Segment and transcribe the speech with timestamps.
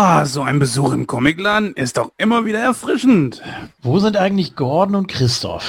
[0.00, 3.42] Oh, so ein Besuch im Comicladen ist doch immer wieder erfrischend.
[3.82, 5.64] Wo sind eigentlich Gordon und Christoph?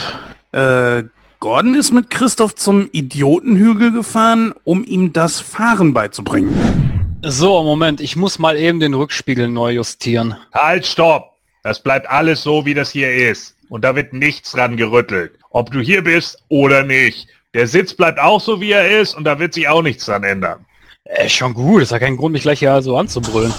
[0.52, 1.06] Äh,
[1.40, 7.18] Gordon ist mit Christoph zum Idiotenhügel gefahren, um ihm das Fahren beizubringen.
[7.24, 10.36] So, Moment, ich muss mal eben den Rückspiegel neu justieren.
[10.54, 11.32] Halt, stopp!
[11.64, 13.56] Das bleibt alles so, wie das hier ist.
[13.68, 15.40] Und da wird nichts dran gerüttelt.
[15.50, 17.30] Ob du hier bist oder nicht.
[17.56, 20.24] Der Sitz bleibt auch so, wie er ist und da wird sich auch nichts dran
[20.24, 20.68] ändern.
[21.06, 23.52] Äh, schon gut, ist ja kein Grund, mich gleich hier so anzubrüllen.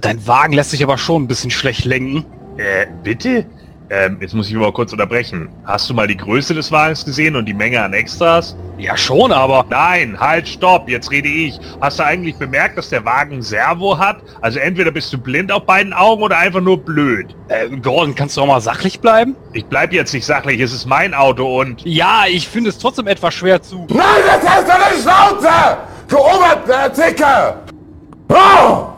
[0.00, 2.24] Dein Wagen lässt sich aber schon ein bisschen schlecht lenken.
[2.56, 3.46] Äh, bitte?
[3.88, 5.48] Ähm, jetzt muss ich mal kurz unterbrechen.
[5.64, 8.56] Hast du mal die Größe des Wagens gesehen und die Menge an Extras?
[8.78, 9.64] Ja, schon, aber.
[9.70, 11.58] Nein, halt, stopp, jetzt rede ich.
[11.80, 14.18] Hast du eigentlich bemerkt, dass der Wagen Servo hat?
[14.40, 17.34] Also entweder bist du blind auf beiden Augen oder einfach nur blöd.
[17.48, 19.36] Äh, Gordon, kannst du auch mal sachlich bleiben?
[19.52, 21.82] Ich bleib jetzt nicht sachlich, es ist mein Auto und...
[21.84, 23.86] Ja, ich finde es trotzdem etwas schwer zu.
[23.88, 25.76] Nein, das du nicht Schnauze!
[26.08, 27.54] Du Oberzicke!
[28.28, 28.95] Oh!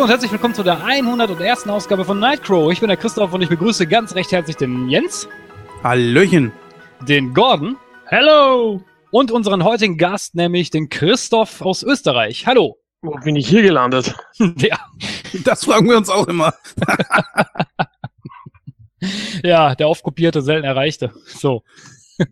[0.00, 1.68] Hallo und herzlich willkommen zu der 101.
[1.68, 2.72] Ausgabe von Nightcrow.
[2.72, 5.28] Ich bin der Christoph und ich begrüße ganz recht herzlich den Jens,
[5.82, 6.52] Hallöchen.
[7.06, 7.76] den Gordon
[8.06, 8.82] Hello!
[9.10, 12.46] und unseren heutigen Gast, nämlich den Christoph aus Österreich.
[12.46, 12.78] Hallo.
[13.02, 14.14] Wo bin ich hier gelandet?
[14.38, 14.78] Ja,
[15.44, 16.54] Das fragen wir uns auch immer.
[19.44, 21.12] ja der oft kopierte, selten erreichte.
[21.26, 21.62] So.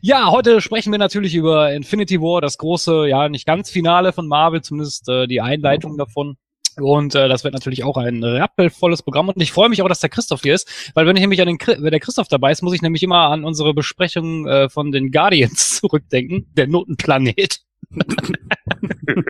[0.00, 4.26] ja, heute sprechen wir natürlich über Infinity War, das große, ja, nicht ganz Finale von
[4.26, 6.38] Marvel, zumindest äh, die Einleitung davon.
[6.76, 9.28] Und äh, das wird natürlich auch ein rappelvolles Programm.
[9.28, 11.48] Und ich freue mich auch, dass der Christoph hier ist, weil wenn ich nämlich an
[11.48, 14.92] den, wenn der Christoph dabei ist, muss ich nämlich immer an unsere Besprechung äh, von
[14.92, 17.60] den Guardians zurückdenken, der Notenplanet.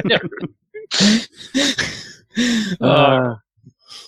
[0.08, 0.20] ja.
[2.80, 3.40] Ah.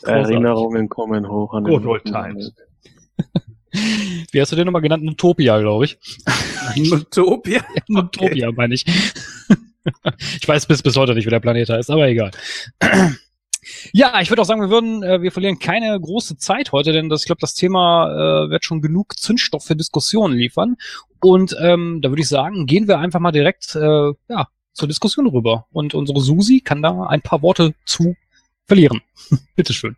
[0.05, 2.53] Erinnerungen kommen hoch an Good old times.
[4.31, 5.03] Wie hast du den nochmal genannt?
[5.03, 5.99] Utopia, glaube ich.
[6.77, 7.65] Utopia.
[7.89, 8.85] Utopia, meine ich.
[8.85, 12.31] ich weiß bis, bis heute nicht, wie der Planet heißt, aber egal.
[13.93, 17.09] Ja, ich würde auch sagen, wir würden, äh, wir verlieren keine große Zeit heute, denn
[17.09, 18.09] das, ich glaube, das Thema
[18.47, 20.77] äh, wird schon genug Zündstoff für Diskussionen liefern.
[21.21, 25.27] Und ähm, da würde ich sagen, gehen wir einfach mal direkt äh, ja, zur Diskussion
[25.27, 25.67] rüber.
[25.73, 28.15] Und unsere Susi kann da ein paar Worte zu
[28.67, 29.01] verlieren.
[29.57, 29.97] Bitteschön.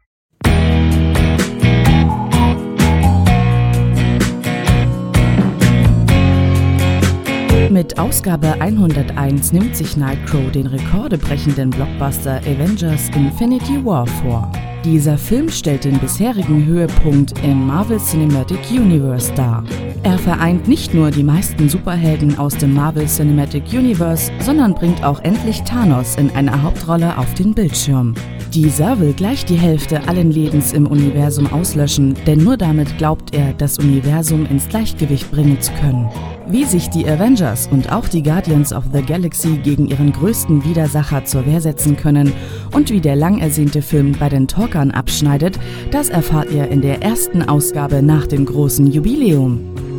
[7.70, 14.50] Mit Ausgabe 101 nimmt sich Nightcrow den rekordebrechenden Blockbuster Avengers Infinity War vor.
[14.84, 19.62] Dieser Film stellt den bisherigen Höhepunkt im Marvel Cinematic Universe dar.
[20.02, 25.20] Er vereint nicht nur die meisten Superhelden aus dem Marvel Cinematic Universe, sondern bringt auch
[25.20, 28.14] endlich Thanos in einer Hauptrolle auf den Bildschirm.
[28.52, 33.52] Dieser will gleich die Hälfte allen Lebens im Universum auslöschen, denn nur damit glaubt er,
[33.52, 36.08] das Universum ins Gleichgewicht bringen zu können.
[36.50, 41.24] Wie sich die Avengers und auch die Guardians of the Galaxy gegen ihren größten Widersacher
[41.24, 42.32] zur Wehr setzen können
[42.72, 45.60] und wie der lang ersehnte Film bei den Talkern abschneidet,
[45.92, 49.89] das erfahrt ihr in der ersten Ausgabe nach dem großen Jubiläum.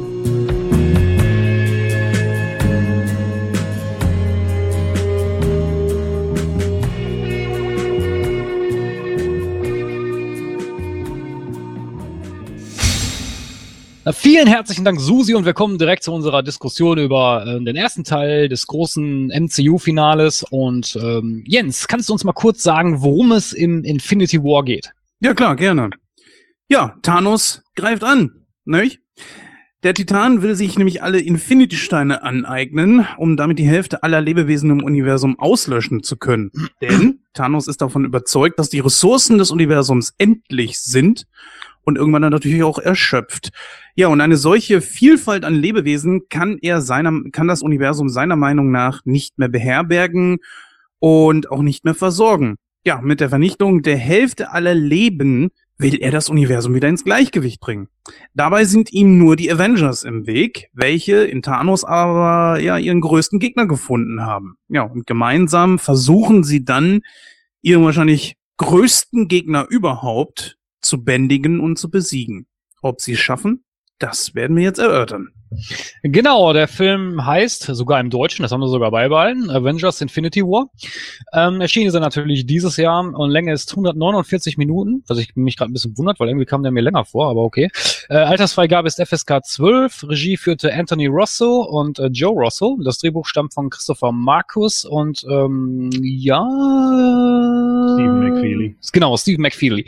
[14.14, 18.04] Vielen herzlichen Dank, Susi, und wir kommen direkt zu unserer Diskussion über äh, den ersten
[18.04, 20.44] Teil des großen MCU-Finales.
[20.50, 24.92] Und ähm, Jens, kannst du uns mal kurz sagen, worum es im Infinity War geht?
[25.20, 25.90] Ja, klar, gerne.
[26.68, 29.00] Ja, Thanos greift an, nicht?
[29.84, 34.84] Der Titan will sich nämlich alle Infinity-Steine aneignen, um damit die Hälfte aller Lebewesen im
[34.84, 36.52] Universum auslöschen zu können.
[36.82, 41.26] Denn Thanos ist davon überzeugt, dass die Ressourcen des Universums endlich sind
[41.84, 43.50] und irgendwann dann natürlich auch erschöpft.
[43.96, 48.72] Ja, und eine solche Vielfalt an Lebewesen kann er seiner, kann das Universum seiner Meinung
[48.72, 50.38] nach nicht mehr beherbergen
[51.00, 52.58] und auch nicht mehr versorgen.
[52.86, 57.60] Ja, mit der Vernichtung der Hälfte aller Leben will er das Universum wieder ins Gleichgewicht
[57.60, 57.90] bringen.
[58.34, 63.40] Dabei sind ihm nur die Avengers im Weg, welche in Thanos aber ja ihren größten
[63.40, 64.56] Gegner gefunden haben.
[64.68, 67.02] Ja, und gemeinsam versuchen sie dann
[67.62, 72.48] ihren wahrscheinlich größten Gegner überhaupt zu bändigen und zu besiegen.
[72.82, 73.64] Ob sie es schaffen,
[74.00, 75.30] das werden wir jetzt erörtern.
[76.02, 80.70] Genau, der Film heißt, sogar im Deutschen, das haben wir sogar beibehalten, Avengers Infinity War.
[81.34, 85.58] Ähm, erschienen ist er natürlich dieses Jahr und Länge ist 149 Minuten, was ich mich
[85.58, 87.70] gerade ein bisschen wundert, weil irgendwie kam der mir länger vor, aber okay.
[88.10, 92.80] Äh, Altersfreigabe ist FSK 12, Regie führte Anthony Rosso und äh, Joe Rosso.
[92.84, 96.48] Das Drehbuch stammt von Christopher Marcus und ähm, ja...
[97.94, 98.78] Stephen McFeely.
[98.94, 99.86] Genau, Stephen McFeely.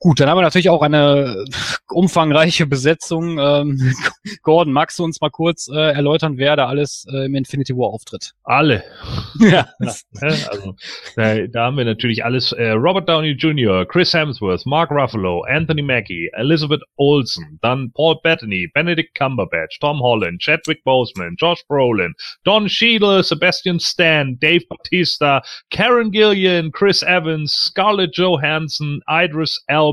[0.00, 1.44] Gut, dann haben wir natürlich auch eine
[1.90, 3.38] umfangreiche Besetzung.
[3.38, 3.94] Ähm,
[4.42, 7.88] Gordon, magst du uns mal kurz äh, erläutern, wer da alles äh, im Infinity War
[7.88, 8.32] auftritt?
[8.44, 8.84] Alle.
[9.40, 9.68] ja.
[10.20, 10.74] Ja, also,
[11.16, 12.52] da, da haben wir natürlich alles.
[12.52, 18.68] Äh, Robert Downey Jr., Chris Hemsworth, Mark Ruffalo, Anthony Mackie, Elizabeth Olsen, dann Paul Bettany,
[18.74, 22.12] Benedict Cumberbatch, Tom Holland, Chadwick Boseman, Josh Brolin,
[22.44, 29.87] Don Cheadle, Sebastian Stan, Dave Bautista, Karen Gillian, Chris Evans, Scarlett Johansson, Idris Elba,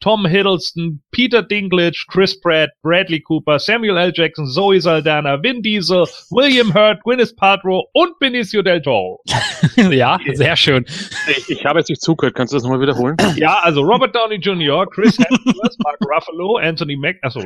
[0.00, 4.12] Tom Hiddleston, Peter Dinklage, Chris Pratt, Bradley Cooper, Samuel L.
[4.14, 9.20] Jackson, Zoe Saldana, Vin Diesel, William Hurt, Gwyneth Paltrow und Benicio del Toro.
[9.76, 10.84] ja, sehr schön.
[11.28, 12.34] Ich, ich habe jetzt nicht zugehört.
[12.34, 13.16] Kannst du das nochmal wiederholen?
[13.36, 17.42] Ja, also Robert Downey Jr., Chris Hemsworth, Mark Ruffalo, Anthony Mac, achso,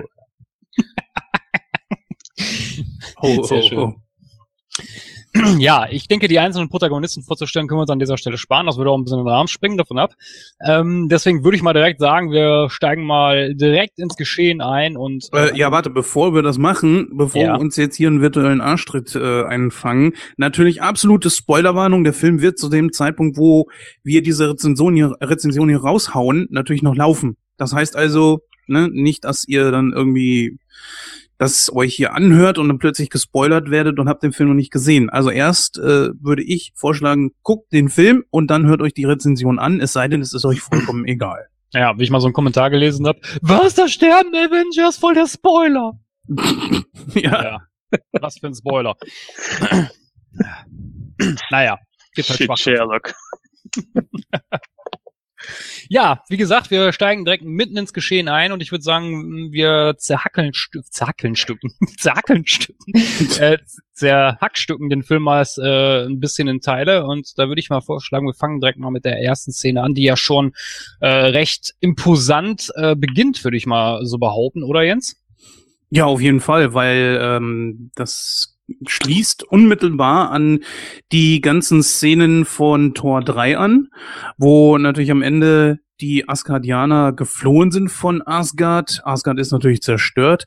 [3.20, 3.96] Oh, Sehr schön.
[5.58, 8.66] Ja, ich denke, die einzelnen Protagonisten vorzustellen, können wir uns an dieser Stelle sparen.
[8.66, 10.14] Das würde auch ein bisschen den Rahmen springen davon ab.
[10.64, 15.28] Ähm, deswegen würde ich mal direkt sagen, wir steigen mal direkt ins Geschehen ein und
[15.32, 17.54] Äh, ja, warte, bevor wir das machen, bevor Ja.
[17.54, 22.04] wir uns jetzt hier einen virtuellen Arschtritt äh, einfangen, natürlich absolute Spoilerwarnung.
[22.04, 23.66] Der Film wird zu dem Zeitpunkt, wo
[24.04, 27.36] wir diese Rezension hier, Rezension hier raushauen, natürlich noch laufen.
[27.56, 30.58] Das heißt also, ne, nicht, dass ihr dann irgendwie
[31.44, 34.72] das euch hier anhört und dann plötzlich gespoilert werdet und habt den Film noch nicht
[34.72, 35.10] gesehen.
[35.10, 39.58] Also erst äh, würde ich vorschlagen, guckt den Film und dann hört euch die Rezension
[39.58, 41.48] an, es sei denn, es ist euch vollkommen egal.
[41.72, 45.26] ja, wie ich mal so einen Kommentar gelesen habe, was, da sterben Avengers, voll der
[45.26, 45.92] Spoiler.
[47.14, 47.42] ja.
[47.42, 47.58] Ja,
[48.20, 48.96] was für ein Spoiler.
[51.50, 51.78] naja,
[52.14, 52.56] gibt halt Shit, Schwach.
[52.56, 53.14] Sherlock.
[55.88, 59.94] Ja, wie gesagt, wir steigen direkt mitten ins Geschehen ein und ich würde sagen, wir
[59.98, 60.52] zerhackeln,
[60.90, 62.92] zerhackeln Stücken, zerhackeln Stücken,
[63.38, 63.58] äh,
[63.92, 68.26] zerhackstücken den Film mal äh, ein bisschen in Teile und da würde ich mal vorschlagen,
[68.26, 70.52] wir fangen direkt mal mit der ersten Szene an, die ja schon
[71.00, 75.16] äh, recht imposant äh, beginnt, würde ich mal so behaupten, oder Jens?
[75.90, 78.53] Ja, auf jeden Fall, weil ähm, das
[78.86, 80.60] schließt unmittelbar an
[81.12, 83.88] die ganzen Szenen von Tor 3 an,
[84.38, 89.00] wo natürlich am Ende die Asgardianer geflohen sind von Asgard.
[89.04, 90.44] Asgard ist natürlich zerstört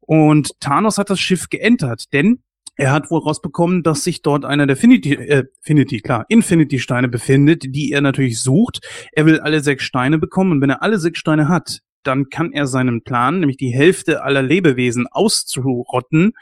[0.00, 2.42] und Thanos hat das Schiff geentert, denn
[2.76, 7.64] er hat wohl rausbekommen, dass sich dort einer der Finity, äh, Finity, klar, Infinity-Steine befindet,
[7.74, 8.86] die er natürlich sucht.
[9.12, 12.52] Er will alle sechs Steine bekommen und wenn er alle sechs Steine hat, dann kann
[12.52, 16.34] er seinen Plan, nämlich die Hälfte aller Lebewesen auszurotten,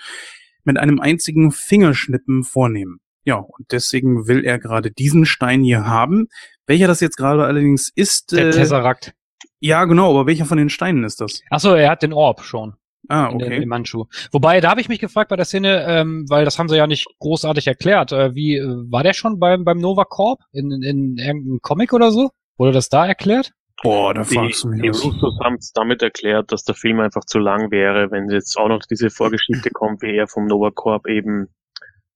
[0.66, 2.98] mit einem einzigen Fingerschnippen vornehmen.
[3.24, 6.28] Ja, und deswegen will er gerade diesen Stein hier haben.
[6.66, 9.14] Welcher das jetzt gerade allerdings ist, Der äh, Tesseract.
[9.60, 11.42] ja genau, aber welcher von den Steinen ist das?
[11.50, 12.74] Achso, er hat den Orb schon.
[13.08, 13.62] Ah, okay.
[13.62, 14.06] im Handschuh.
[14.32, 16.88] Wobei, da habe ich mich gefragt bei der Szene, ähm, weil das haben sie ja
[16.88, 18.10] nicht großartig erklärt.
[18.10, 21.92] Äh, wie äh, war der schon beim beim Nova Corp in, in, in irgendeinem Comic
[21.92, 22.30] oder so?
[22.56, 23.52] Wurde das da erklärt?
[23.82, 24.88] Boah, da Die, fragst du mich die.
[24.88, 28.68] Russos haben es damit erklärt, dass der Film einfach zu lang wäre, wenn jetzt auch
[28.68, 31.48] noch diese Vorgeschichte kommt, wie er vom Nova Corp eben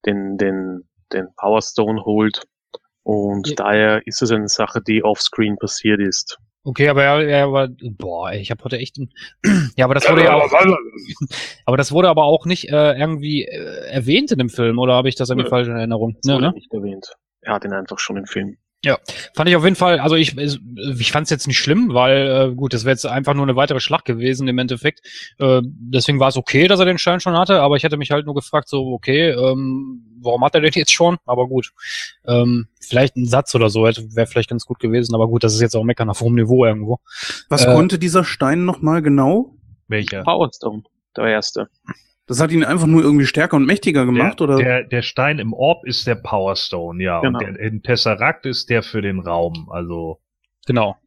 [0.05, 2.43] den, den, den Power Stone holt.
[3.03, 3.55] Und Ja.
[3.55, 6.37] daher ist es eine Sache, die offscreen passiert ist.
[6.63, 9.09] Okay, aber er, er war, boah, ich habe heute echt ein,
[9.75, 10.51] ja, aber das wurde ja auch,
[11.65, 15.09] aber das wurde aber auch nicht äh, irgendwie äh, erwähnt in dem Film, oder habe
[15.09, 15.49] ich das irgendwie Nö.
[15.49, 16.13] falsch in Erinnerung?
[16.17, 16.53] Das Ne, wurde ne?
[16.53, 17.13] nicht erwähnt.
[17.41, 18.57] Er hat ihn einfach schon im Film.
[19.35, 22.55] Fand ich auf jeden Fall, also ich, ich fand es jetzt nicht schlimm, weil äh,
[22.55, 25.01] gut, das wäre jetzt einfach nur eine weitere Schlacht gewesen im Endeffekt.
[25.37, 28.11] Äh, deswegen war es okay, dass er den Stein schon hatte, aber ich hätte mich
[28.11, 31.17] halt nur gefragt, so, okay, ähm, warum hat er den jetzt schon?
[31.25, 31.73] Aber gut.
[32.25, 35.61] Ähm, vielleicht ein Satz oder so wäre vielleicht ganz gut gewesen, aber gut, das ist
[35.61, 36.99] jetzt auch meckern auf hohem Niveau irgendwo.
[37.49, 39.55] Was äh, konnte dieser Stein nochmal genau?
[39.91, 40.23] welcher?
[40.23, 40.83] Power Stone,
[41.15, 41.69] der erste.
[42.27, 44.55] Das hat ihn einfach nur irgendwie stärker und mächtiger gemacht, der, oder?
[44.57, 47.19] Der, der Stein im Orb ist der Power Stone, ja.
[47.19, 47.39] Genau.
[47.39, 49.69] Und der im Tesseract ist der für den Raum.
[49.71, 50.19] Also
[50.67, 50.97] Genau.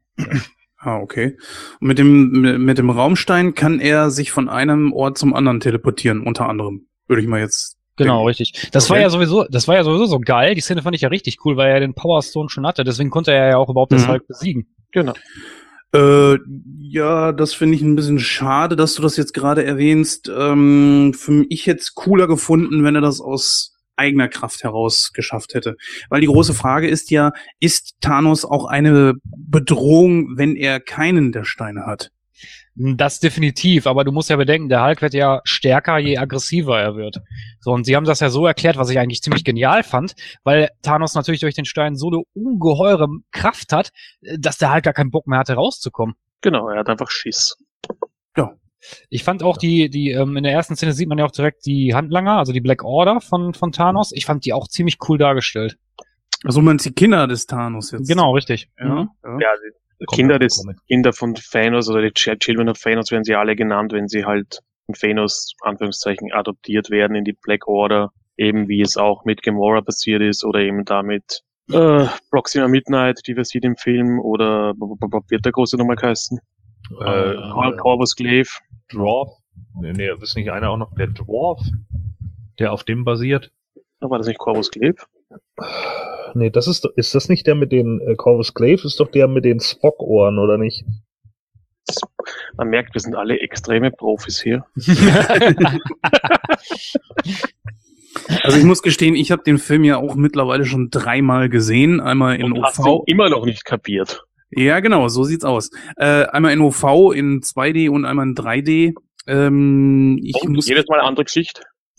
[0.78, 1.36] Ah, okay.
[1.80, 6.26] Und mit dem, mit, dem Raumstein kann er sich von einem Ort zum anderen teleportieren,
[6.26, 6.88] unter anderem.
[7.06, 7.78] Würde ich mal jetzt.
[7.96, 8.26] Genau, denken.
[8.42, 8.70] richtig.
[8.72, 9.02] Das war Okay.
[9.04, 10.54] ja sowieso, das war ja sowieso so geil.
[10.56, 12.84] Die Szene fand ich ja richtig cool, weil er den Power Stone schon hatte.
[12.84, 14.10] Deswegen konnte er ja auch überhaupt das Mhm.
[14.12, 14.66] Hulk besiegen.
[14.92, 15.14] Genau.
[15.94, 16.38] Äh,
[16.80, 20.28] ja, das finde ich ein bisschen schade, dass du das jetzt gerade erwähnst.
[20.28, 25.76] Ähm, für mich jetzt cooler gefunden, wenn er das aus eigener Kraft heraus geschafft hätte.
[26.08, 31.44] Weil die große Frage ist ja, ist Thanos auch eine Bedrohung, wenn er keinen der
[31.44, 32.10] Steine hat?
[32.76, 36.96] Das definitiv, aber du musst ja bedenken, der Hulk wird ja stärker, je aggressiver er
[36.96, 37.18] wird.
[37.60, 40.70] So, und sie haben das ja so erklärt, was ich eigentlich ziemlich genial fand, weil
[40.82, 43.90] Thanos natürlich durch den Stein so eine ungeheure Kraft hat,
[44.22, 46.16] äh, dass der Hulk gar keinen Bock mehr hatte, rauszukommen.
[46.40, 47.56] Genau, er hat einfach Schiss.
[49.08, 51.64] Ich fand auch die, die, ähm, in der ersten Szene sieht man ja auch direkt
[51.64, 54.12] die Handlanger, also die Black Order von, von Thanos.
[54.12, 55.78] Ich fand die auch ziemlich cool dargestellt.
[56.44, 58.06] Also man die Kinder des Thanos jetzt.
[58.08, 58.68] Genau, richtig.
[58.78, 59.08] Ja, Mhm.
[59.24, 59.38] ja.
[59.40, 59.48] Ja,
[60.12, 60.64] Kinder des.
[60.88, 64.24] Kinder von Thanos oder die Ch- Children of Thanos werden sie alle genannt, wenn sie
[64.24, 68.10] halt von Thanos, Anführungszeichen, adoptiert werden in die Black Order.
[68.36, 73.36] Eben wie es auch mit Gamora passiert ist oder eben damit äh, Proxima Midnight, die
[73.36, 74.74] wir sieht im Film, oder
[75.28, 76.40] wird der große nochmal heißen?
[77.00, 78.50] Äh, Cor- Corvus Glaive.
[78.92, 79.30] Dwarf.
[79.80, 81.60] Nee, nee, ist nicht einer auch noch der Dwarf,
[82.58, 83.52] der auf dem basiert?
[84.00, 84.96] War das nicht Corvus Glaive?
[86.34, 88.86] Nee, das ist, ist das nicht der mit den äh, Corvus Glaive?
[88.86, 90.84] Ist doch der mit den Spock-Ohren, oder nicht?
[92.56, 94.64] Man merkt, wir sind alle extreme Profis hier.
[98.42, 102.00] Also ich muss gestehen, ich habe den Film ja auch mittlerweile schon dreimal gesehen.
[102.00, 103.02] Einmal in Und hast ihn OV.
[103.06, 104.22] immer noch nicht kapiert.
[104.50, 105.70] Ja, genau, so sieht's aus.
[105.96, 108.94] Äh, einmal in OV in 2D und einmal in 3D.
[109.26, 111.62] Ähm, ich Und muss, jedes Mal eine andere Geschichte.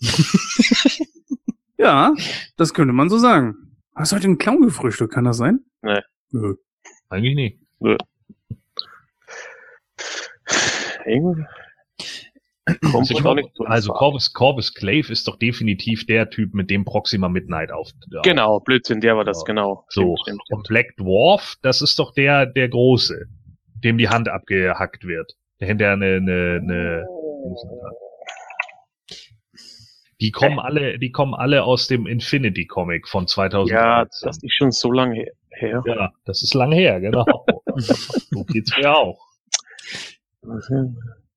[1.78, 2.12] ja,
[2.56, 3.76] das könnte man so sagen.
[3.94, 5.60] Hast du heute einen Clown gefrühstückt, kann das sein?
[5.82, 6.00] Nee.
[6.32, 6.54] Nö.
[7.08, 7.58] Eigentlich nicht.
[12.90, 16.84] Kommt Also, nicht so also Corvus, Corvus Glaive ist doch definitiv der Typ, mit dem
[16.84, 17.90] Proxima Midnight auf.
[18.24, 19.44] Genau, Blödsinn, der war das, Ja.
[19.46, 19.84] genau.
[19.88, 20.16] So.
[20.22, 23.26] Stimmt, stimmt, Und Black Dwarf, das ist doch der, der Große,
[23.84, 25.32] dem die Hand abgehackt wird.
[25.60, 27.06] Der hinterher eine, eine, eine
[30.20, 33.70] die kommen alle, die kommen alle aus dem Infinity Comic von 2000.
[33.74, 35.82] Ja, das ist schon so lange he- her.
[35.86, 37.44] ja, das ist lang her, genau.
[37.76, 39.20] so geht's mir auch.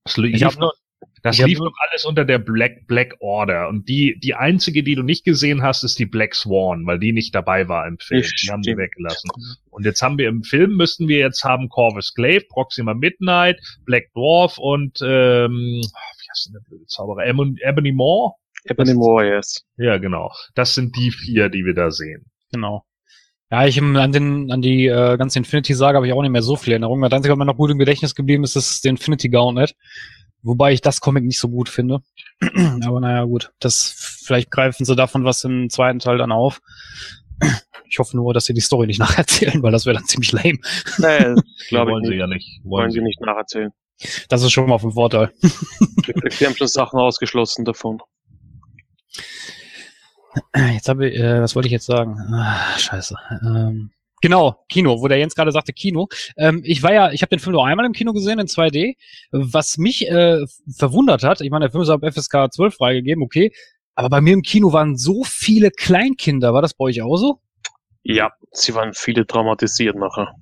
[0.03, 0.74] Das lief, Ich hab nur-
[1.21, 4.95] das ich lief doch alles unter der Black Black Order und die die einzige, die
[4.95, 8.21] du nicht gesehen hast, ist die Black Swan, weil die nicht dabei war im Film.
[8.21, 8.77] Nicht Die haben stimmt.
[8.77, 9.29] weggelassen.
[9.69, 14.12] Und jetzt haben wir im Film müssten wir jetzt haben Corvus Glaive, Proxima Midnight, Black
[14.13, 17.25] Dwarf und ähm, wie heißt denn der blöde Zauberer?
[17.25, 18.31] Ebony, Ebony Maw?
[18.65, 19.65] Ebony Warriors.
[19.77, 20.31] Ja, genau.
[20.55, 22.25] Das sind die vier, die wir da sehen.
[22.51, 22.83] Genau.
[23.51, 26.41] Ja, ich ähm, an den an die äh, ganze Infinity-Saga habe ich auch nicht mehr
[26.41, 27.01] so viel Erinnerungen.
[27.01, 29.75] Das Einzige, was mir noch gut im Gedächtnis geblieben ist, ist der Infinity Gauntlet.
[30.41, 32.01] Wobei ich das Comic nicht so gut finde.
[32.85, 33.51] Aber naja, gut.
[33.59, 36.61] Das vielleicht greifen sie davon was im zweiten Teil dann auf.
[37.89, 40.59] Ich hoffe nur, dass sie die Story nicht nacherzählen, weil das wäre dann ziemlich lame.
[40.97, 42.19] Nee, das glaube ich wollen sie nicht.
[42.19, 42.61] ja nicht.
[42.63, 43.71] Wollen Wollen sie sie nicht nacherzählen.
[44.29, 45.31] Das ist schon mal vom Vorteil.
[46.29, 47.99] Sie haben schon Sachen ausgeschlossen davon.
[50.73, 52.17] Jetzt habe ich, äh, was wollte ich jetzt sagen?
[52.33, 53.15] Ah, scheiße.
[53.43, 56.07] Ähm, genau, Kino, wo der Jens gerade sagte Kino.
[56.37, 58.95] Ähm, ich war ja, ich habe den Film nur einmal im Kino gesehen in 2D.
[59.31, 63.51] Was mich äh, verwundert hat, ich meine, der Film ist ab FSK 12 freigegeben, okay.
[63.95, 66.53] Aber bei mir im Kino waren so viele Kleinkinder.
[66.53, 67.41] War das bei euch auch so?
[68.03, 70.33] Ja, sie waren viele traumatisiert nachher.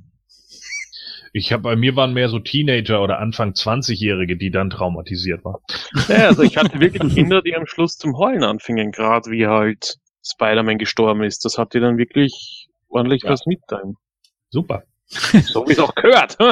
[1.38, 5.62] Ich habe bei mir waren mehr so Teenager oder Anfang 20-Jährige, die dann traumatisiert waren.
[6.08, 9.98] Ja, also ich hatte wirklich Kinder, die am Schluss zum Heulen anfingen, gerade wie halt
[10.25, 11.46] Spider-Man gestorben ist.
[11.46, 13.29] Das hat dir dann wirklich ordentlich Ja.
[13.32, 13.96] was mitteilen.
[14.50, 14.84] Super.
[15.08, 16.38] So wie es auch gehört.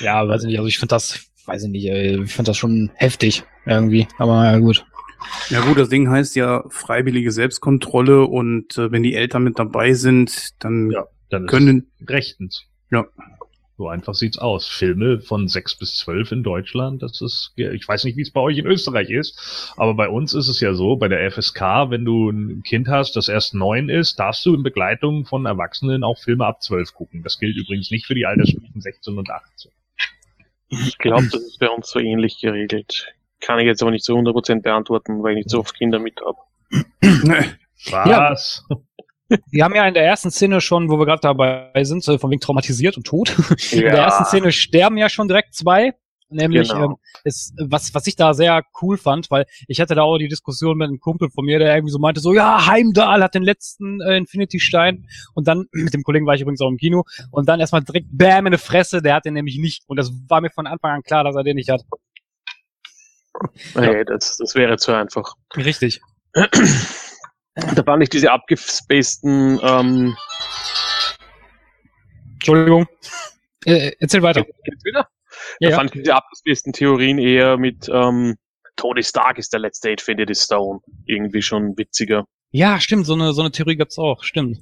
[0.00, 0.58] Ja, weiß ich nicht.
[0.58, 4.08] Also ich finde das, weiß ich nicht, äh, ich finde das schon heftig irgendwie.
[4.18, 4.86] Aber ja, gut.
[5.50, 9.92] Ja gut, das Ding heißt ja freiwillige Selbstkontrolle und äh, wenn die Eltern mit dabei
[9.92, 12.64] sind, dann Ja, Dann ist können, es rechtens.
[12.92, 13.06] Ja.
[13.78, 14.68] So einfach sieht's aus.
[14.68, 18.40] Filme von sechs bis zwölf in Deutschland, das ist, ich weiß nicht, wie es bei
[18.40, 22.04] euch in Österreich ist, aber bei uns ist es ja so, bei der FSK, wenn
[22.04, 26.18] du ein Kind hast, das erst neun ist, darfst du in Begleitung von Erwachsenen auch
[26.18, 27.22] Filme ab zwölf gucken.
[27.22, 29.72] Das gilt übrigens nicht für die Altersstufen 16 und 18.
[30.68, 33.12] Ich glaube, das ist bei uns so ähnlich geregelt.
[33.40, 36.20] Kann ich jetzt aber nicht zu 100% beantworten, weil ich nicht so oft Kinder mit
[36.20, 36.38] habe.
[37.90, 38.64] Was?
[39.50, 42.30] Wir haben ja in der ersten Szene schon, wo wir gerade dabei sind, äh, von
[42.30, 43.30] wegen traumatisiert und tot.
[43.72, 44.04] In der Ja.
[44.04, 45.94] ersten Szene sterben ja schon direkt zwei.
[46.34, 46.92] Nämlich, Genau.
[46.92, 50.28] ähm, ist, was, was ich da sehr cool fand, weil ich hatte da auch die
[50.28, 53.42] Diskussion mit einem Kumpel von mir, der irgendwie so meinte, so, ja, Heimdall hat den
[53.42, 55.06] letzten äh, Infinity-Stein.
[55.34, 58.06] Und dann, mit dem Kollegen war ich übrigens auch im Kino, und dann erstmal direkt
[58.12, 59.82] Bam in die Fresse, der hat den nämlich nicht.
[59.88, 61.82] Und das war mir von Anfang an klar, dass er den nicht hat.
[63.74, 65.34] Nee, das, das wäre zu einfach.
[65.54, 66.00] Richtig.
[67.54, 70.16] Da waren nicht diese abgespaceden, ähm,
[72.34, 72.86] Entschuldigung.
[73.64, 74.44] Äh, erzähl weiter.
[74.64, 75.08] geht's wieder?
[75.60, 75.76] Ja, da ja.
[75.76, 78.36] fand ich diese abgespaceden Theorien eher mit, ähm,
[78.76, 80.80] Tony Stark ist der letzte Infinity Stone.
[81.06, 82.24] Irgendwie schon witziger.
[82.50, 84.58] Ja, stimmt, so eine, so eine Theorie gab's auch, stimmt.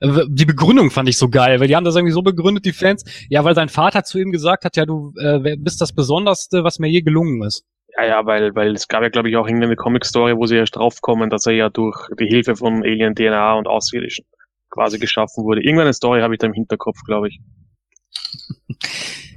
[0.00, 2.72] Äh, Die Begründung fand ich so geil, weil die haben das irgendwie so begründet, die
[2.72, 3.04] Fans.
[3.28, 6.78] Ja, weil sein Vater zu ihm gesagt hat, ja, du äh, bist das Besonderste, was
[6.78, 7.64] mir je gelungen ist.
[7.96, 10.76] Ja, ja, weil, weil es gab ja, glaube ich, auch irgendeine Comic-Story, wo sie erst
[10.76, 14.24] draufkommen, dass er ja durch die Hilfe von Alien-DNA und Außerirdischen
[14.70, 15.62] quasi geschaffen wurde.
[15.62, 17.40] Irgendeine Story habe ich da im Hinterkopf, glaube ich.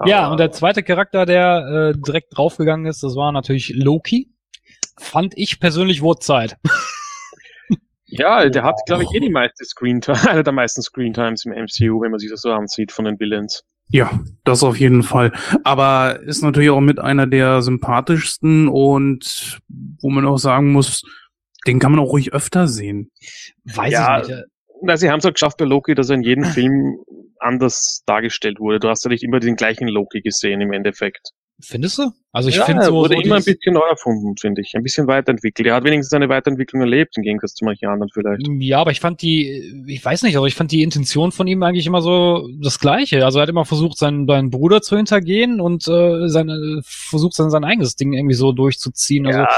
[0.05, 4.34] Ja, Aber- und der zweite Charakter, der äh, direkt draufgegangen ist, das war natürlich Loki.
[4.98, 6.58] Fand ich persönlich wurde Zeit.
[8.13, 12.01] Ja, der hat, glaube ich, eh die meiste Screentime, eine der meisten Screentimes im MCU,
[12.01, 13.63] wenn man sich das so ansieht von den Villains.
[13.91, 15.31] Ja, das auf jeden Fall.
[15.63, 19.60] Aber ist natürlich auch mit einer der sympathischsten und
[20.01, 21.03] wo man auch sagen muss,
[21.67, 23.12] den kann man auch ruhig öfter sehen.
[23.65, 24.43] Weiß Ja, ich nicht.
[24.83, 26.98] Na, sie haben es auch geschafft bei Loki, dass er in jedem Film
[27.39, 28.79] anders dargestellt wurde.
[28.79, 31.29] Du hast ja nicht immer den gleichen Loki gesehen im Endeffekt.
[31.62, 32.12] Findest du?
[32.33, 34.73] Also ich ja, finde er so, wurde so immer ein bisschen neu erfunden, finde ich.
[34.73, 35.67] Ein bisschen weiterentwickelt.
[35.67, 38.47] Er hat wenigstens eine Weiterentwicklung erlebt, im Gegensatz zu manchen anderen vielleicht.
[38.59, 41.61] Ja, aber ich fand die, ich weiß nicht, aber ich fand die Intention von ihm
[41.63, 43.25] eigentlich immer so das Gleiche.
[43.25, 47.50] Also er hat immer versucht, seinen, seinen Bruder zu hintergehen und äh, seine, versucht sein,
[47.50, 49.27] sein eigenes Ding irgendwie so durchzuziehen.
[49.27, 49.50] Also Ja,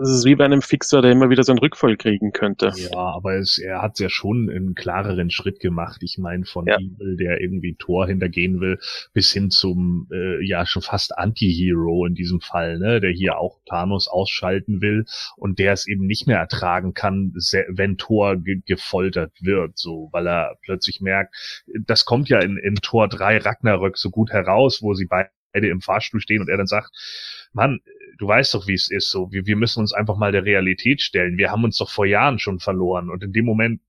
[0.00, 2.72] das ist wie bei einem Fixer, der immer wieder so einen Rückfall kriegen könnte.
[2.76, 6.02] Ja, aber es, er hat ja schon einen klareren Schritt gemacht.
[6.02, 6.76] Ich meine, von Ja.
[6.78, 8.78] Evil, der irgendwie Tor hintergehen will,
[9.12, 13.60] bis hin zum äh, ja schon fast Anti-Hero in diesem Fall, ne, der hier auch
[13.66, 15.04] Thanos ausschalten will
[15.36, 17.32] und der es eben nicht mehr ertragen kann,
[17.68, 21.34] wenn Thor ge gefoltert wird, so, weil er plötzlich merkt,
[21.86, 25.80] das kommt ja in, in Tor 3 Ragnarök so gut heraus, wo sie beide im
[25.80, 26.90] Fahrstuhl stehen und er dann sagt,
[27.52, 27.80] Mann,
[28.18, 29.10] du weißt doch, wie es ist.
[29.10, 31.38] So, wir, wir müssen uns einfach mal der Realität stellen.
[31.38, 33.10] Wir haben uns doch vor Jahren schon verloren.
[33.10, 33.80] Und in dem Moment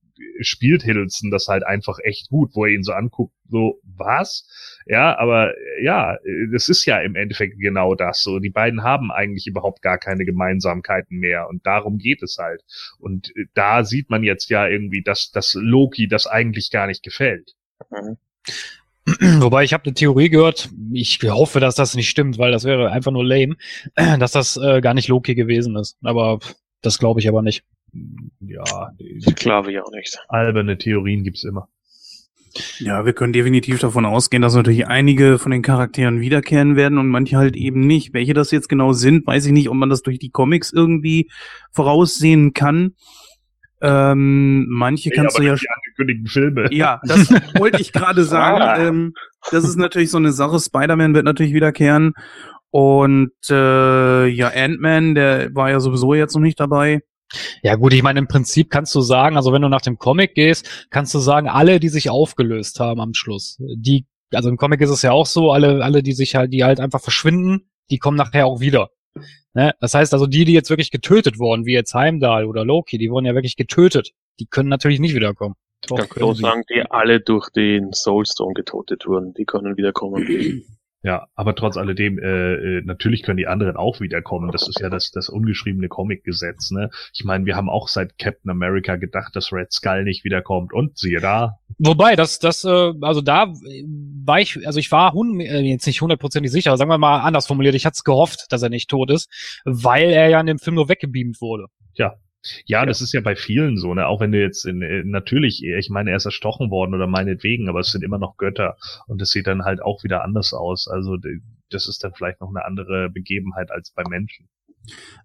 [0.41, 4.47] spielt Hiddleston das halt einfach echt gut, wo er ihn so anguckt, so, was?
[4.85, 6.17] Ja, aber ja,
[6.51, 8.21] das ist ja im Endeffekt genau das.
[8.21, 11.47] So, die beiden haben eigentlich überhaupt gar keine Gemeinsamkeiten mehr.
[11.49, 12.63] Und darum geht es halt.
[12.99, 17.03] Und äh, da sieht man jetzt ja irgendwie, dass, dass Loki das eigentlich gar nicht
[17.03, 17.53] gefällt.
[17.89, 18.17] Mhm.
[19.41, 22.91] Wobei ich habe eine Theorie gehört, ich hoffe, dass das nicht stimmt, weil das wäre
[22.91, 23.55] einfach nur lame,
[23.95, 25.97] dass das äh, gar nicht Loki gewesen ist.
[26.03, 26.39] Aber
[26.81, 27.63] das glaube ich aber nicht.
[28.39, 30.17] Ja, die, Glaube ich auch nicht.
[30.27, 31.69] alberne Theorien gibt's immer.
[32.79, 37.07] Ja, wir können definitiv davon ausgehen, dass natürlich einige von den Charakteren wiederkehren werden und
[37.07, 38.13] manche halt eben nicht.
[38.13, 41.29] Welche das jetzt genau sind, weiß ich nicht, ob man das durch die Comics irgendwie
[41.71, 42.93] voraussehen kann.
[43.79, 46.67] Ähm, manche kannst aber du ja die angekündigten Filme.
[46.71, 48.61] Ja, das wollte ich gerade sagen.
[48.61, 48.87] Ah.
[48.87, 49.13] Ähm,
[49.51, 50.59] das ist natürlich so eine Sache.
[50.59, 52.13] Spider-Man wird natürlich wiederkehren.
[52.71, 57.01] Und äh, ja, Ant-Man, der war ja sowieso jetzt noch nicht dabei.
[57.61, 60.33] Ja gut, ich meine, im Prinzip kannst du sagen, also wenn du nach dem Comic
[60.35, 64.81] gehst, kannst du sagen, alle, die sich aufgelöst haben am Schluss, die, also im Comic
[64.81, 67.97] ist es ja auch so, alle, alle, die sich halt, die halt einfach verschwinden, die
[67.97, 68.89] kommen nachher auch wieder.
[69.53, 69.73] Ne?
[69.79, 73.09] Das heißt also, die, die jetzt wirklich getötet wurden, wie jetzt Heimdall oder Loki, die
[73.09, 74.11] wurden ja wirklich getötet.
[74.39, 75.55] Die können natürlich nicht wiederkommen.
[75.83, 79.33] Ich kann sagen, die alle durch den Soulstone getötet wurden.
[79.33, 80.27] Die können wiederkommen.
[81.07, 84.51] Ja, aber trotz alledem, äh, äh, natürlich können die anderen auch wiederkommen.
[84.51, 86.89] Das ist ja das, das ungeschriebene Comic-Gesetz, ne?
[87.13, 90.73] Ich meine, wir haben auch seit Captain America gedacht, dass Red Skull nicht wiederkommt.
[90.73, 93.53] Und siehe da, Wobei, das, das, äh, also da
[94.25, 97.47] war ich, also ich war hun, äh, jetzt nicht hundertprozentig sicher, sagen wir mal anders
[97.47, 99.29] formuliert, ich hatte es gehofft, dass er nicht tot ist,
[99.63, 101.67] weil er ja in dem Film nur weggebeamt wurde.
[101.93, 102.15] ja,
[102.85, 104.07] das ist ja bei vielen so, ne?
[104.07, 107.69] Auch wenn du jetzt in, äh, natürlich, ich meine, er ist erstochen worden oder meinetwegen,
[107.69, 110.87] aber es sind immer noch Götter und es sieht dann halt auch wieder anders aus.
[110.87, 111.17] Also
[111.69, 114.47] das ist dann vielleicht noch eine andere Begebenheit als bei Menschen.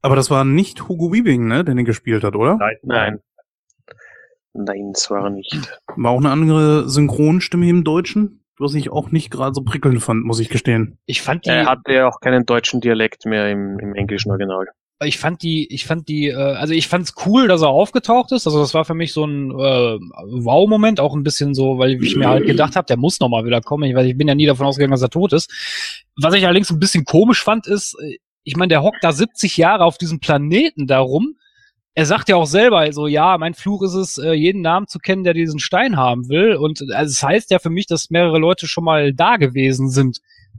[0.00, 2.56] Aber das war nicht Hugo Weaving, ne, der den gespielt hat, oder?
[2.56, 3.20] Nein, Nein.
[4.54, 5.56] Nein, es war er nicht.
[5.96, 10.24] War auch eine andere Synchronstimme im Deutschen, was ich auch nicht gerade so prickelnd fand,
[10.24, 10.98] muss ich gestehen.
[11.06, 14.66] Ich fand die, Er hatte ja auch keinen deutschen Dialekt mehr im, im englischen Original.
[15.04, 18.46] Ich fand die, ich fand die, äh, also ich fand's cool, dass er aufgetaucht ist.
[18.46, 22.16] Also das war für mich so ein äh, Wow-Moment, auch ein bisschen so, weil ich
[22.16, 23.84] mir halt gedacht habe, der muss noch mal wieder kommen.
[23.84, 25.50] Ich, weiß, ich bin ja nie davon ausgegangen, dass er tot ist.
[26.20, 29.56] Was ich allerdings ein bisschen komisch fand, ist, äh, ich meine, der hockt da 70
[29.56, 31.36] Jahre auf diesem Planeten darum.
[31.94, 34.98] Er sagt ja auch selber, also ja, mein Fluch ist es, äh, jeden Namen zu
[34.98, 36.54] kennen, der diesen Stein haben will.
[36.56, 39.90] Und äh, also es heißt ja für mich, dass mehrere Leute schon mal da gewesen
[39.90, 40.18] sind.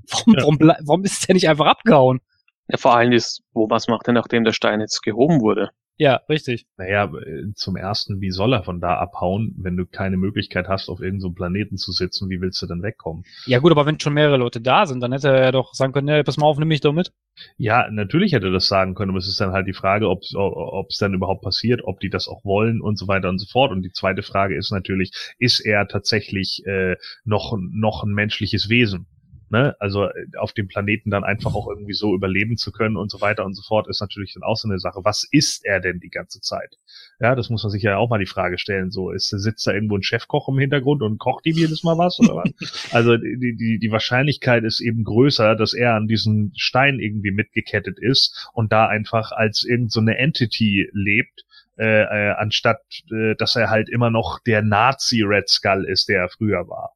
[0.10, 0.42] Warum, Ja.
[0.42, 2.20] warum, warum ist der nicht einfach abgehauen?
[2.68, 5.72] Ja, vor allem ist, wo was macht er, nachdem der Stein jetzt gehoben wurde?
[5.98, 6.66] Ja, richtig.
[6.78, 10.90] Naja, äh, zum ersten, wie soll er von da abhauen, wenn du keine Möglichkeit hast,
[10.90, 12.30] auf irgendeinem so Planeten zu sitzen?
[12.30, 13.24] Wie willst du denn wegkommen?
[13.46, 15.94] Ja gut, aber wenn schon mehrere Leute da sind, dann hätte er ja doch sagen
[15.94, 17.14] können, ja, pass mal auf, nimm mich doch mit.
[17.58, 20.22] Ja, natürlich hätte er das sagen können, aber es ist dann halt die Frage, ob
[20.24, 23.72] es dann überhaupt passiert, ob die das auch wollen und so weiter und so fort.
[23.72, 29.06] Und die zweite Frage ist natürlich, ist er tatsächlich äh, noch, noch ein menschliches Wesen?
[29.54, 29.76] Ne?
[29.80, 33.22] Also äh, auf dem Planeten dann einfach auch irgendwie so überleben zu können und so
[33.22, 35.02] weiter und so fort, ist natürlich dann auch so eine Sache.
[35.04, 36.80] Was ist er denn die ganze Zeit?
[37.20, 38.90] Ja, das muss man sich ja auch mal die Frage stellen.
[38.90, 42.20] So, ist sitzt da irgendwo ein Chefkoch im Hintergrund und kocht ihm jedes Mal was
[42.20, 42.90] oder was?
[42.92, 48.00] also die, die, die Wahrscheinlichkeit ist eben größer, dass er an diesen Stein irgendwie mitgekettet
[48.00, 51.46] ist und da einfach als irgendeine so eine Entity lebt,
[51.78, 56.22] äh, äh, anstatt äh, dass er halt immer noch der Nazi Red Skull ist, der
[56.22, 56.96] er früher war.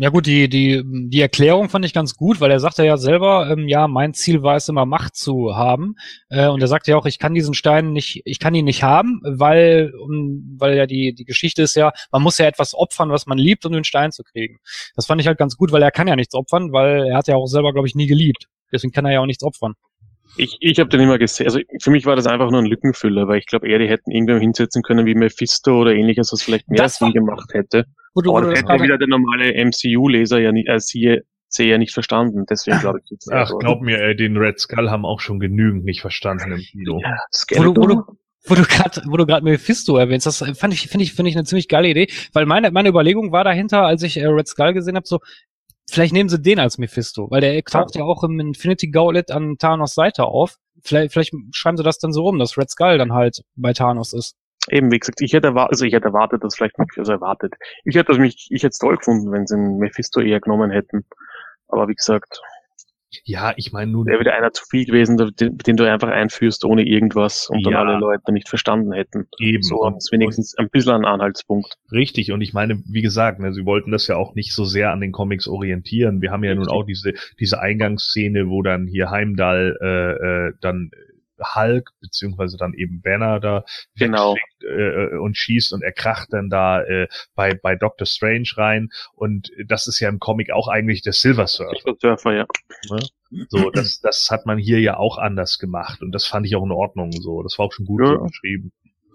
[0.00, 3.50] Ja gut, die, die, die Erklärung fand ich ganz gut, weil er sagte ja selber,
[3.50, 5.96] ähm, ja, mein Ziel war es immer Macht zu haben.
[6.28, 8.84] Äh, und er sagte ja auch, ich kann diesen Stein nicht, ich kann ihn nicht
[8.84, 13.10] haben, weil, um, weil ja die, die Geschichte ist ja, man muss ja etwas opfern,
[13.10, 14.58] was man liebt, um den Stein zu kriegen.
[14.94, 17.26] Das fand ich halt ganz gut, weil er kann ja nichts opfern, weil er hat
[17.26, 18.46] ja auch selber, glaube ich, nie geliebt.
[18.70, 19.74] Deswegen kann er ja auch nichts opfern.
[20.36, 21.46] Ich, ich habe den immer gesehen.
[21.46, 24.10] Also für mich war das einfach nur ein Lückenfüller, weil ich glaube eher, die hätten
[24.10, 27.86] irgendwann hinsetzen können wie Mephisto oder ähnliches, was vielleicht mehr Sinn gemacht hätte.
[28.14, 31.92] Du, Aber das das hätte wieder der normale MCU-Leser ja nicht, äh, siehe, sehe nicht
[31.92, 32.44] verstanden.
[32.48, 33.28] Deswegen glaube ich jetzt.
[33.32, 37.00] Ach, glaub mir, ey, den Red Skull haben auch schon genügend nicht verstanden im Kino.
[37.00, 37.16] Ja,
[37.56, 37.86] wo du, wo Skeletor.
[37.86, 41.30] du, wo du gerade, wo du gerade Mephisto erwähnst, das fand ich, finde ich, finde
[41.30, 44.48] ich eine ziemlich geile Idee, weil meine, meine Überlegung war dahinter, als ich äh, Red
[44.48, 45.20] Skull gesehen habe, so,
[45.90, 49.56] vielleicht nehmen sie den als Mephisto, weil der taucht ja auch im Infinity Gauntlet an
[49.58, 50.56] Thanos Seite auf.
[50.82, 54.12] Vielleicht, vielleicht schreiben sie das dann so rum, dass Red Skull dann halt bei Thanos
[54.12, 54.36] ist.
[54.70, 57.54] Eben, wie gesagt, ich hätte erwartet, also ich hätte erwartet, dass vielleicht, also erwartet.
[57.84, 60.70] Ich hätte das mich, ich hätte es toll gefunden, wenn sie einen Mephisto eher genommen
[60.70, 61.06] hätten.
[61.68, 62.40] Aber wie gesagt,
[63.28, 66.64] Ja, ich meine nun, wäre wieder einer zu viel gewesen, den, den du einfach einführst
[66.64, 67.82] ohne irgendwas und dann Ja.
[67.82, 69.28] alle Leute nicht verstanden hätten.
[69.38, 69.62] eben.
[69.62, 71.76] So haben es wenigstens ein bisschen einen Anhaltspunkt.
[71.92, 74.92] Richtig, und ich meine, wie gesagt, ne, sie wollten das ja auch nicht so sehr
[74.92, 76.22] an den Comics orientieren.
[76.22, 76.74] Wir haben ja nun Richtig.
[76.74, 80.90] auch diese, diese Eingangsszene, wo dann hier Heimdall äh, äh, dann
[81.54, 83.64] Hulk, beziehungsweise dann eben Banner da
[83.96, 84.34] Genau.
[84.34, 88.88] wegschickt, äh, und schießt und er kracht dann da äh, bei, bei Doctor Strange rein.
[89.14, 91.94] Und das ist ja im Comic auch eigentlich der Silver Surfer.
[92.00, 92.46] Surfer, ja.
[93.48, 96.00] So, das, das hat man hier ja auch anders gemacht.
[96.02, 97.42] Und das fand ich auch in Ordnung so.
[97.42, 98.12] Das war auch schon gut Ja.
[98.14, 98.72] so geschrieben.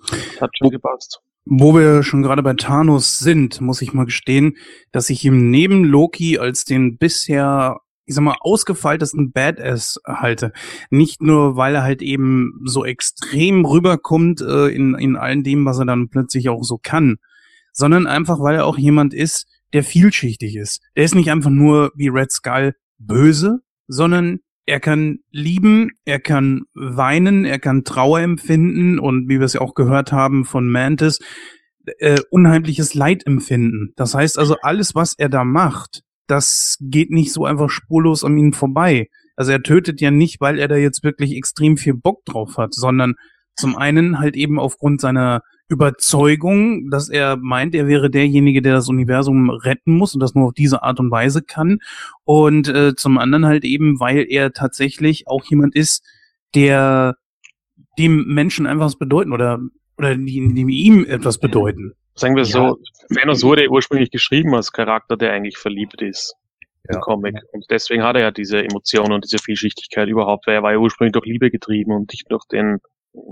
[0.09, 1.19] Das hat schon gepasst.
[1.45, 4.55] Wo wir schon gerade bei Thanos sind, muss ich mal gestehen,
[4.93, 10.51] dass ich ihm neben Loki als den bisher, ich sag mal, ausgefeiltesten Badass halte.
[10.89, 15.79] Nicht nur, weil er halt eben so extrem rüberkommt äh, in, in all dem, was
[15.79, 17.17] er dann plötzlich auch so kann,
[17.71, 20.81] sondern einfach, weil er auch jemand ist, der vielschichtig ist.
[20.95, 26.63] Der ist nicht einfach nur wie Red Skull böse, sondern er kann lieben, er kann
[26.73, 31.19] weinen, er kann Trauer empfinden und wie wir es ja auch gehört haben von Mantis,
[31.99, 33.93] äh, unheimliches Leid empfinden.
[33.97, 38.37] Das heißt also, alles, was er da macht, das geht nicht so einfach spurlos an
[38.37, 39.09] ihm vorbei.
[39.35, 42.73] Also er tötet ja nicht, weil er da jetzt wirklich extrem viel Bock drauf hat,
[42.73, 43.15] sondern
[43.55, 48.89] zum einen halt eben aufgrund seiner Überzeugung, dass er meint, er wäre derjenige, der das
[48.89, 51.79] Universum retten muss und das nur auf diese Art und Weise kann.
[52.25, 56.03] Und äh, zum anderen halt eben, weil er tatsächlich auch jemand ist,
[56.53, 57.15] der
[57.97, 59.59] dem Menschen einfach was bedeuten oder
[59.97, 61.93] oder die, die ihm etwas bedeuten.
[62.15, 62.49] Sagen wir Ja.
[62.49, 62.77] so,
[63.13, 66.35] Thanos wurde ursprünglich geschrieben als Charakter, der eigentlich verliebt ist
[66.89, 66.95] Ja.
[66.95, 67.35] im Comic.
[67.51, 70.77] Und deswegen hat er ja diese Emotionen und diese Vielschichtigkeit überhaupt, weil er war ja
[70.77, 72.79] ursprünglich durch Liebe getrieben und nicht durch den,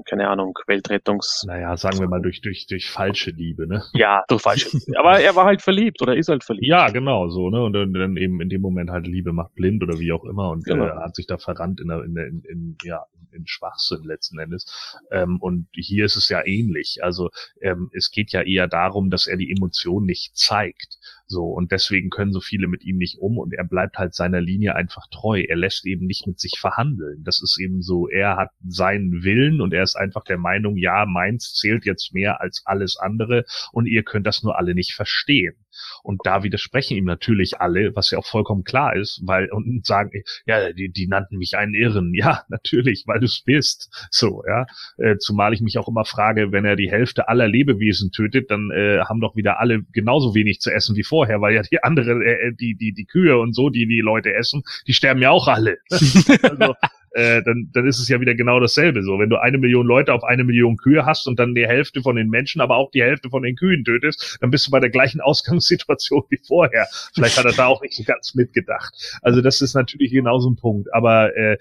[0.06, 1.44] keine Ahnung, Weltrettungs...
[1.48, 3.84] Naja, sagen wir mal durch, durch, durch falsche Liebe, ne?
[3.94, 6.68] Ja, durch falsche Aber er war halt verliebt oder ist halt verliebt.
[6.68, 7.64] Ja, genau, so, ne?
[7.64, 10.50] Und dann, dann eben in dem Moment halt Liebe macht blind oder wie auch immer
[10.50, 10.86] und Genau.
[10.86, 14.40] äh, hat sich da verrannt in, der- in, der- in, in, ja, in Schwachsinn letzten
[14.40, 14.98] Endes.
[15.12, 17.00] Ähm, und hier ist es ja ähnlich.
[17.02, 17.30] Also
[17.62, 20.98] ähm, es geht ja eher darum, dass er die Emotion nicht zeigt.
[21.32, 24.42] So, und deswegen können so viele mit ihm nicht um und er bleibt halt seiner
[24.42, 25.42] Linie einfach treu.
[25.48, 27.24] Er lässt eben nicht mit sich verhandeln.
[27.24, 31.06] Das ist eben so, er hat seinen Willen und er ist einfach der Meinung, ja,
[31.06, 35.56] meins zählt jetzt mehr als alles andere und ihr könnt das nur alle nicht verstehen.
[36.04, 40.12] Und da widersprechen ihm natürlich alle, was ja auch vollkommen klar ist, weil und sagen,
[40.46, 42.14] ja, die, die nannten mich einen Irren.
[42.22, 43.90] Ja, natürlich, weil du es bist.
[44.12, 44.68] So, ja.
[44.98, 48.70] Äh, zumal ich mich auch immer frage, wenn er die Hälfte aller Lebewesen tötet, dann
[48.70, 52.12] äh, haben doch wieder alle genauso wenig zu essen wie vorher, weil ja die andere,
[52.24, 55.48] äh, die, die, die Kühe und so, die die Leute essen, die sterben ja auch
[55.48, 55.78] alle.
[55.90, 56.76] also,
[57.12, 59.04] äh, dann, dann ist es ja wieder genau dasselbe.
[59.04, 62.02] So, wenn du eine Million Leute auf eine Million Kühe hast und dann die Hälfte
[62.02, 64.80] von den Menschen, aber auch die Hälfte von den Kühen tötest, dann bist du bei
[64.80, 66.88] der gleichen Ausgangssituation wie vorher.
[67.14, 69.20] Vielleicht hat er da auch nicht ganz mitgedacht.
[69.22, 70.94] Also das ist natürlich genauso ein Punkt.
[70.94, 71.58] Aber äh,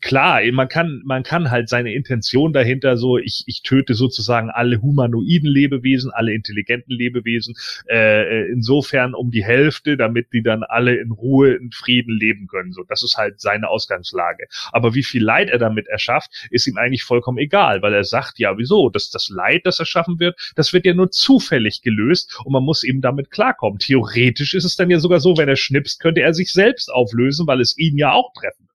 [0.00, 4.80] klar, man kann, man kann halt seine Intention dahinter so, ich, ich töte sozusagen alle
[4.80, 7.54] humanoiden Lebewesen, alle intelligenten Lebewesen,
[7.88, 12.72] äh, insofern um die Hälfte, damit die dann alle in Ruhe, in Frieden leben können.
[12.72, 14.21] So, das ist halt seine Ausgangslage.
[14.22, 14.46] Niederlage.
[14.72, 18.38] Aber wie viel Leid er damit erschafft, ist ihm eigentlich vollkommen egal, weil er sagt,
[18.38, 18.88] ja, wieso?
[18.90, 22.84] Das, das Leid, das erschaffen wird, das wird ja nur zufällig gelöst und man muss
[22.84, 23.78] eben damit klarkommen.
[23.78, 27.46] Theoretisch ist es dann ja sogar so, wenn er schnipst, könnte er sich selbst auflösen,
[27.46, 28.68] weil es ihn ja auch treffen.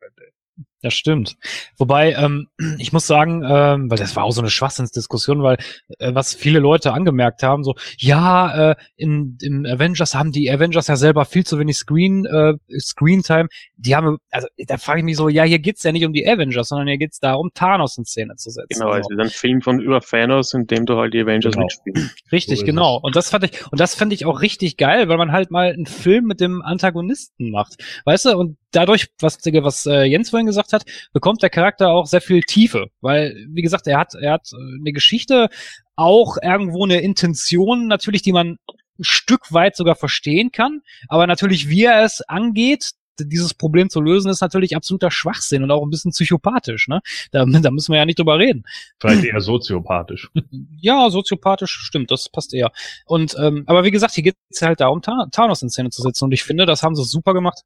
[0.88, 1.36] Das stimmt.
[1.78, 2.48] Wobei, ähm,
[2.80, 5.58] ich muss sagen, ähm, weil das war auch so eine Schwachsinnsdiskussion, weil
[6.00, 10.88] äh, was viele Leute angemerkt haben, so, ja, äh, in, im Avengers haben die Avengers
[10.88, 13.50] ja selber viel zu wenig Screen, äh, Screen Time.
[13.76, 16.26] Die haben, also da frage ich mich so, ja, hier geht's ja nicht um die
[16.26, 18.80] Avengers, sondern hier geht's darum, Thanos in Szene zu setzen.
[18.80, 21.66] Genau, also ein Film von über Thanos, in dem du halt die Avengers Genau.
[21.66, 22.16] mitspielst.
[22.32, 22.98] Richtig, So genau.
[23.04, 25.74] Und das fand ich, und das fand ich auch richtig geil, weil man halt mal
[25.74, 27.76] einen Film mit dem Antagonisten macht.
[28.06, 30.77] Weißt du, und dadurch, was, was äh, Jens vorhin gesagt hat,
[31.14, 32.88] bekommt der Charakter auch sehr viel Tiefe.
[33.02, 35.50] Weil, wie gesagt, er hat, er hat äh, eine Geschichte,
[35.96, 38.58] auch irgendwo eine Intention, natürlich, die man
[39.00, 40.82] ein Stück weit sogar verstehen kann.
[41.08, 45.72] Aber natürlich, wie er es angeht, dieses Problem zu lösen, ist natürlich absoluter Schwachsinn und
[45.72, 46.88] auch ein bisschen psychopathisch.
[46.88, 47.02] Ne?
[47.32, 48.64] Da, da müssen wir ja nicht drüber reden.
[49.00, 50.30] Vielleicht eher soziopathisch.
[50.80, 52.72] Ja, soziopathisch stimmt, das passt eher.
[53.06, 56.02] Und ähm, aber wie gesagt, hier geht es halt darum, Ta Thanos in Szene zu
[56.02, 56.26] setzen.
[56.26, 57.64] Und ich finde, das haben sie super gemacht.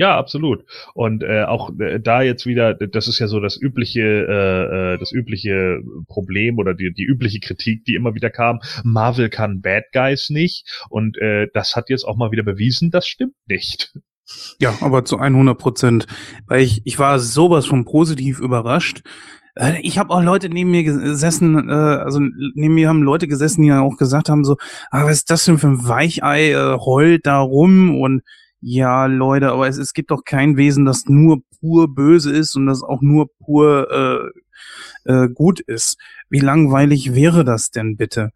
[0.00, 0.64] Ja, absolut.
[0.94, 4.98] Und äh, auch äh, da jetzt wieder, das ist ja so das übliche, äh, äh,
[4.98, 8.60] das übliche Problem oder die, die übliche Kritik, die immer wieder kam.
[8.82, 10.86] Marvel kann Bad Guys nicht.
[10.88, 13.92] Und äh, das hat jetzt auch mal wieder bewiesen, das stimmt nicht.
[14.58, 16.06] Ja, aber zu 100 Prozent.
[16.46, 19.02] Weil ich, ich war sowas von positiv überrascht.
[19.54, 22.20] Äh, Ich habe auch Leute neben mir gesessen, äh, also
[22.54, 24.56] neben mir haben Leute gesessen, die ja auch gesagt haben so,
[24.90, 28.22] ah, was ist das denn für ein Weichei, äh, heult da rum und
[28.60, 32.66] ja, Leute, aber es, es gibt doch kein Wesen, das nur pur böse ist und
[32.66, 34.32] das auch nur pur
[35.06, 35.98] äh, äh, gut ist.
[36.28, 38.32] Wie langweilig wäre das denn bitte?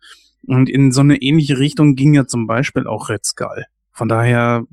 [0.47, 3.65] Und in so eine ähnliche Richtung ging ja zum Beispiel auch Red Skull.
[3.93, 4.65] Von daher,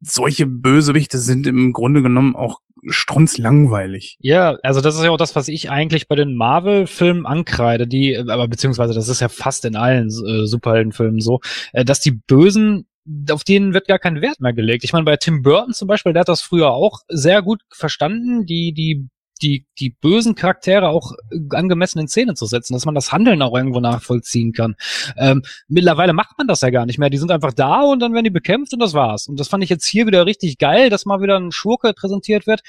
[0.00, 4.18] solche Bösewichte sind im Grunde genommen auch strunzlangweilig.
[4.20, 8.16] Ja, also das ist ja auch das, was ich eigentlich bei den Marvel-Filmen ankreide, die,
[8.16, 11.40] aber beziehungsweise das ist ja fast in allen äh, Superheldenfilmen so,
[11.72, 12.86] äh, dass die Bösen
[13.30, 14.84] auf denen wird gar kein Wert mehr gelegt.
[14.84, 18.46] Ich meine, bei Tim Burton zum Beispiel, der hat das früher auch sehr gut verstanden,
[18.46, 19.08] die, die,
[19.42, 21.12] die, die bösen Charaktere auch
[21.50, 24.74] angemessen in Szene zu setzen, dass man das Handeln auch irgendwo nachvollziehen kann.
[25.18, 27.10] Ähm, mittlerweile macht man das ja gar nicht mehr.
[27.10, 29.26] Die sind einfach da und dann werden die bekämpft und das war's.
[29.26, 32.46] Und das fand ich jetzt hier wieder richtig geil, dass mal wieder ein Schurke präsentiert
[32.46, 32.62] wird,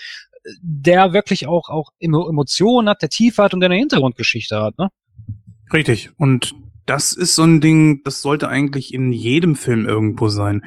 [0.61, 4.77] der wirklich auch, auch Emo Emotionen hat, der Tiefe hat und der eine Hintergrundgeschichte hat,
[4.77, 4.89] ne?
[5.73, 6.11] Richtig.
[6.17, 6.53] Und
[6.85, 10.63] das ist so ein Ding, das sollte eigentlich in jedem Film irgendwo sein.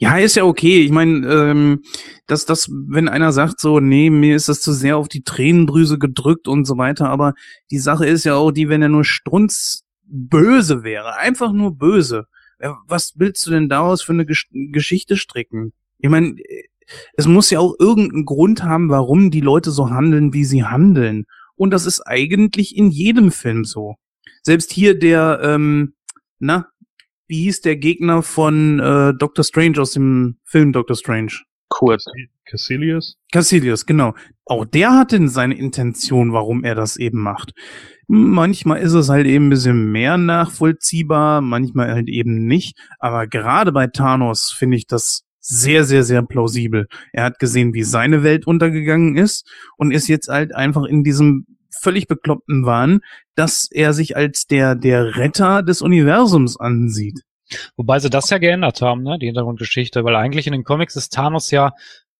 [0.00, 0.80] Ja, ist ja okay.
[0.80, 1.82] Ich meine, ähm,
[2.26, 5.98] dass das, wenn einer sagt so, nee, mir ist das zu sehr auf die Tränendrüse
[5.98, 7.34] gedrückt und so weiter, aber
[7.72, 12.26] die Sache ist ja auch die, wenn er nur strunz böse wäre, einfach nur böse.
[12.58, 15.72] äh, Was willst du denn daraus für eine Gesch Geschichte stricken?
[15.98, 16.36] Ich meine,
[17.14, 21.24] es muss ja auch irgendeinen Grund haben, warum die Leute so handeln, wie sie handeln.
[21.56, 23.96] Und das ist eigentlich in jedem Film so.
[24.48, 25.92] Selbst hier der, ähm,
[26.38, 26.68] na,
[27.26, 31.32] wie hieß der Gegner von äh, Doctor Strange aus dem Film Doctor Strange?
[31.68, 32.02] Kurt.
[32.46, 33.18] Cassilius?
[33.30, 34.14] Cassilius, genau.
[34.46, 37.52] Auch der hatte seine Intention, warum er das eben macht.
[38.06, 42.78] Manchmal ist es halt eben ein bisschen mehr nachvollziehbar, manchmal halt eben nicht.
[43.00, 46.86] Aber gerade bei Thanos finde ich das sehr, sehr, sehr plausibel.
[47.12, 51.44] Er hat gesehen, wie seine Welt untergegangen ist und ist jetzt halt einfach in diesem
[51.80, 53.00] völlig bekloppten Wahn,
[53.34, 57.20] dass er sich als der, der Retter des Universums ansieht.
[57.76, 61.12] Wobei sie das ja geändert haben, ne, die Hintergrundgeschichte, weil eigentlich in den Comics ist
[61.14, 61.72] Thanos ja,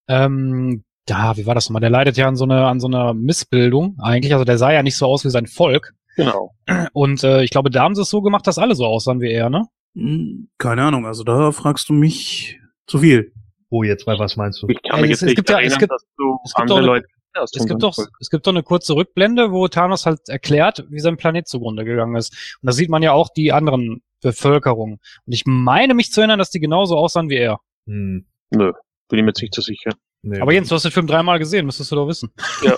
[0.08, 1.80] ähm, da, wie war das nochmal?
[1.80, 4.82] Der leidet ja an so einer, an so einer Missbildung eigentlich, also der sah ja
[4.82, 5.92] nicht so aus wie sein Volk.
[6.16, 6.52] Genau.
[6.92, 9.30] Und äh, ich glaube, da haben sie es so gemacht, dass alle so aussahen wie
[9.30, 9.66] er, ne?
[9.94, 13.32] Hm, Keine Ahnung, also da fragst du mich zu viel.
[13.70, 14.66] Wo jetzt mal, was meinst du?
[14.68, 16.54] Ich kann mich es- jetzt es nicht gibt ja- es erinnern, gibt- dass du es
[16.54, 17.06] gibt andere Leute
[17.42, 21.16] Es gibt doch, es gibt doch eine kurze Rückblende, wo Thanos halt erklärt, wie sein
[21.16, 22.58] Planet zugrunde gegangen ist.
[22.62, 24.98] Und da sieht man ja auch die anderen Bevölkerungen.
[25.26, 27.60] Und ich meine mich zu erinnern, dass die genauso aussahen wie er.
[27.86, 28.72] Hm, Nö,
[29.08, 29.92] bin ich mir jetzt nicht so sicher.
[30.22, 30.40] nee.
[30.40, 32.30] Aber Jens, du hast den Film dreimal gesehen, müsstest du doch wissen.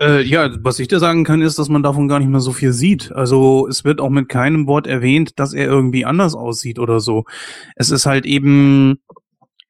[0.00, 2.50] Äh, ja, was ich dir sagen kann, ist, dass man davon gar nicht mehr so
[2.50, 3.12] viel sieht.
[3.12, 7.26] Also es wird auch mit keinem Wort erwähnt, dass er irgendwie anders aussieht oder so.
[7.76, 8.98] Es ist halt eben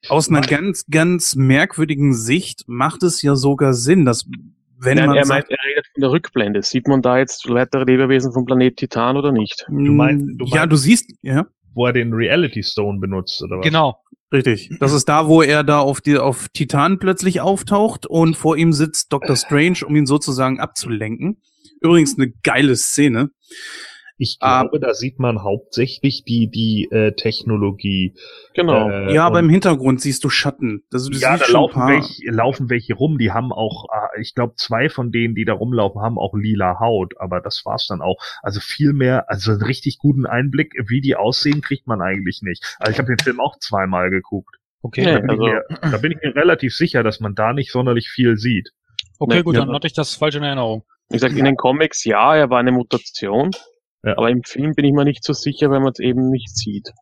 [0.09, 4.27] aus einer ganz, ganz merkwürdigen Sicht macht es ja sogar Sinn, dass
[4.79, 6.63] wenn Nein, man er sagt, meint, er redet von der Rückblende.
[6.63, 9.65] Sieht man da jetzt weitere Lebewesen vom Planet Titan oder nicht?
[9.69, 13.59] Du meinst- du ja, meinst- du siehst, ja, Wo er den Reality Stone benutzt, oder
[13.59, 13.65] was?
[13.65, 13.97] Genau.
[14.33, 14.71] richtig.
[14.81, 18.73] Das ist da, wo er da auf die auf Titan plötzlich auftaucht und vor ihm
[18.73, 19.37] sitzt Dr.
[19.37, 21.41] Strange, um ihn sozusagen abzulenken.
[21.81, 23.31] Übrigens eine geile Szene.
[24.19, 24.63] Ich Ah.
[24.63, 28.15] glaube, da sieht man hauptsächlich die, die äh, Technologie.
[28.55, 28.89] Genau.
[28.89, 30.85] Äh, ja, aber im Hintergrund siehst du Schatten.
[30.91, 34.35] Das, du ja, da laufen paar- welche, laufen welche rum, die haben auch, äh, ich
[34.35, 38.01] glaube, zwei von denen, die da rumlaufen, haben auch lila Haut, aber das war's dann
[38.03, 38.17] auch.
[38.43, 42.77] Also viel mehr, also einen richtig guten Einblick, wie die aussehen, kriegt man eigentlich nicht.
[42.79, 44.57] Also ich habe den Film auch zweimal geguckt.
[44.83, 47.35] Okay, Nee, Da bin, also- ich mir, da bin ich mir relativ sicher, dass man
[47.35, 48.71] da nicht sonderlich viel sieht.
[49.19, 49.65] okay, Nee, gut, ja.
[49.65, 50.85] dann hatte ich das falsch in Erinnerung.
[51.09, 53.51] Wie gesagt, in den Comics, ja, er war eine Mutation.
[54.03, 54.19] Ja.
[54.19, 56.93] Aber im Film bin ich mir nicht so sicher, weil man es eben nicht sieht.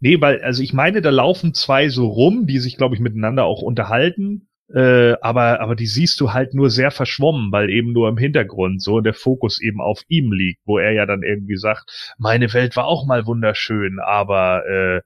[0.00, 3.44] Nee, weil, also ich meine, da laufen zwei so rum, die sich, glaube ich, miteinander
[3.44, 4.48] auch unterhalten.
[4.74, 8.82] Äh, aber, aber die siehst du halt nur sehr verschwommen, weil eben nur im Hintergrund
[8.82, 12.76] so der Fokus eben auf ihm liegt, wo er ja dann irgendwie sagt, meine Welt
[12.76, 15.00] war auch mal wunderschön, aber äh,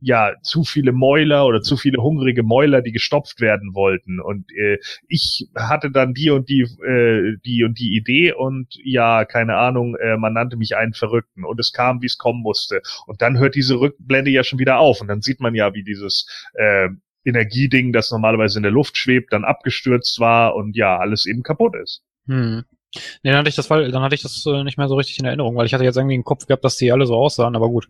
[0.00, 4.20] ja, zu viele Mäuler oder zu viele hungrige Mäuler, die gestopft werden wollten.
[4.20, 4.78] Und äh,
[5.08, 9.96] ich hatte dann die und die, äh, die und die Idee und ja, keine Ahnung,
[9.96, 12.80] äh, man nannte mich einen Verrückten und es kam, wie es kommen musste.
[13.06, 15.84] Und dann hört diese Rückblende ja schon wieder auf und dann sieht man ja, wie
[15.84, 16.88] dieses äh,
[17.24, 21.74] Energieding, das normalerweise in der Luft schwebt, dann abgestürzt war und ja, alles eben kaputt
[21.82, 22.02] ist.
[22.26, 22.64] Hm.
[23.22, 25.18] Nee, dann hatte ich das, Fall- dann hatte ich das äh, nicht mehr so richtig
[25.18, 27.54] in Erinnerung, weil ich hatte jetzt irgendwie im Kopf gehabt, dass die alle so aussahen,
[27.54, 27.88] aber gut.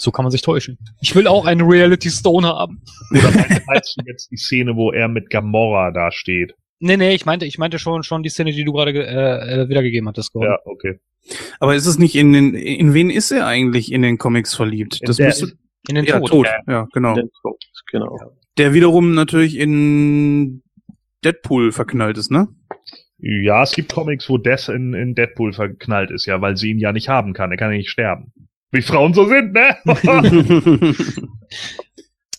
[0.00, 0.78] So kann man sich täuschen.
[1.02, 2.80] Ich will auch einen Reality Stone haben.
[3.10, 3.30] Oder
[3.66, 6.54] meinst du jetzt die Szene, wo er mit Gamora da steht?
[6.78, 9.62] Nee, nee, ich meinte, ich meinte schon, schon die Szene, die du gerade ge- äh,
[9.64, 10.52] äh, wiedergegeben hattest, Gordon.
[10.52, 10.98] Ja, okay.
[11.58, 15.00] Aber ist es nicht in den, in wen ist er eigentlich in den Comics verliebt?
[15.02, 15.52] In Das der- müsste,
[15.88, 16.30] In den ja, Tod.
[16.30, 16.48] tot.
[16.66, 17.14] Ja, genau.
[17.14, 18.18] Den Tod, genau.
[18.56, 20.62] Der wiederum natürlich in
[21.22, 22.48] Deadpool verknallt ist, ne?
[23.18, 26.78] Ja, es gibt Comics, wo Death in, in Deadpool verknallt ist, ja, weil sie ihn
[26.78, 27.50] ja nicht haben kann.
[27.50, 28.32] Er kann ja nicht sterben.
[28.72, 29.76] Wie Frauen so sind, ne?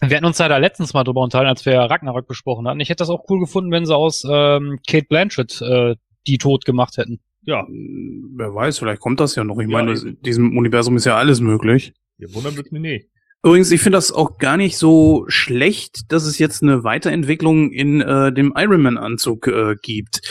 [0.04, 2.80] Wir hatten uns ja da letztens mal drüber unterhalten, als wir Ragnarök besprochen hatten.
[2.80, 6.65] Ich hätte das auch cool gefunden, wenn sie aus ähm, Kate Blanchett äh, die tot
[6.65, 7.20] gemacht hätten.
[7.44, 9.60] ja, Wer weiß, vielleicht kommt das ja noch.
[9.60, 11.94] Ich Ja, meine, in diesem Universum ist ja alles möglich.
[12.17, 13.10] wundern wird's mir nicht.
[13.44, 18.02] Übrigens, ich finde das auch gar nicht so schlecht, dass es jetzt eine Weiterentwicklung in
[18.02, 20.22] äh, dem Iron Man Anzug äh, gibt.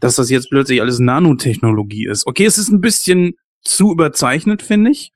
[0.00, 2.26] Dass das jetzt plötzlich alles Nanotechnologie ist.
[2.26, 5.12] Okay, es ist ein bisschen zu überzeichnet, finde ich,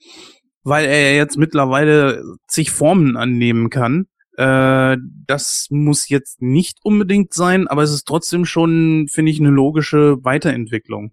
[0.64, 4.07] weil er jetzt mittlerweile zig Formen annehmen kann.
[4.37, 4.96] Äh,
[5.27, 10.24] das muss jetzt nicht unbedingt sein, aber es ist trotzdem schon, finde ich, eine logische
[10.24, 11.12] Weiterentwicklung.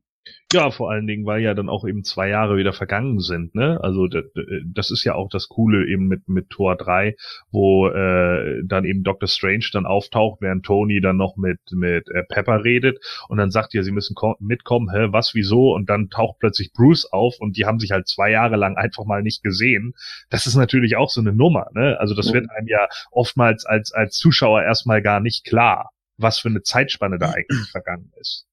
[0.53, 3.79] Ja, vor allen Dingen, weil ja dann auch eben zwei Jahre wieder vergangen sind, ne?
[3.81, 7.15] Also das, ist ja auch das Coole eben mit mit Tor 3,
[7.51, 12.23] wo äh, dann eben Doctor Strange dann auftaucht, während Tony dann noch mit mit äh,
[12.29, 15.73] Pepper redet und dann sagt ihr, sie müssen ko- mitkommen, hä, was, wieso?
[15.73, 19.05] Und dann taucht plötzlich Bruce auf und die haben sich halt zwei Jahre lang einfach
[19.05, 19.93] mal nicht gesehen.
[20.29, 21.97] Das ist natürlich auch so eine Nummer, ne?
[21.99, 26.49] Also das wird einem ja oftmals als als Zuschauer erstmal gar nicht klar, was für
[26.49, 28.47] eine Zeitspanne da eigentlich vergangen ist.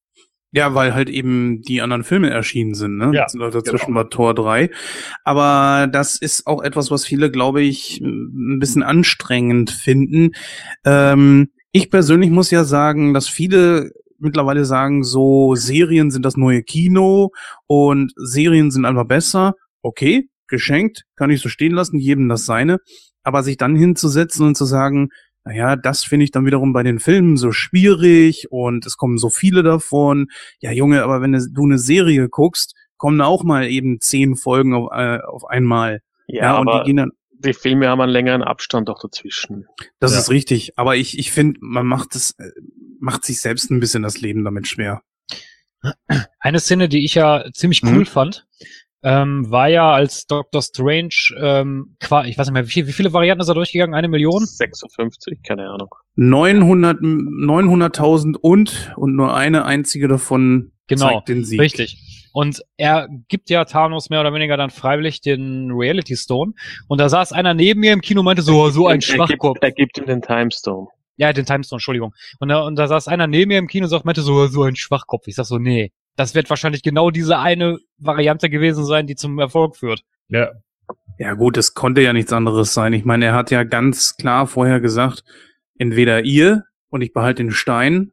[0.52, 3.11] Ja, weil halt eben die anderen Filme erschienen sind, ne?
[3.14, 4.70] Ja, Dazwischen war Tor 3.
[5.22, 10.30] Aber das ist auch etwas, was viele, glaube ich, ein bisschen anstrengend finden.
[10.87, 16.62] Ähm, ich persönlich muss ja sagen, dass viele mittlerweile sagen, so Serien sind das neue
[16.62, 17.30] Kino
[17.66, 19.54] und Serien sind einfach besser.
[19.82, 22.78] Okay, geschenkt, kann ich so stehen lassen, jedem das seine.
[23.22, 25.11] Aber sich dann hinzusetzen und zu sagen,
[25.48, 29.30] naja, das finde ich dann wiederum bei den Filmen so schwierig und es kommen so
[29.30, 30.26] viele davon.
[30.61, 34.90] Ja, Junge, aber wenn du eine Serie guckst, kommen auch mal eben zehn Folgen auf,
[34.92, 36.00] äh, auf einmal.
[36.26, 39.66] Ja, Ja, und aber die gehen dann, die Filme haben einen längeren Abstand auch dazwischen.
[40.00, 40.18] das Ja.
[40.18, 40.72] ist richtig.
[40.76, 42.50] Aber ich, ich finde, man macht es, äh,
[43.00, 45.00] macht sich selbst ein bisschen das Leben damit schwer.
[46.40, 47.96] Eine Szene, die ich ja ziemlich Mhm.
[47.96, 48.46] cool fand,
[49.02, 52.92] ähm, war ja als Doctor Strange, ähm, qua- ich weiß nicht mehr, wie, viel, wie
[52.92, 53.94] viele Varianten ist er durchgegangen?
[53.94, 54.44] Eine Million?
[54.44, 55.88] 56, keine Ahnung.
[56.16, 61.61] 900, 900.000 und, und nur eine einzige davon Genau, zeigt den Sieg.
[61.61, 62.28] Richtig.
[62.32, 66.52] Und er gibt ja Thanos mehr oder weniger dann freiwillig den Reality Stone.
[66.87, 69.54] Und da saß einer neben mir im Kino und meinte so, so ein er, Schwachkopf.
[69.61, 70.88] gibt, er gibt ihm den Time Stone.
[71.16, 72.14] Ja, den Timestone, Entschuldigung.
[72.38, 74.62] Und da, und da saß einer neben mir im Kino und sagt, meinte so, so
[74.62, 75.26] ein Schwachkopf.
[75.26, 79.38] Ich sag so, nee, das wird wahrscheinlich genau diese eine Variante gewesen sein, die zum
[79.38, 80.02] Erfolg führt.
[80.28, 80.50] Ja,
[81.16, 82.92] Ja gut, es konnte ja nichts anderes sein.
[82.92, 85.22] Ich meine, er hat ja ganz klar vorher gesagt,
[85.78, 88.11] entweder ihr und ich behalte den Stein.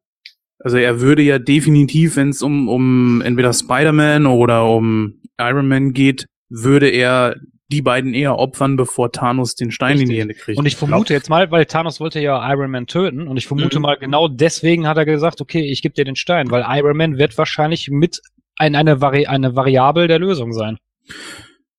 [0.59, 5.93] Also er würde ja definitiv, wenn es um, um entweder Spider-Man oder um Iron Man
[5.93, 7.35] geht, würde er
[7.69, 10.19] die beiden eher opfern, bevor Thanos den Stein in die Richtig.
[10.21, 10.57] Hände kriegt.
[10.59, 13.77] Und ich vermute jetzt mal, weil Thanos wollte ja Iron Man töten, und ich vermute
[13.79, 13.81] Mhm.
[13.83, 17.17] mal, genau deswegen hat er gesagt, okay, ich gebe dir den Stein, weil Iron Man
[17.17, 18.21] wird wahrscheinlich mit
[18.57, 20.77] ein, eine, Vari eine Variable der Lösung sein.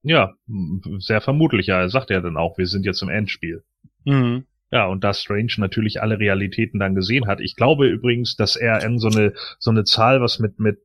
[0.03, 0.33] ja,
[0.99, 1.81] sehr vermutlich, ja.
[1.81, 3.63] Er sagt ja dann auch, wir sind jetzt im Endspiel.
[4.05, 4.45] Mhm.
[4.73, 7.41] Ja, und da Strange natürlich alle Realitäten dann gesehen hat.
[7.41, 10.79] Ich glaube übrigens, dass er in so eine, so eine Zahl, was mit, mit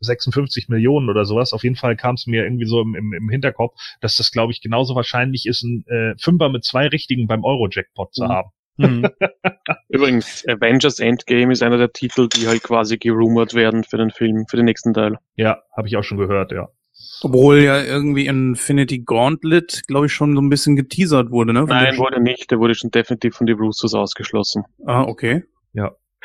[0.00, 1.52] 56 Millionen oder sowas.
[1.52, 4.52] Auf jeden Fall kam es mir irgendwie so im, im, im Hinterkopf, dass das, glaube
[4.52, 8.28] ich, genauso wahrscheinlich ist, ein äh, Fünfer mit zwei Richtigen beim Euro-Jackpot zu Mhm.
[8.28, 8.50] haben.
[8.78, 9.06] Hm.
[9.88, 14.46] Übrigens, Avengers Endgame ist einer der Titel, die halt quasi gerumort werden für den Film,
[14.48, 15.18] für den nächsten Teil.
[15.36, 16.68] Ja, habe ich auch schon gehört, ja.
[17.22, 21.60] Obwohl ja irgendwie Infinity Gauntlet, glaube ich, schon so ein bisschen geteasert wurde, ne?
[21.60, 22.50] Von Nein, wurde nicht.
[22.50, 24.64] Der wurde schon definitiv von den Russos ausgeschlossen.
[24.86, 25.44] Ah, okay.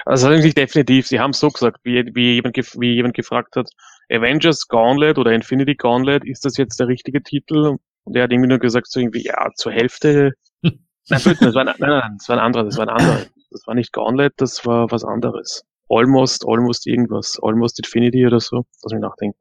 [0.06, 1.08] Also eigentlich definitiv.
[1.08, 3.70] Sie haben so gesagt, wie, wie, jemand, wie jemand gefragt hat,
[4.10, 7.78] Avengers Gauntlet oder Infinity Gauntlet, ist das jetzt der richtige Titel?
[8.04, 10.34] Und er hat irgendwie nur gesagt, so irgendwie, ja, zur Hälfte.
[10.62, 10.78] nein,
[11.10, 13.26] das war, ein- nein, nein, nein, das war ein anderer, das war ein anderer.
[13.50, 15.64] Das war nicht Gauntlet, das war was anderes.
[15.90, 17.40] Almost, almost irgendwas.
[17.42, 18.66] Almost Infinity oder so.
[18.84, 19.38] Lass mich nachdenken.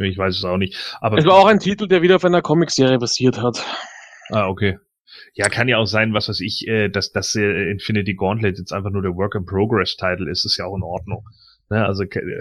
[0.00, 0.76] Ich weiß es auch nicht.
[1.00, 3.64] Aber Es war auch ein Titel, der wieder auf einer Comicserie basiert hat.
[4.30, 4.78] Ah, okay.
[5.34, 8.72] Ja, kann ja auch sein, was weiß ich, äh, dass das äh, Infinity Gauntlet jetzt
[8.72, 11.24] einfach nur der Work in Progress Title ist, ist ja auch in Ordnung.
[11.70, 12.40] Ne, also äh,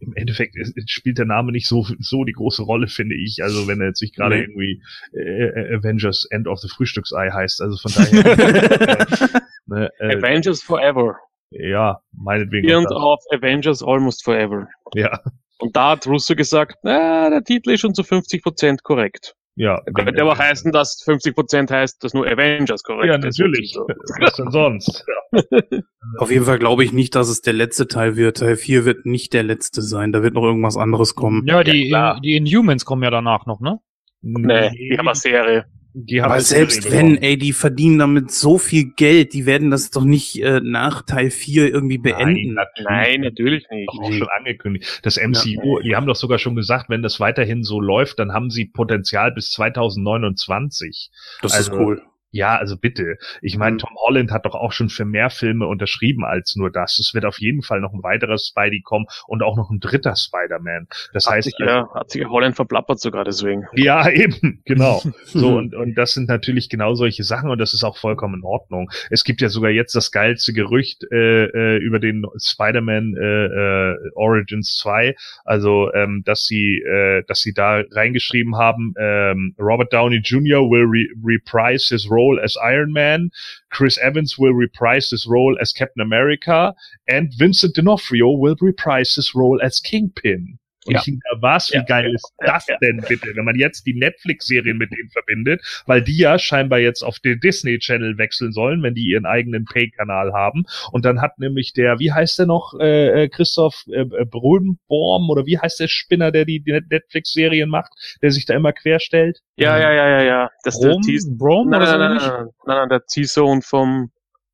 [0.00, 3.42] im Endeffekt ist- spielt der Name nicht so so die große Rolle, finde ich.
[3.42, 4.42] Also wenn er jetzt nicht gerade Nee.
[4.42, 4.82] irgendwie
[5.12, 9.06] äh, äh, Avengers End of the Frühstücksei heißt, also von daher.
[9.66, 11.16] ne, äh, Avengers Forever.
[11.50, 12.70] ja, meinetwegen.
[12.86, 14.68] Auch of Avengers Almost Forever.
[14.94, 15.20] Ja,
[15.58, 19.34] Und da hat Russo gesagt, na, der Titel ist schon zu 50% korrekt.
[19.56, 19.80] Ja.
[19.94, 23.24] Könnte aber heißen, dass 50% heißt, dass nur Avengers korrekt Ja, ist.
[23.38, 23.72] natürlich.
[23.72, 23.86] So.
[24.20, 25.04] Was denn sonst?
[26.18, 28.38] Auf jeden Fall glaube ich nicht, dass es der letzte Teil wird.
[28.38, 30.12] Teil 4 wird nicht der letzte sein.
[30.12, 31.44] Da wird noch irgendwas anderes kommen.
[31.46, 32.20] Ja, die, klar.
[32.22, 33.78] die Inhumans kommen ja danach noch, ne?
[34.22, 35.66] Nee, die haben eine Serie.
[35.98, 39.70] Die haben Aber eine selbst wenn, ey, die verdienen damit so viel Geld, die werden
[39.70, 42.52] das doch nicht äh, nach Teil 4 irgendwie beenden.
[42.52, 42.86] Nein, natürlich.
[42.90, 43.88] Nein, natürlich nicht.
[43.88, 45.00] auch schon angekündigt.
[45.04, 48.50] Das MCU, die haben doch sogar schon gesagt, wenn das weiterhin so läuft, dann haben
[48.50, 51.10] sie Potenzial bis 2029.
[51.40, 52.02] das also- ist cool.
[52.30, 53.16] Ja, also bitte.
[53.40, 53.78] Ich meine, Mhm.
[53.78, 56.98] Tom Holland hat doch auch schon für mehr Filme unterschrieben als nur das.
[56.98, 60.14] Es wird auf jeden Fall noch ein weiterer Spidey kommen und auch noch ein dritter
[60.16, 60.88] Spider-Man.
[61.12, 63.64] Das Hat heißt, sich, ja, hat sich Holland verplappert sogar deswegen.
[63.74, 65.02] ja, eben, genau.
[65.26, 68.44] So, und, und das sind natürlich genau solche Sachen und das ist auch vollkommen in
[68.44, 68.90] Ordnung.
[69.10, 73.46] Es gibt ja sogar jetzt das geilste Gerücht äh, äh, über den Spider-Man äh,
[73.92, 75.14] äh, Origins 2,
[75.44, 80.60] also ähm, dass sie äh, dass sie da reingeschrieben haben, ähm, Robert Downey Jr.
[80.70, 83.30] will re reprise his role as Iron Man,
[83.70, 86.74] Chris Evans will reprise his role as Captain America
[87.06, 90.58] and Vincent D'Onofrio will reprise his role as Kingpin.
[90.86, 91.00] Und Ja.
[91.00, 92.76] ich denke, was, wie Ja, geil ist ja, das ja.
[92.80, 97.02] denn bitte, wenn man jetzt die Netflix-Serien mit denen verbindet, weil die ja scheinbar jetzt
[97.02, 100.64] auf den Disney-Channel wechseln sollen, wenn die ihren eigenen Pay-Kanal haben.
[100.92, 105.28] Und dann hat nämlich der, wie heißt der noch, äh, äh, Christoph äh, äh, Brödenborm
[105.30, 109.40] oder wie heißt der Spinner, der die, die Netflix-Serien macht, der sich da immer querstellt?
[109.56, 110.50] Ja, ja, ja, ja, ja.
[110.64, 111.02] Das ist der Brom.
[111.38, 114.10] Brom Nein, nein, nein, nein, nein, nein, der Ziehsohn vom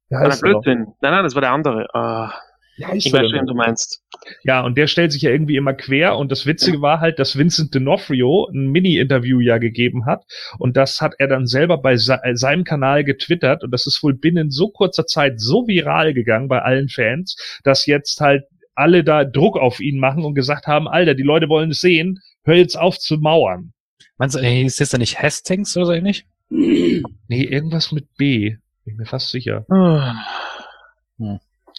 [0.08, 0.40] Nein, noch?
[0.40, 0.86] Blödsinn.
[1.00, 1.86] Nein, nein, das war der andere.
[1.94, 2.32] Ah,
[2.80, 4.02] Heißt ich der weiß wen du meinst.
[4.44, 6.16] Ja, und der stellt sich ja irgendwie immer quer.
[6.16, 10.24] Und das Witzige war halt, dass Vincent D'Onofrio ein Mini-Interview ja gegeben hat.
[10.58, 13.62] Und das hat er dann selber bei se äh, seinem Kanal getwittert.
[13.62, 17.86] Und das ist wohl binnen so kurzer Zeit so viral gegangen bei allen Fans, dass
[17.86, 18.44] jetzt halt
[18.74, 22.20] alle da Druck auf ihn machen und gesagt haben, Alter, die Leute wollen es sehen,
[22.44, 23.72] hör jetzt auf zu mauern.
[24.16, 26.26] Meinst du, ist das ja nicht Hastings oder so ähnlich?
[26.48, 28.56] Nee, irgendwas mit B.
[28.84, 29.66] Bin ich mir fast sicher.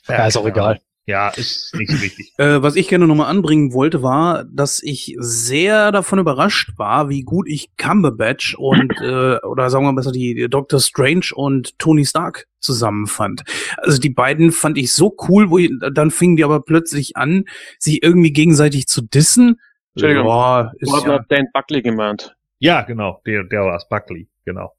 [0.07, 0.79] Ja, ist auch egal.
[1.05, 2.31] Ja, ist nicht so wichtig.
[2.37, 7.21] Äh, was ich gerne nochmal anbringen wollte, war, dass ich sehr davon überrascht war, wie
[7.21, 12.05] gut ich Cumberbatch und, äh, oder sagen wir besser, die, die Doctor Strange und Tony
[12.05, 13.43] Stark zusammenfand.
[13.77, 17.45] Also die beiden fand ich so cool, wo ich, dann fingen die aber plötzlich an,
[17.77, 19.59] sich irgendwie gegenseitig zu dissen.
[19.93, 20.25] Entschuldigung.
[20.25, 22.35] Boah, Du ist hast ja, noch Dan Buckley gemeint.
[22.59, 24.73] Ja, genau, der, der war es, Buckley, genau.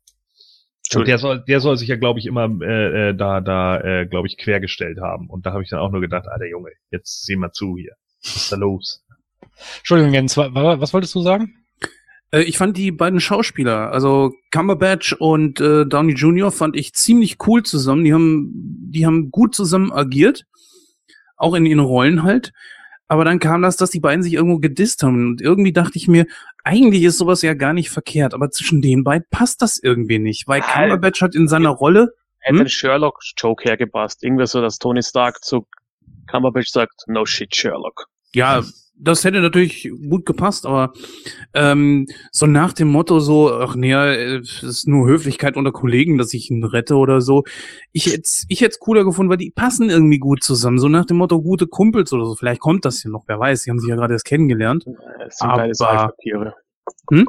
[1.00, 4.06] Und der soll, der soll sich ja, glaube ich, immer äh, äh, da, da, äh,
[4.06, 5.28] glaube ich, quergestellt haben.
[5.28, 7.92] Und da habe ich dann auch nur gedacht, Alter Junge, jetzt seh mal zu hier.
[8.22, 9.04] Was ist da los?
[9.78, 11.54] Entschuldigung, Jens, wa- wa- was wolltest du sagen?
[12.32, 16.50] Äh, ich fand die beiden Schauspieler, also Cumberbatch und äh, Downey Jr.
[16.50, 18.04] fand ich ziemlich cool zusammen.
[18.04, 18.50] Die haben,
[18.90, 20.44] die haben gut zusammen agiert,
[21.36, 22.52] auch in ihren Rollen halt.
[23.08, 25.28] Aber dann kam das, dass die beiden sich irgendwo gedisst haben.
[25.28, 26.26] Und irgendwie dachte ich mir,
[26.64, 28.32] eigentlich ist sowas ja gar nicht verkehrt.
[28.34, 30.90] Aber zwischen den beiden passt das irgendwie nicht, weil Halt.
[30.90, 32.64] Cumberbatch hat in seiner Rolle, Hätte Hm?
[32.64, 34.22] ein Sherlock-Joke hergepasst.
[34.22, 35.66] Irgendwer so, dass Tony Stark zu
[36.30, 38.06] Cumberbatch sagt, no shit, Sherlock.
[38.34, 38.62] ja,
[38.96, 40.92] das hätte natürlich gut gepasst, aber
[41.52, 46.32] ähm, so nach dem Motto so, ach nee, es ist nur Höflichkeit unter Kollegen, dass
[46.32, 47.42] ich ihn rette oder so.
[47.92, 50.78] Ich hätte ich hätte cooler gefunden, weil die passen irgendwie gut zusammen.
[50.78, 52.34] So nach dem Motto gute Kumpels oder so.
[52.34, 53.62] Vielleicht kommt das hier noch, wer weiß.
[53.64, 54.84] Die haben sich ja gerade erst kennengelernt.
[55.26, 56.54] Es sind beides Aber- Alpha-Tiere.
[57.10, 57.26] Hm?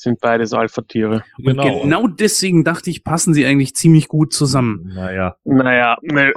[0.00, 1.24] Sind beides Alpha-Tiere.
[1.36, 1.82] Und Genau.
[1.82, 2.06] genau.
[2.06, 4.90] deswegen dachte ich, passen sie eigentlich ziemlich gut zusammen.
[4.94, 6.32] Naja, Naja, nö.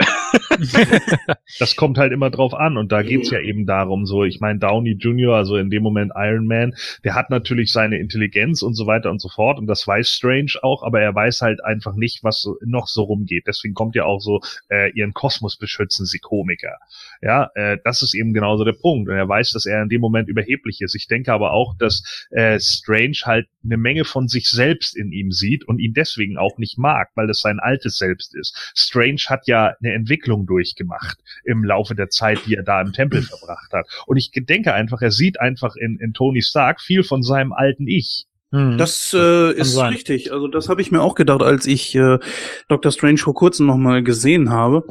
[1.60, 4.60] das kommt halt immer drauf an und da geht's ja eben darum, so, ich meine,
[4.60, 8.86] Downey Jr., also in dem Moment Iron Man, der hat natürlich seine Intelligenz und so
[8.86, 12.22] weiter und so fort und das weiß Strange auch, aber er weiß halt einfach nicht,
[12.22, 13.46] was so, noch so rumgeht.
[13.48, 16.80] Deswegen kommt ja auch so, äh, ihren Kosmos beschützen sie Komiker.
[17.22, 20.02] Ja, äh, das ist eben genauso der Punkt und er weiß, dass er in dem
[20.02, 20.96] Moment überheblich ist.
[20.96, 25.32] Ich denke aber auch, dass äh, Strange halt eine Menge von sich selbst in ihm
[25.32, 28.74] sieht und ihn deswegen auch nicht mag, weil das sein altes Selbst ist.
[28.76, 33.22] Strange hat ja eine Entwicklung durchgemacht im Laufe der Zeit, die er da im Tempel
[33.22, 33.88] verbracht hat.
[34.06, 37.88] Und ich denke einfach, er sieht einfach in, in Tony Stark viel von seinem alten
[37.88, 38.26] Ich.
[38.52, 38.78] Hm.
[38.78, 39.94] Das äh, ist sein.
[39.94, 40.32] richtig.
[40.32, 42.20] Also das habe ich mir auch gedacht, als ich äh,
[42.68, 42.92] Dr.
[42.92, 44.86] Strange vor kurzem noch mal gesehen habe.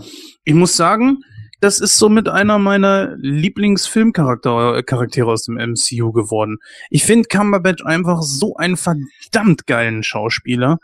[0.44, 1.22] Ich muss sagen,
[1.62, 6.58] das ist somit einer meiner Lieblingsfilmcharaktere äh, aus dem MCU geworden.
[6.90, 10.78] Ich finde Cumberbatch einfach so einen verdammt geilen Schauspieler.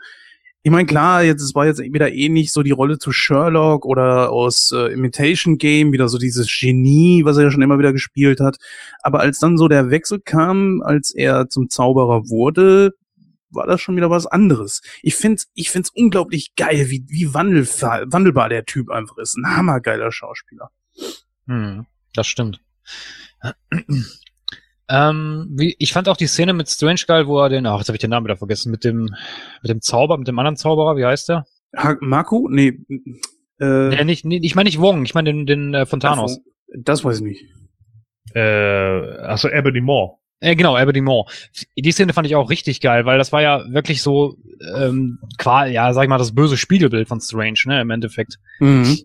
[0.63, 4.31] Ich meine, klar, jetzt es war jetzt wieder ähnlich so die Rolle zu Sherlock oder
[4.31, 8.39] aus äh, Imitation Game, wieder so dieses Genie, was er ja schon immer wieder gespielt
[8.39, 8.55] hat.
[9.01, 12.93] Aber als dann so der Wechsel kam, als er zum Zauberer wurde,
[13.51, 14.81] war das schon wieder was anderes.
[15.01, 19.37] Ich find's, ich find's unglaublich geil, wie, wie wandelbar, wandelbar der Typ einfach ist.
[19.37, 20.71] Ein hammergeiler Schauspieler.
[21.47, 22.61] Hm, das stimmt.
[24.89, 27.89] ähm, wie, ich fand auch die Szene mit Strange geil, wo er den, ach, jetzt
[27.89, 29.03] habe ich den Namen wieder vergessen, mit dem,
[29.61, 31.45] mit dem Zauber, mit dem anderen Zauberer, wie heißt der?
[31.75, 32.47] Ha Marco?
[32.49, 32.79] Nee.
[33.59, 36.39] Äh, Nee, nicht, nee, ich meine nicht Wong, ich meine den, den äh, von Thanos.
[36.75, 37.45] Das weiß ich nicht.
[38.33, 40.18] Äh, also Ebony Moore.
[40.41, 41.31] Äh, genau, Moore.
[41.77, 44.37] Die Szene fand ich auch richtig geil, weil das war ja wirklich so,
[44.75, 48.37] ähm, qual, ja, sag ich mal, das böse Spiegelbild von Strange, ne, im Endeffekt.
[48.59, 48.99] Mhm.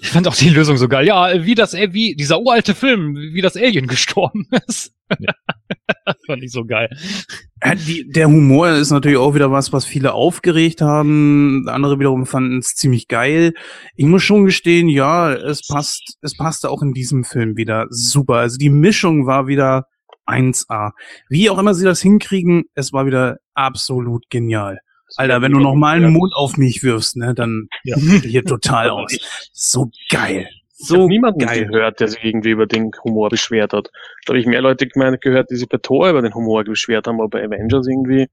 [0.00, 1.06] Ich fand auch die Lösung so geil.
[1.06, 4.92] Ja, wie das, äh, wie dieser uralte Film, wie das Alien gestorben ist.
[6.26, 6.88] fand ich so geil.
[7.64, 11.64] Ja, die, der Humor ist natürlich auch wieder was, was viele aufgeregt haben.
[11.66, 13.54] Andere wiederum fanden es ziemlich geil.
[13.96, 18.34] Ich muss schon gestehen, ja, es passt, es passte auch in diesem Film wieder super.
[18.34, 19.86] Also die Mischung war wieder
[20.28, 20.92] 1A.
[21.28, 24.78] Wie auch immer sie das hinkriegen, es war wieder absolut genial.
[25.16, 27.96] Alter, wenn du noch mal einen Mond auf mich wirfst, ne, dann Ja.
[27.96, 29.16] hier total aus.
[29.52, 30.48] So geil.
[30.80, 31.66] Ich So habe niemanden geil.
[31.66, 33.88] gehört, der sich irgendwie über den Humor beschwert hat.
[34.26, 37.06] Da habe ich mehr Leute gemeint, gehört, die sich bei Thor über den Humor beschwert
[37.06, 38.28] haben, aber bei Avengers irgendwie.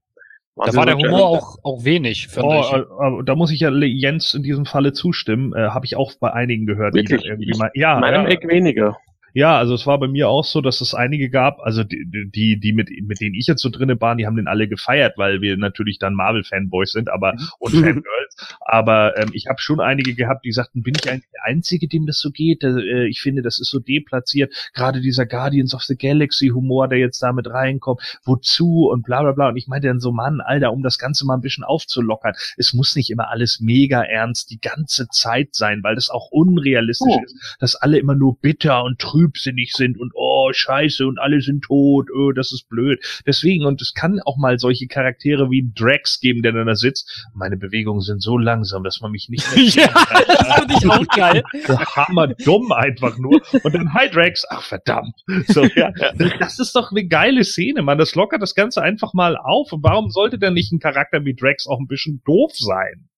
[0.54, 2.72] Da war der Humor auch, auch wenig, fand Oh, ich.
[2.72, 5.52] äh, äh, da muss ich ja Jens in diesem Falle zustimmen.
[5.54, 7.22] Äh, Habe ich auch bei einigen gehört, die Wirklich?
[7.22, 7.70] dann irgendwie mal.
[7.74, 8.96] Ja, In meinem ja, Eck weniger.
[9.36, 12.58] Ja, also es war bei mir auch so, dass es einige gab, also die, die,
[12.58, 15.42] die mit, mit denen ich jetzt so drinne waren, die haben den alle gefeiert, weil
[15.42, 18.04] wir natürlich dann Marvel-Fanboys sind, aber und Fangirls.
[18.60, 22.06] Aber ähm, ich habe schon einige gehabt, die sagten, bin ich eigentlich der Einzige, dem
[22.06, 22.64] das so geht?
[22.64, 24.52] Äh, ich finde, das ist so deplatziert.
[24.74, 29.32] Gerade dieser Guardians of the Galaxy-Humor, der jetzt da mit reinkommt, wozu und bla bla
[29.32, 29.48] bla.
[29.48, 32.74] Und ich meinte dann so, Mann, Alter, um das Ganze mal ein bisschen aufzulockern, es
[32.74, 37.22] muss nicht immer alles mega ernst die ganze Zeit sein, weil das auch unrealistisch Oh.
[37.24, 41.62] ist, dass alle immer nur bitter und trübsinnig sind und oh, scheiße und alle sind
[41.62, 43.00] tot, oh, das ist blöd.
[43.26, 47.26] Deswegen, und es kann auch mal solche Charaktere wie Drax geben, der dann da sitzt.
[47.34, 49.88] Meine Bewegungen sind so langsam, dass man mich nicht mehr ja,
[50.26, 51.42] das fand ich auch geil.
[51.96, 53.40] hammer dumm einfach nur.
[53.62, 55.14] Und dann, hi Drax, ach verdammt.
[55.48, 55.90] So, ja,
[56.38, 57.98] das ist doch eine geile Szene, man.
[57.98, 59.72] Das lockert das Ganze einfach mal auf.
[59.72, 63.08] Und warum sollte denn nicht ein Charakter wie Drax auch ein bisschen doof sein?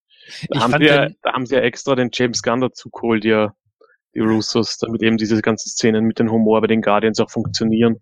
[0.49, 3.53] Da haben, sie ja, da haben sie ja extra den James Gunn dazu geholt, ja,
[4.15, 7.97] die Russos, damit eben diese ganzen Szenen mit dem Humor bei den Guardians auch funktionieren.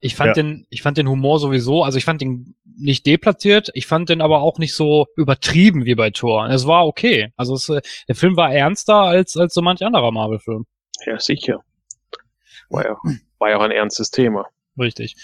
[0.00, 0.42] ich fand Ja.
[0.42, 4.20] den, ich fand den Humor sowieso, also ich fand den nicht deplatziert, ich fand den
[4.20, 6.48] aber auch nicht so übertrieben wie bei Thor.
[6.50, 7.32] Es war okay.
[7.36, 10.66] Also es, äh, der Film war ernster als, als so manch anderer Marvel-Film.
[11.06, 11.60] Ja, sicher.
[12.68, 12.96] War ja,
[13.38, 14.46] war ja auch ein ernstes Thema.
[14.78, 15.16] Richtig.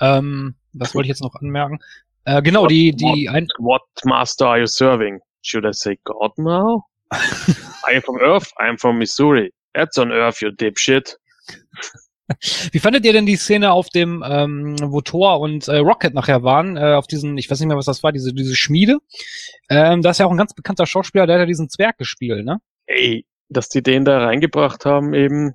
[0.00, 1.78] Ähm, was wollte ich jetzt noch anmerken?
[2.24, 5.20] Äh, genau, die, die ein, What master are you serving?
[5.42, 6.84] Should I say God now?
[7.12, 9.52] I am from Earth, I am from Missouri.
[9.74, 11.18] That's on Earth, you dipshit.
[12.72, 16.42] Wie fandet ihr denn die Szene auf dem, ähm, wo Thor und äh, Rocket nachher
[16.42, 18.98] waren, äh, auf diesen, ich weiß nicht mehr, was das war, diese, diese Schmiede?
[19.68, 22.44] Ähm, da ist ja auch ein ganz bekannter Schauspieler, der hat ja diesen Zwerg gespielt,
[22.44, 22.58] ne?
[22.86, 25.54] Ey, dass die den da reingebracht haben eben,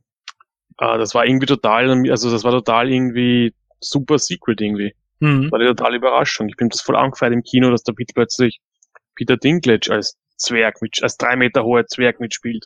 [0.77, 4.93] ah, das war irgendwie total, also das war total irgendwie super secret irgendwie.
[5.19, 5.51] Mhm.
[5.51, 6.47] war die total Überraschung.
[6.47, 8.59] Ich bin das voll angefeiert im Kino, dass da plötzlich
[9.15, 12.65] Peter Dinklage als Zwerg mit, als drei Meter hoher Zwerg mitspielt.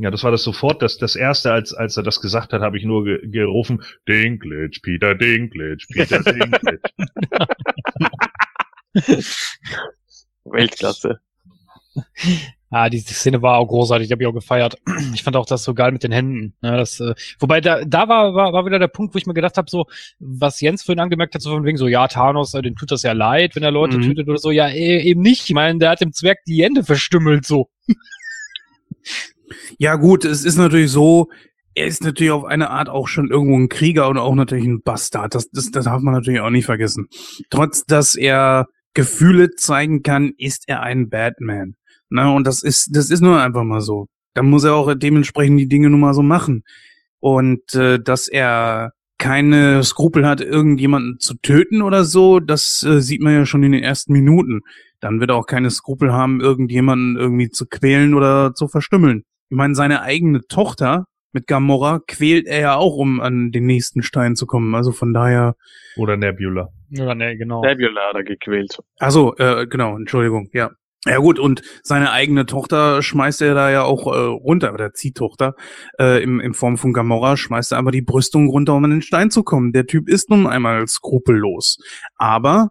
[0.00, 0.80] Ja, das war das sofort.
[0.80, 4.78] Das, das erste, als, als er das gesagt hat, habe ich nur ge gerufen, Dinklage,
[4.80, 6.80] Peter Dinklage, Peter Dinklage.
[10.44, 11.18] Weltklasse.
[12.70, 14.76] Ah, die, die Szene war auch großartig, habe ich auch gefeiert.
[15.14, 16.54] Ich fand auch das so geil mit den Händen.
[16.62, 19.34] Ja, das, äh, wobei da, da war, war, war wieder der Punkt, wo ich mir
[19.34, 19.86] gedacht habe, so,
[20.18, 23.02] was Jens vorhin angemerkt hat, so von wegen so, ja, Thanos, äh, dem tut das
[23.02, 24.02] ja leid, wenn er Leute Mhm.
[24.02, 24.50] tötet oder so.
[24.50, 25.44] Ja, eh, eben nicht.
[25.48, 27.70] Ich meine, der hat dem Zwerg die Hände verstümmelt, so.
[29.78, 31.28] Ja, gut, es ist natürlich so,
[31.74, 34.82] er ist natürlich auf eine Art auch schon irgendwo ein Krieger und auch natürlich ein
[34.82, 35.34] Bastard.
[35.34, 37.08] Das, das, das darf man natürlich auch nicht vergessen.
[37.50, 41.74] Trotz, dass er Gefühle zeigen kann, ist er ein Batman.
[42.10, 44.08] Na, und das ist, das ist nur einfach mal so.
[44.34, 46.64] Da muss er auch dementsprechend die Dinge nun mal so machen.
[47.20, 53.20] Und äh, dass er keine Skrupel hat, irgendjemanden zu töten oder so, das äh, sieht
[53.20, 54.60] man ja schon in den ersten Minuten.
[55.00, 59.24] Dann wird er auch keine Skrupel haben, irgendjemanden irgendwie zu quälen oder zu verstümmeln.
[59.50, 64.02] Ich meine, seine eigene Tochter mit Gamora quält er ja auch, um an den nächsten
[64.02, 64.74] Stein zu kommen.
[64.74, 65.54] Also von daher.
[65.96, 66.68] Oder Nebula.
[66.90, 67.62] Ja, ne, genau.
[67.62, 68.78] Nebula hat er gequält.
[68.98, 70.70] Also, äh, genau, Entschuldigung, ja.
[71.06, 75.54] Ja gut, und seine eigene Tochter schmeißt er da ja auch äh, runter, oder Ziehtochter,
[75.98, 79.02] äh, im, in Form von Gamora, schmeißt er einfach die Brüstung runter, um an den
[79.02, 79.72] Stein zu kommen.
[79.72, 81.78] Der Typ ist nun einmal skrupellos.
[82.16, 82.70] Aber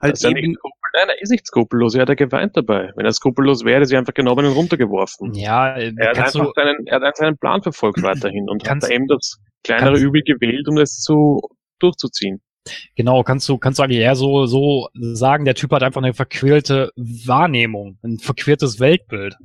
[0.00, 2.14] halt Das ist ja eben, nicht skrupel- Nein, er ist nicht skrupellos, er hat ja
[2.14, 2.90] geweint dabei.
[2.96, 5.34] Wenn er skrupellos wäre, hätte sie einfach genommen und runtergeworfen.
[5.34, 8.62] Ja, äh, Er hat einfach du, seinen, er hat einfach seinen Plan verfolgt weiterhin und
[8.62, 11.40] hat Kannst- da eben das kleinere kannst- Übel gewählt, um es zu
[11.78, 12.40] durchzuziehen.
[12.96, 16.12] genau, kannst du, kannst du eigentlich eher so, so sagen, der Typ hat einfach eine
[16.14, 19.36] verquirlte Wahrnehmung, ein verquirtes Weltbild.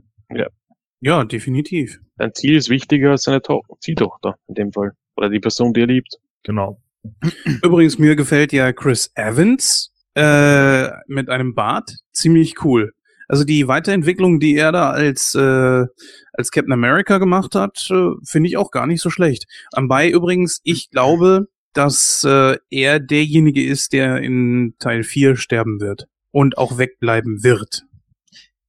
[1.02, 2.00] ja, definitiv.
[2.18, 4.92] Sein Ziel ist wichtiger als seine to Ziehtochter in dem Fall.
[5.16, 6.18] Oder die Person, die er liebt.
[6.44, 6.80] Genau.
[7.64, 12.92] Übrigens, mir gefällt ja Chris Evans äh, mit einem Bart ziemlich cool.
[13.28, 15.86] Also die Weiterentwicklung, die er da als, äh,
[16.34, 19.46] als Captain America gemacht hat, äh, finde ich auch gar nicht so schlecht.
[19.72, 26.06] Anbei übrigens, ich glaube, dass äh, er derjenige ist, der in Teil 4 sterben wird
[26.32, 27.84] und auch wegbleiben wird.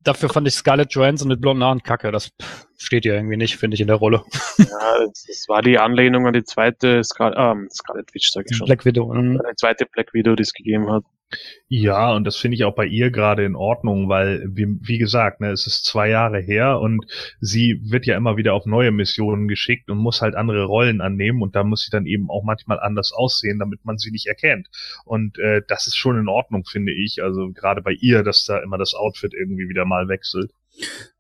[0.03, 2.13] Dafür fand ich Scarlett Johansson mit blonden Haaren kacke.
[2.13, 2.31] Das
[2.77, 4.23] steht ja irgendwie nicht, finde ich, in der Rolle.
[4.59, 8.67] Ja, das, war die Anlehnung an die zweite Scar ähm, Scarlet Witch, sag ich schon.
[8.67, 9.15] Black Widow.
[9.15, 11.05] ähm, Die zweite Black Widow, die es gegeben hat.
[11.69, 15.41] Ja, und das finde ich auch bei ihr gerade in Ordnung, weil, wie, wie gesagt,
[15.41, 17.07] ne, es ist zwei Jahre her und
[17.41, 21.43] sie wird ja immer wieder auf neue Missionen geschickt und muss halt andere Rollen annehmen
[21.43, 24.69] und da muss sie dann eben auch manchmal anders aussehen, damit man sie nicht erkennt.
[25.05, 27.23] Und äh, das ist schon in Ordnung, finde ich.
[27.23, 30.53] Also gerade bei ihr, dass da immer das Outfit irgendwie wieder mal wechselt.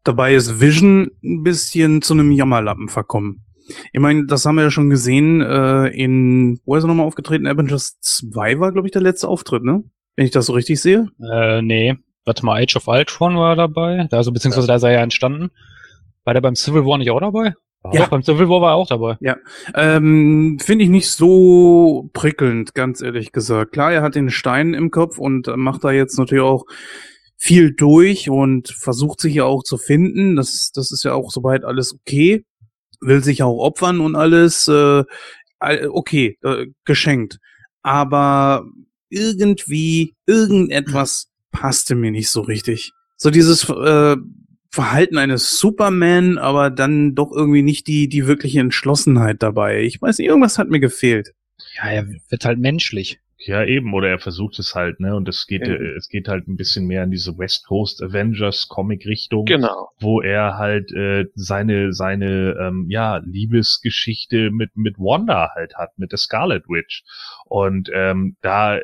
[0.03, 3.45] Dabei ist Vision ein bisschen zu einem Jammerlappen verkommen.
[3.93, 7.47] Ich meine, das haben wir ja schon gesehen äh, in, wo ist er nochmal aufgetreten?
[7.47, 9.85] Avengers 2 war, glaube ich, der letzte Auftritt, ne?
[10.17, 11.09] Wenn ich das so richtig sehe.
[11.21, 11.97] Äh, nee.
[12.25, 14.09] Warte mal, Age of Ultron war dabei.
[14.11, 15.51] Also, beziehungsweise da ist er ja entstanden.
[16.25, 17.55] War der beim Civil War nicht auch dabei?
[17.93, 18.03] Ja.
[18.03, 19.19] Doch, beim Civil War war er auch dabei.
[19.75, 23.73] Ähm, Finde ich nicht so prickelnd, ganz ehrlich gesagt.
[23.73, 26.65] Klar, er hat den Stein im Kopf und macht da jetzt natürlich auch
[27.37, 30.37] viel durch und versucht sich ja auch zu finden.
[30.37, 32.45] Das, das ist ja auch soweit alles okay.
[33.01, 34.67] Will sich auch opfern und alles.
[34.67, 35.05] Äh,
[35.61, 37.39] okay, äh, geschenkt.
[37.83, 38.65] Aber
[39.15, 42.93] irgendwie, irgendetwas passte mir nicht so richtig.
[43.17, 44.17] So dieses äh,
[44.71, 49.83] Verhalten eines Superman, aber dann doch irgendwie nicht die, die wirkliche Entschlossenheit dabei.
[49.83, 51.33] Ich weiß nicht, irgendwas hat mir gefehlt.
[51.77, 53.21] Ja, er wird halt menschlich.
[53.39, 55.15] Ja, eben, oder er versucht es halt, ne?
[55.17, 58.69] Und es geht, äh, es geht halt ein bisschen mehr in diese West Coast Avengers
[58.69, 59.45] Comic Richtung.
[59.45, 59.91] Genau.
[60.01, 66.13] wo er halt äh, seine seine ähm, ja Liebesgeschichte mit mit Wanda halt hat mit
[66.13, 67.05] der Scarlet Witch
[67.47, 68.83] und ähm, da äh,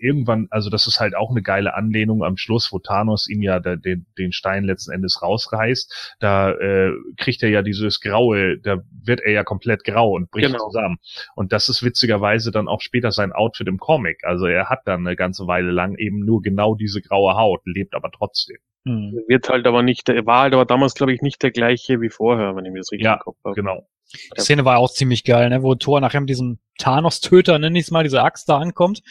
[0.00, 3.60] irgendwann also das ist halt auch eine geile Anlehnung am Schluss wo Thanos ihm ja
[3.60, 8.78] da, den den Stein letzten Endes rausreißt da äh, kriegt er ja dieses graue da
[9.04, 10.64] wird er ja komplett grau und bricht Genau.
[10.66, 10.98] zusammen
[11.36, 15.06] und das ist witzigerweise dann auch später sein Outfit im Comic also er hat dann
[15.06, 19.20] eine ganze Weile lang eben nur genau diese graue Haut lebt aber trotzdem Hm.
[19.28, 22.08] Wird halt aber nicht, der war halt aber damals, glaube ich, nicht der gleiche wie
[22.08, 23.54] vorher, wenn ich mir das richtig Ja, im Kopf habe.
[23.54, 23.86] genau
[24.34, 25.62] Die Szene war auch ziemlich geil, ne?
[25.62, 29.02] wo Thor nachher mit diesem Thanos-Töter, nenne ich es mal, diese Axt da ankommt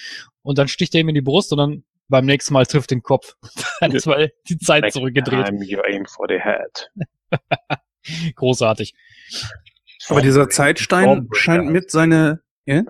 [0.42, 3.04] und dann sticht er ihm in die Brust und dann beim nächsten Mal trifft den
[3.04, 3.36] Kopf.
[3.80, 5.46] Dann ist mal die Zeit Next zurückgedreht.
[5.46, 6.90] time you aim for the head.
[8.36, 8.96] Großartig.
[10.08, 12.82] Aber dieser Zeitstein scheint mit seine, ja?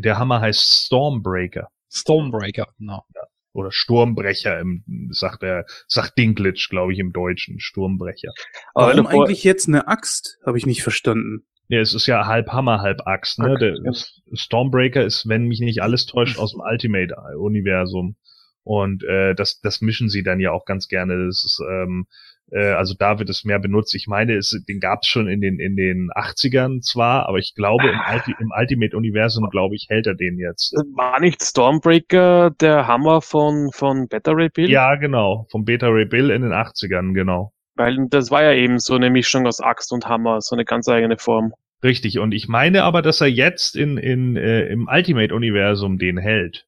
[0.00, 3.04] Der Hammer heißt Stormbreaker Stormbreaker, genau.
[3.52, 8.30] oder Sturmbrecher, im, sagt er, sagt Dinklage, glaube ich, im Deutschen, Sturmbrecher.
[8.74, 10.38] Aber Warum eigentlich jetzt eine Axt?
[10.46, 11.44] Habe ich nicht verstanden.
[11.68, 13.38] Ja, es ist ja halb Hammer, halb Axt.
[13.38, 13.52] Ne?
[13.52, 14.36] Axt, Der ja.
[14.36, 18.16] Stormbreaker ist, wenn mich nicht alles täuscht, aus dem Ultimate-Universum.
[18.62, 21.26] Und äh, das, das mischen sie dann ja auch ganz gerne.
[21.26, 22.06] Das ist, ähm,
[22.50, 23.94] äh, also da wird es mehr benutzt.
[23.94, 27.54] Ich meine, es, den gab es schon in den in den 80ern zwar, aber ich
[27.54, 30.72] glaube im, Ulti im Ultimate-Universum, glaube ich, hält er den jetzt.
[30.94, 34.70] War nicht Stormbreaker der Hammer von, von Beta Ray Bill?
[34.70, 35.46] Ja, genau.
[35.50, 37.52] Vom Beta Ray Bill in den 80ern, genau.
[37.76, 40.88] Weil das war ja eben so eine Mischung aus Axt und Hammer, so eine ganz
[40.88, 41.52] eigene Form.
[41.82, 42.18] Richtig.
[42.18, 46.66] Und ich meine aber, dass er jetzt in, in, äh, im Ultimate-Universum den hält.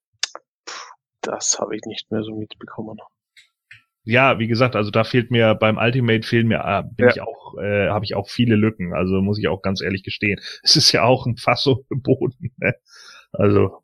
[1.21, 2.99] Das habe ich nicht mehr so mitbekommen.
[4.05, 7.13] Ja, wie gesagt, also da fehlt mir beim Ultimate fehlen mir äh, bin Ja.
[7.13, 10.41] ich auch äh, habe ich auch viele Lücken, also muss ich auch ganz ehrlich gestehen.
[10.63, 12.75] Es ist ja auch ein Fass ohne Boden, ne?
[13.33, 13.83] Also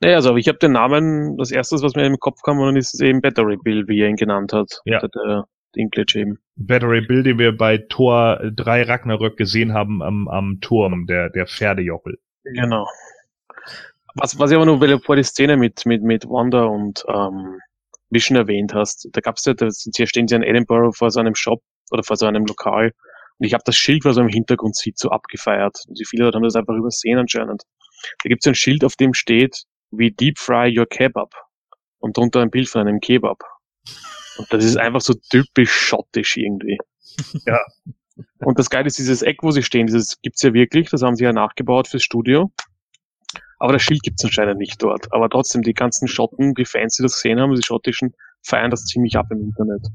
[0.00, 2.76] Naja, also ich habe den Namen, das erste, was mir im Kopf kam, und dann
[2.76, 4.80] ist es eben Battery Bill, wie er ihn genannt hat.
[4.84, 5.00] Ja.
[5.00, 5.44] Der, der
[5.76, 6.38] Dinklage eben.
[6.56, 11.46] Battery Bill, den wir bei Tor 3 Ragnarök gesehen haben am, am Turm, der der
[11.46, 12.18] Pferdejochel.
[12.44, 12.86] Genau.
[14.14, 17.58] Was, was ich aber nur will, vor die Szene mit, mit, mit Wanda und ähm,
[18.14, 21.20] Vision erwähnt hast, da gab's ja, da sind sie, stehen sie in Edinburgh vor so
[21.20, 21.60] einem Shop
[21.90, 22.92] oder vor so einem Lokal
[23.38, 25.78] und ich habe das Schild, was man im Hintergrund sieht, so abgefeiert.
[25.88, 27.64] Und die viele Leute haben das einfach übersehen anscheinend.
[28.22, 31.32] Da gibt's ein Schild, auf dem steht, wie Deep Fry Your Kebab
[31.98, 33.42] und drunter ein Bild von einem Kebab.
[34.38, 36.78] Und das ist einfach so typisch schottisch irgendwie.
[37.46, 37.60] Ja.
[38.38, 41.16] Und das Geile ist dieses Eck, wo sie stehen, dieses gibt's ja wirklich, das haben
[41.16, 42.50] sie ja nachgebaut fürs Studio.
[43.64, 45.10] Aber das Schild gibt's anscheinend nicht dort.
[45.10, 48.12] Aber trotzdem, die ganzen Schotten, die Fans, die das gesehen haben, die schottischen,
[48.42, 49.86] feiern das ziemlich ab im Internet.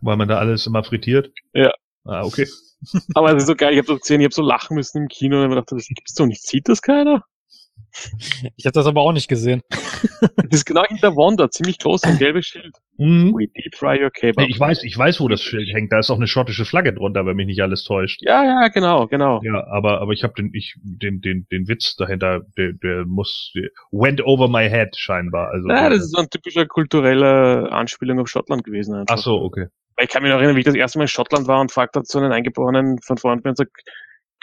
[0.00, 1.30] Weil man da alles immer frittiert.
[1.52, 1.70] Ja.
[2.06, 2.48] Ah, okay.
[3.12, 5.08] Aber es ist so geil, ich habe das gesehen, ich habe so lachen müssen im
[5.08, 7.22] Kino und hab mir gedacht, das gibt's doch nicht, sieht das keiner?
[8.56, 9.62] Ich habe das aber auch nicht gesehen.
[9.70, 12.76] Das ist genau hinter Wanda, ziemlich groß, ein gelbes Schild.
[12.96, 13.34] Mhm.
[13.34, 14.46] We deep fry your kebab.
[14.48, 15.92] Ich weiß, ich weiß, wo das Schild hängt.
[15.92, 18.20] Da ist auch eine schottische Flagge drunter, wenn mich nicht alles täuscht.
[18.22, 19.40] Ja, ja, genau, genau.
[19.42, 23.52] Ja, aber aber ich habe den ich den den den Witz dahinter, der der muss
[23.54, 25.50] der went over my head scheinbar.
[25.50, 29.16] Also Ja, das ist so ein typischer kultureller Anspielung auf Schottland gewesen einfach.
[29.16, 29.66] ach so, okay.
[29.96, 31.72] Weil Ich kann mich noch erinnern, wie ich das erste Mal in Schottland war und
[31.72, 33.72] fragt hat so einen Eingeborenen von Freunden und sagt,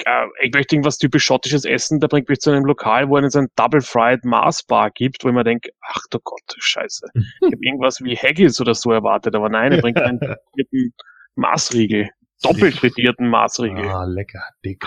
[0.06, 3.36] äh, ich möchte irgendwas typisch schottisches essen, der bringt mich zu einem Lokal, wo es
[3.36, 7.08] ein Double Fried Mars Bar gibt, wo ich mir denke, ach du Gott, Scheiße.
[7.14, 10.20] Ich habe irgendwas wie Haggis oder so erwartet, aber nein, er bringt einen
[10.54, 10.94] frittierten
[11.36, 12.10] Maßriegel.
[12.42, 13.88] Doppelt frittierten Maßriegel.
[13.88, 14.84] Ah, lecker, dick.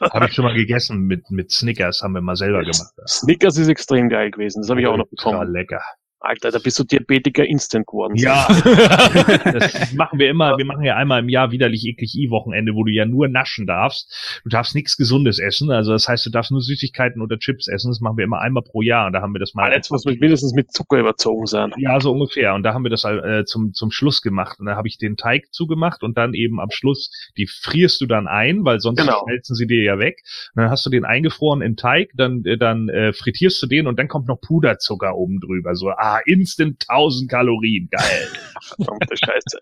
[0.00, 2.92] habe ich schon mal gegessen mit mit Snickers, haben wir mal selber gemacht.
[3.08, 5.50] Snickers ist extrem geil gewesen, das habe ich auch noch bekommen.
[5.52, 5.82] lecker.
[6.22, 8.14] Alter, da bist du Diabetiker instant geworden.
[8.16, 8.46] Ja,
[9.52, 10.56] das machen wir immer.
[10.56, 14.40] Wir machen ja einmal im Jahr widerlich eklig I-Wochenende, wo du ja nur naschen darfst.
[14.44, 15.70] Du darfst nichts Gesundes essen.
[15.70, 17.90] Also das heißt, du darfst nur Süßigkeiten oder Chips essen.
[17.90, 19.06] Das machen wir immer einmal pro Jahr.
[19.06, 19.70] Und da haben wir das mal.
[19.70, 21.72] Alles muss mit mindestens mit Zucker überzogen sein.
[21.76, 22.54] Ja, so ungefähr.
[22.54, 24.60] Und da haben wir das äh, zum, zum Schluss gemacht.
[24.60, 28.06] Und da habe ich den Teig zugemacht und dann eben am Schluss, die frierst du
[28.06, 29.22] dann ein, weil sonst Genau.
[29.24, 30.22] schmelzen sie dir ja weg.
[30.54, 33.86] Und dann hast du den eingefroren in Teig, dann, äh, dann äh, frittierst du den
[33.86, 35.74] und dann kommt noch Puderzucker oben drüber.
[35.74, 37.88] So, ah, instant 1000 Kalorien.
[37.90, 38.28] Geil.
[38.76, 39.58] Verdammte Scheiße.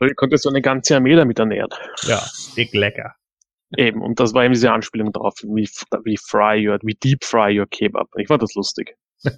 [0.00, 1.70] Du konntest so eine ganze Armee damit ernähren.
[2.02, 2.22] Ja,
[2.56, 3.14] dick lecker.
[3.76, 5.68] Eben, und das war eben diese Anspielung drauf, wie,
[6.04, 8.08] wie fry your, wie deep fry your Kebab.
[8.18, 8.96] Ich fand das lustig.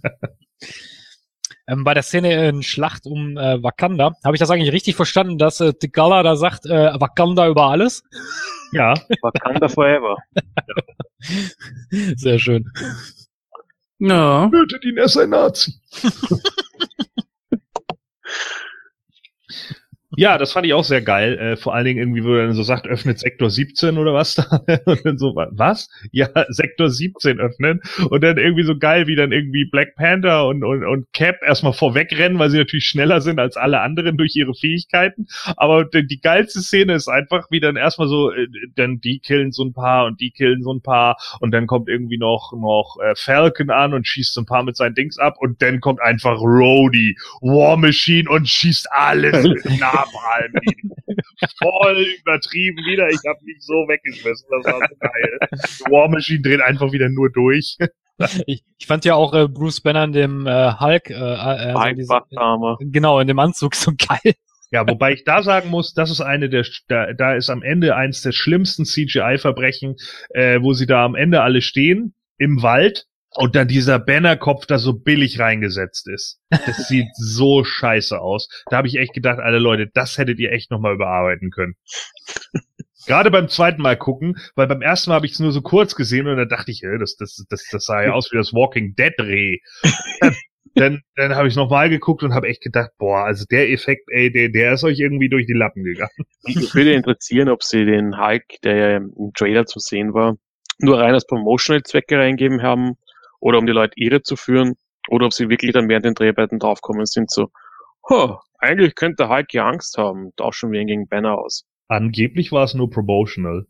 [1.69, 5.37] Ähm, bei der Szene in Schlacht um äh, Wakanda, habe ich das eigentlich richtig verstanden,
[5.37, 8.05] dass äh, T'Galla da sagt, äh, Wakanda über alles?
[8.73, 10.17] Ja, Wakanda forever.
[11.91, 12.71] Sehr schön.
[13.99, 14.49] Ja.
[14.51, 15.75] tötet ihn, er ist ein Nazi.
[20.19, 21.39] Ja, das fand ich auch sehr geil.
[21.39, 24.35] Äh, vor allen Dingen irgendwie, wo er dann so sagt, öffnet Sektor 17 oder was
[24.35, 24.63] da.
[24.87, 25.91] Und dann so, wa- was?
[26.11, 27.83] Ja, Sektor 17 öffnen.
[28.09, 31.75] Und dann irgendwie so geil, wie dann irgendwie Black Panther und, und, und Cap erstmal
[31.75, 35.27] vorwegrennen, weil sie natürlich schneller sind als alle anderen durch ihre Fähigkeiten.
[35.57, 39.53] Aber die, die geilste Szene ist einfach, wie dann erstmal so, äh, dann die killen
[39.53, 41.19] so ein paar und die killen so ein paar.
[41.41, 44.77] Und dann kommt irgendwie noch, noch äh, Falcon an und schießt so ein paar mit
[44.79, 45.35] seinen Dings ab.
[45.39, 49.63] Und dann kommt einfach Rhodey, War Machine und schießt alles mit
[50.13, 50.53] Napalm.
[51.63, 53.09] Voll übertrieben wieder.
[53.09, 54.49] Ich habe mich so weggeschmissen.
[54.51, 55.39] Das war so geil.
[55.91, 57.77] War Machine dreht einfach wieder nur durch.
[58.47, 61.97] Ich, ich fand ja auch äh, Bruce Banner in dem äh, Hulk, äh, äh, Hulk
[61.97, 62.79] diese- Bachhammer.
[62.81, 64.35] genau, in dem Anzug so geil.
[64.73, 67.95] Ja, wobei ich da sagen muss, das ist eine der, da, da ist am Ende
[67.95, 69.97] eins der schlimmsten CGI-Verbrechen,
[70.31, 74.79] äh, wo sie da am Ende alle stehen im Wald und dann dieser Bannerkopf da
[74.79, 76.41] so billig reingesetzt ist.
[76.51, 78.49] Das sieht so scheiße aus.
[78.71, 81.75] Da habe ich echt gedacht, alle Leute, das hättet ihr echt nochmal überarbeiten können.
[83.07, 85.95] Gerade beim zweiten Mal gucken, weil beim ersten Mal habe ich es nur so kurz
[85.95, 88.53] gesehen und dann dachte ich, äh, das, das, das, das sah ja aus wie das
[88.53, 89.59] Walking Dead Reh.
[90.75, 94.33] dann dann habe ich nochmal geguckt und habe echt gedacht, boah, also der Effekt, ey,
[94.33, 96.11] der, der ist euch irgendwie durch die Lappen gegangen.
[96.45, 100.37] Mich würde interessieren, ob sie den Hulk, der ja im Trailer zu sehen war,
[100.81, 102.97] nur rein als Promotional-Zwecke reingeben haben
[103.47, 104.75] oder um die Leute irre zu führen
[105.09, 107.47] oder ob sie wirklich dann während den Dreharbeiten draufkommen sind, so,
[108.09, 111.65] huh, eigentlich könnte Hulk ja Angst haben, tauschen wir ihn gegen Banner aus.
[111.87, 113.67] Angeblich war es nur promotional.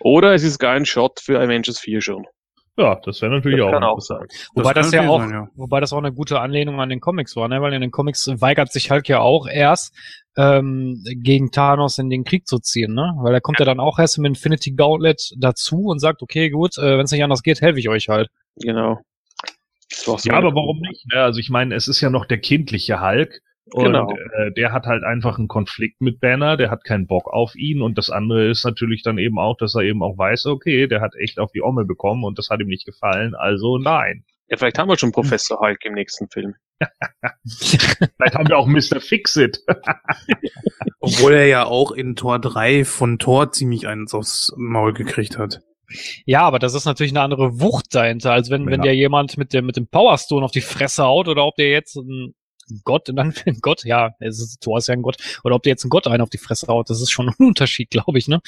[0.00, 2.26] Oder es ist gar ein Shot für Avengers 4 schon.
[2.78, 3.72] Ja, das wäre natürlich Das auch.
[3.72, 4.32] kann auch interessant.
[4.54, 5.48] Wobei das, kann ja auch, sein, ja.
[5.54, 7.62] wobei das auch eine gute Anlehnung an den Comics war, ne?
[7.62, 9.94] Weil in den Comics weigert sich Hulk ja auch erst,
[10.36, 13.14] ähm, gegen Thanos in den Krieg zu ziehen, ne?
[13.22, 16.76] Weil er kommt ja, dann auch erst im Infinity Gauntlet dazu und sagt, okay, gut,
[16.76, 18.28] äh, wenn es nicht anders geht, helfe ich euch halt.
[18.56, 19.00] Genau.
[19.88, 21.06] So Ja, aber warum nicht?
[21.12, 21.20] Ne?
[21.20, 23.40] Also ich meine, es ist ja noch der kindliche Hulk.
[23.72, 24.08] Und Genau.
[24.38, 27.82] äh, der hat halt einfach einen Konflikt mit Banner, der hat keinen Bock auf ihn
[27.82, 31.00] und das andere ist natürlich dann eben auch, dass er eben auch weiß, okay, der
[31.00, 34.24] hat echt auf die Omme bekommen und das hat ihm nicht gefallen, also nein.
[34.48, 36.54] Ja, vielleicht haben wir schon Professor Hulk im nächsten Film.
[37.48, 39.00] Vielleicht haben wir auch Mr.
[39.00, 39.58] Fixit.
[41.00, 45.62] Obwohl er ja auch in Tor 3 von Tor ziemlich eins aufs Maul gekriegt hat.
[46.24, 48.92] Ja, aber das ist natürlich eine andere Wucht dahinter, als wenn, wenn Ja.
[48.92, 51.70] dir jemand mit dem, mit dem Power Stone auf die Fresse haut oder ob der
[51.70, 52.34] jetzt ein
[52.84, 55.70] Gott, in Anführungszeichen Gott, ja, es ist, Thor ist ja ein Gott, oder ob der
[55.70, 58.26] jetzt ein Gott einen auf die Fresse haut, das ist schon ein Unterschied, glaube ich,
[58.28, 58.40] ne?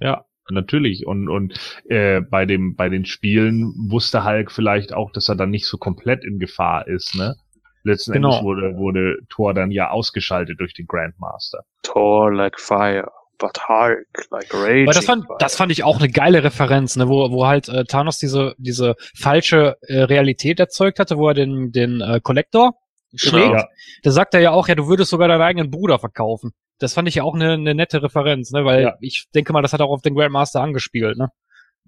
[0.00, 1.06] Ja, natürlich.
[1.06, 1.54] Und, und
[1.88, 5.78] äh, bei, dem, bei den Spielen wusste Hulk vielleicht auch, dass er dann nicht so
[5.78, 7.36] komplett in Gefahr ist, ne?
[7.84, 8.28] Letzten Genau.
[8.30, 11.64] Endes wurde, wurde Thor dann ja ausgeschaltet durch den Grandmaster.
[11.82, 16.08] Thor like fire, but Hulk like raging Weil das fand, das fand ich auch eine
[16.08, 21.16] geile Referenz, ne, wo, wo halt äh, Thanos diese, diese falsche äh, Realität erzeugt hatte,
[21.18, 22.74] wo er den, den äh, Collector
[23.14, 23.46] schlägt.
[23.52, 23.64] Genau.
[24.02, 26.52] Da sagt er ja auch, ja, du würdest sogar deinen eigenen Bruder verkaufen.
[26.78, 28.94] Das fand ich ja auch eine, eine nette Referenz, ne, weil Ja.
[29.00, 31.28] ich denke mal, das hat auch auf den Grandmaster angespielt, ne.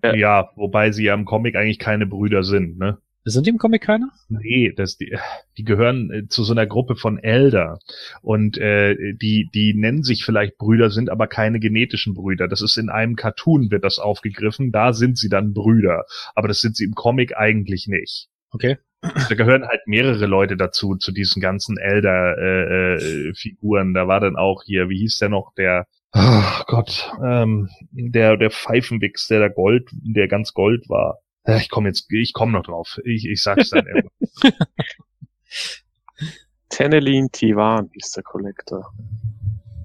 [0.02, 0.14] Ja.
[0.14, 0.50] Ja.
[0.56, 2.98] wobei sie ja im Comic eigentlich keine Brüder sind, ne?
[3.24, 4.10] Sind die im Comic keine?
[4.28, 5.16] Nee, das, die,
[5.58, 7.78] die gehören äh, zu so einer Gruppe von Elder.
[8.22, 12.48] Und äh, die, die nennen sich vielleicht Brüder, sind aber keine genetischen Brüder.
[12.48, 16.04] Das ist in einem Cartoon wird das aufgegriffen, da sind sie dann Brüder.
[16.34, 18.28] Aber das sind sie im Comic eigentlich nicht.
[18.50, 18.78] Okay.
[19.02, 23.30] Da gehören halt mehrere Leute dazu, zu diesen ganzen Elder-Figuren.
[23.30, 23.94] Äh, Figuren.
[23.94, 28.50] da war dann auch hier, wie hieß der noch, der Oh Gott, ähm, der, der
[28.50, 31.20] Pfeifenwichs, der da Gold, der ganz Gold war.
[31.50, 32.98] Ja, Ich komme jetzt, ich komme noch drauf.
[33.04, 34.52] Ich, ich sag's dann irgendwann.
[36.68, 38.92] Tennelin Tivan ist der Collector.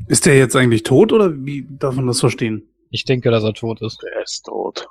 [0.08, 2.64] Ist der jetzt eigentlich tot oder wie darf man das verstehen?
[2.92, 4.02] Ich denke, dass er tot ist.
[4.04, 4.88] Der ist tot.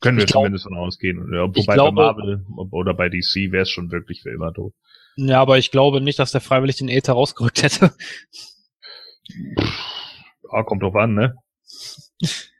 [0.00, 1.30] Können wir glaub- zumindest von ausgehen.
[1.32, 4.52] Ja, ich wobei glaube- bei Marvel oder bei DC wäre es schon wirklich für immer
[4.52, 4.72] tot.
[5.16, 7.92] Ja, aber ich glaube nicht, dass der freiwillig den Äther rausgerückt hätte.
[10.52, 11.34] Ja, kommt drauf an, ne?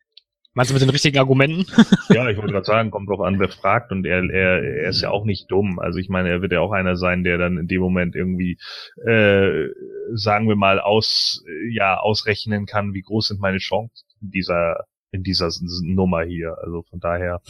[0.57, 1.67] Meinst du mit den richtigen Argumenten?
[2.09, 5.03] Ja, ich wollte gerade sagen, kommt drauf an, wer fragt und er, er, er ist
[5.03, 5.79] ja auch nicht dumm.
[5.79, 8.57] Also ich meine, er wird ja auch einer sein, der dann in dem Moment irgendwie,
[9.05, 9.69] äh,
[10.15, 15.23] sagen wir mal, aus, ja, ausrechnen kann, wie groß sind meine Chancen in dieser, in
[15.23, 15.51] dieser
[15.83, 16.57] Nummer hier.
[16.63, 17.43] Also von daher.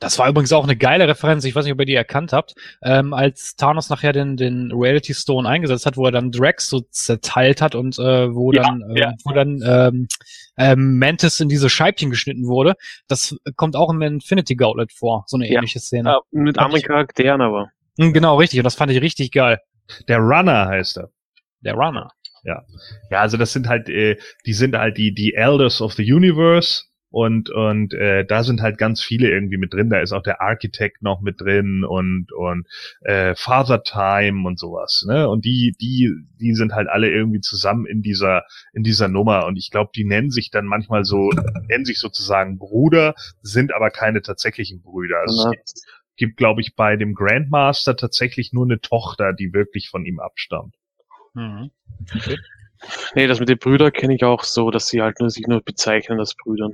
[0.00, 1.44] Das war übrigens auch eine geile Referenz.
[1.44, 2.54] Ich weiß nicht, ob ihr die erkannt habt.
[2.82, 6.80] Ähm, als Thanos nachher den, den Reality Stone eingesetzt hat, wo er dann Drax so
[6.90, 9.12] zerteilt hat und äh, wo Ja, dann, äh, ja.
[9.24, 10.08] wo dann ähm,
[10.56, 12.74] ähm, Mantis in diese Scheibchen geschnitten wurde.
[13.08, 15.56] Das kommt auch im Infinity Gauntlet vor, so eine Ja.
[15.58, 16.08] ähnliche Szene.
[16.10, 17.70] Ja, mit anderen Charakteren aber.
[17.98, 18.58] Mhm, Genau, richtig.
[18.58, 19.60] Und das fand ich richtig geil.
[20.08, 21.10] Der Runner heißt er.
[21.60, 22.08] Der Runner.
[22.42, 22.62] Ja,
[23.10, 27.50] also das sind halt, äh, die sind halt die, die Elders of the Universe und,
[27.50, 29.90] und äh, da sind halt ganz viele irgendwie mit drin.
[29.90, 32.68] Da ist auch der Architekt noch mit drin und, und
[33.00, 35.04] äh, Father Time und sowas.
[35.08, 35.28] Ne?
[35.28, 39.46] Und die, die, die sind halt alle irgendwie zusammen in dieser, in dieser Nummer.
[39.46, 41.30] Und ich glaube, die nennen sich dann manchmal so,
[41.68, 45.18] nennen sich sozusagen Bruder, sind aber keine tatsächlichen Brüder.
[45.18, 45.70] Also es gibt,
[46.16, 50.76] gibt glaube ich, bei dem Grandmaster tatsächlich nur eine Tochter, die wirklich von ihm abstammt.
[51.34, 51.70] Mhm.
[53.14, 55.60] Nee, das mit den Brüdern kenne ich auch so, dass sie halt nur sich nur
[55.60, 56.72] bezeichnen als Brüdern.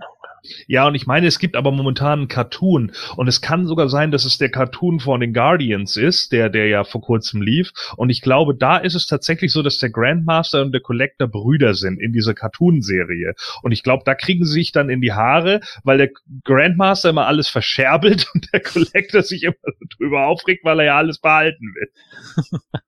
[0.67, 4.11] Ja, und ich meine, es gibt aber momentan einen Cartoon und es kann sogar sein,
[4.11, 7.73] dass es der Cartoon von den Guardians ist, der, der ja vor kurzem lief.
[7.97, 11.75] Und ich glaube, da ist es tatsächlich so, dass der Grandmaster und der Collector Brüder
[11.75, 13.35] sind in dieser Cartoon-Serie.
[13.63, 16.11] Und ich glaube, da kriegen sie sich dann in die Haare, weil der
[16.45, 19.55] Grandmaster immer alles verscherbelt und der Collector sich immer
[19.99, 21.91] drüber aufregt, weil er ja alles behalten will.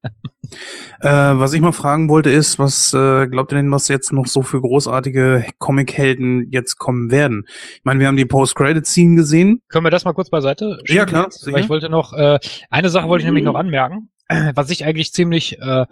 [1.01, 4.26] Äh, was ich mal fragen wollte ist, was äh, glaubt ihr denn, was jetzt noch
[4.26, 7.44] so für großartige Comic-Helden jetzt kommen werden?
[7.74, 9.62] Ich meine, wir haben die Post-Credit-Scene gesehen.
[9.68, 10.78] Können wir das mal kurz beiseite?
[10.86, 12.38] Ja, klar, Weil ich wollte noch, äh,
[12.70, 14.11] eine Sache wollte ich nämlich noch anmerken,
[14.55, 15.86] was ich eigentlich ziemlich, äh,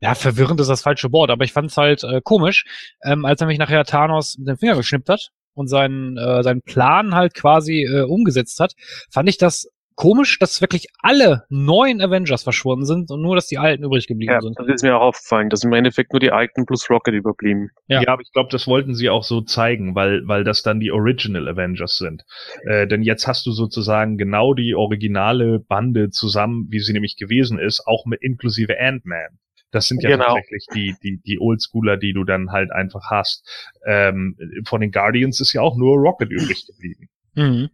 [0.00, 2.64] ja, verwirrend ist das falsche Wort, aber ich fand es halt äh, komisch,
[3.04, 6.62] ähm, als er mich nachher Thanos mit dem Finger geschnippt hat und seinen, äh, seinen
[6.62, 8.74] Plan halt quasi äh, umgesetzt hat,
[9.10, 13.58] fand ich das komisch, dass wirklich alle neuen Avengers verschwunden sind und nur, dass die
[13.58, 14.58] alten übrig geblieben Ja, sind.
[14.58, 17.70] das ist mir auch aufgefallen, dass im Endeffekt nur die alten plus Rocket überblieben.
[17.86, 18.00] Ja.
[18.02, 20.90] Ja, aber ich glaube, das wollten sie auch so zeigen, weil, weil das dann die
[20.90, 22.22] Original Avengers sind.
[22.64, 27.58] Äh, denn jetzt hast du sozusagen genau die originale Bande zusammen, wie sie nämlich gewesen
[27.58, 29.38] ist, auch mit inklusive Ant-Man.
[29.72, 30.24] Das sind ja Genau.
[30.34, 33.46] tatsächlich die, die, die Oldschooler, die du dann halt einfach hast.
[33.86, 34.36] Ähm,
[34.66, 37.08] von den Guardians ist ja auch nur Rocket übrig geblieben.
[37.34, 37.70] Mhm.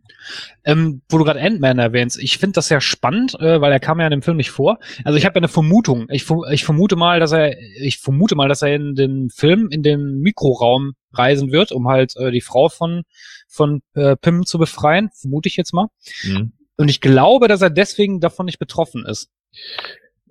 [0.65, 4.01] Ähm, wo du gerade Ant-Man erwähnst, ich finde das ja spannend, äh, weil er kam
[4.01, 4.79] ja in dem Film nicht vor.
[5.05, 6.07] Also ich habe ja eine Vermutung.
[6.11, 9.83] Ich, ich vermute mal, dass er, ich vermute mal, dass er in dem Film in
[9.83, 13.05] den Mikroraum reisen wird, um halt äh, die Frau von
[13.49, 15.11] von äh, Pim zu befreien.
[15.15, 15.89] Vermute ich jetzt mal.
[16.25, 16.53] Mhm.
[16.77, 19.31] Und ich glaube, dass er deswegen davon nicht betroffen ist.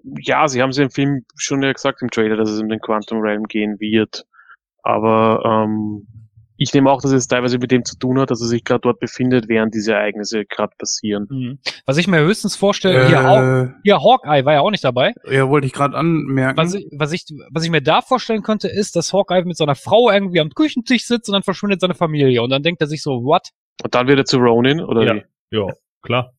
[0.04, 2.80] Ja, sie haben es im Film schon ja gesagt im Trailer, dass es um den
[2.80, 4.26] Quantum Realm gehen wird.
[4.84, 6.08] Aber ähm,
[6.58, 8.82] ich nehme auch, dass es teilweise mit dem zu tun hat, dass er sich gerade
[8.82, 11.28] dort befindet, während diese Ereignisse gerade passieren.
[11.30, 11.60] Mhm.
[11.86, 15.14] Was ich mir höchstens vorstelle, hier, Haw Äh, hier Hawkeye war ja auch nicht dabei.
[15.30, 16.58] ja, wollte ich gerade anmerken.
[16.58, 19.76] Was ich, was, ich, was ich mir da vorstellen könnte, ist, dass Hawkeye mit seiner
[19.76, 22.42] Frau irgendwie am Küchentisch sitzt und dann verschwindet seine Familie.
[22.42, 23.50] Und dann denkt er sich so, what?
[23.84, 25.16] Und dann wird er zu Ronin, oder Ja.
[25.16, 25.24] wie?
[25.58, 25.68] Ja,
[26.02, 26.32] klar.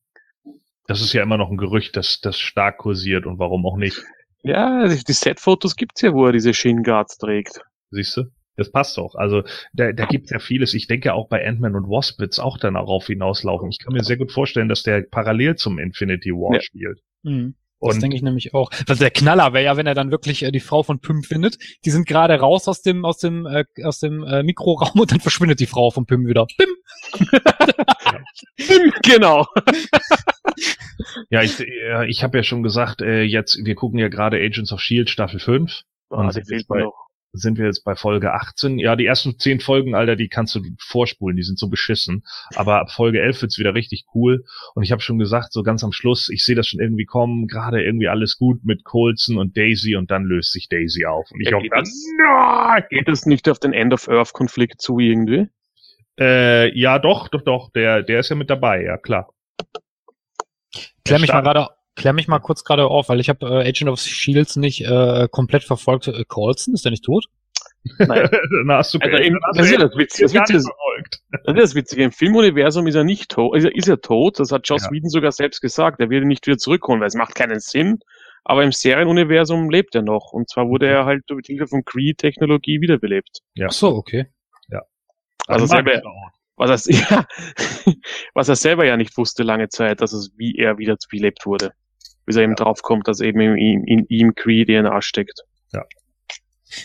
[0.86, 4.02] Das ist ja immer noch ein Gerücht, das, das stark kursiert und warum auch nicht.
[4.42, 7.60] Ja, die die Set-Fotos gibt's ja, wo er diese Shin Guards trägt.
[7.90, 8.22] Siehst du?
[8.56, 9.14] Das passt doch.
[9.14, 9.42] Also
[9.72, 10.74] da, da gibt's ja vieles.
[10.74, 13.68] Ich denke auch bei Ant-Man und Wasp wird's auch dann darauf hinauslaufen.
[13.70, 16.60] Ich kann mir sehr gut vorstellen, dass der parallel zum Infinity War Ja.
[16.60, 17.00] spielt.
[17.22, 17.54] Mhm.
[17.78, 18.70] Das Und denke ich nämlich auch.
[18.86, 21.58] Was der Knaller wäre ja, wenn er dann wirklich äh, die Frau von Pym findet.
[21.84, 25.20] Die sind gerade raus aus dem aus dem äh, aus dem äh, Mikroraum und dann
[25.20, 26.46] verschwindet die Frau von Pym wieder.
[26.56, 27.28] Pym.
[29.02, 29.46] genau.
[31.30, 34.72] ja, ich, äh, ich habe ja schon gesagt, äh, jetzt, wir gucken ja gerade Agents
[34.72, 35.82] of Shield Staffel 5.
[36.08, 36.94] Ah, Und sind fehlt jetzt bei, noch.
[37.36, 38.78] Sind wir jetzt bei Folge 18.
[38.78, 42.24] Ja, die ersten 10 Folgen, Alter, die kannst du vorspulen, die sind so beschissen.
[42.54, 44.44] Aber ab Folge 11 wird's wieder richtig cool.
[44.74, 47.46] Und ich habe schon gesagt, so ganz am Schluss, ich sehe das schon irgendwie kommen,
[47.46, 51.30] gerade irgendwie alles gut mit Colson und Daisy und dann löst sich Daisy auf.
[51.30, 52.82] Und ich Ja, auch geht dann, das- nein!
[52.90, 55.48] Geht es nicht auf den End of Earth Konflikt zu irgendwie?
[56.18, 59.28] Äh, ja, doch, doch, doch, der, der ist ja mit dabei, ja klar.
[61.04, 63.90] Klär mich mal gerade klär mich mal kurz gerade auf, weil ich habe äh, Agent
[63.90, 66.08] of Shields nicht äh, komplett verfolgt.
[66.08, 67.26] Äh, Coulson, ist der nicht tot?
[67.98, 68.28] Nein.
[68.68, 70.24] dann hast du, Also im, das ist ja das Witzige.
[70.24, 71.22] Das, Witzige nicht ist, verfolgt.
[71.30, 72.04] das ist das Witzige.
[72.04, 73.56] Im Filmuniversum ist er nicht tot.
[73.56, 74.38] Ist er, ist er tot?
[74.38, 74.90] Das hat Joss Ja.
[74.90, 76.00] Whedon sogar selbst gesagt.
[76.00, 77.98] Er will ihn nicht wieder zurückholen, weil es macht keinen Sinn.
[78.44, 80.32] Aber im Serienuniversum lebt er noch.
[80.32, 83.40] Und zwar wurde er halt mit Hilfe von Kree-Technologie wiederbelebt.
[83.54, 83.66] Ja.
[83.68, 84.26] Ach so, okay.
[85.46, 86.02] Also mag selber-.
[86.56, 87.26] Was er, ja,
[88.34, 91.72] was er selber ja nicht wusste lange Zeit, dass es, wie er wieder belebt wurde.
[92.26, 95.40] Bis er eben draufkommt, dass eben in, ihm- in ihm Kree-DNA steckt.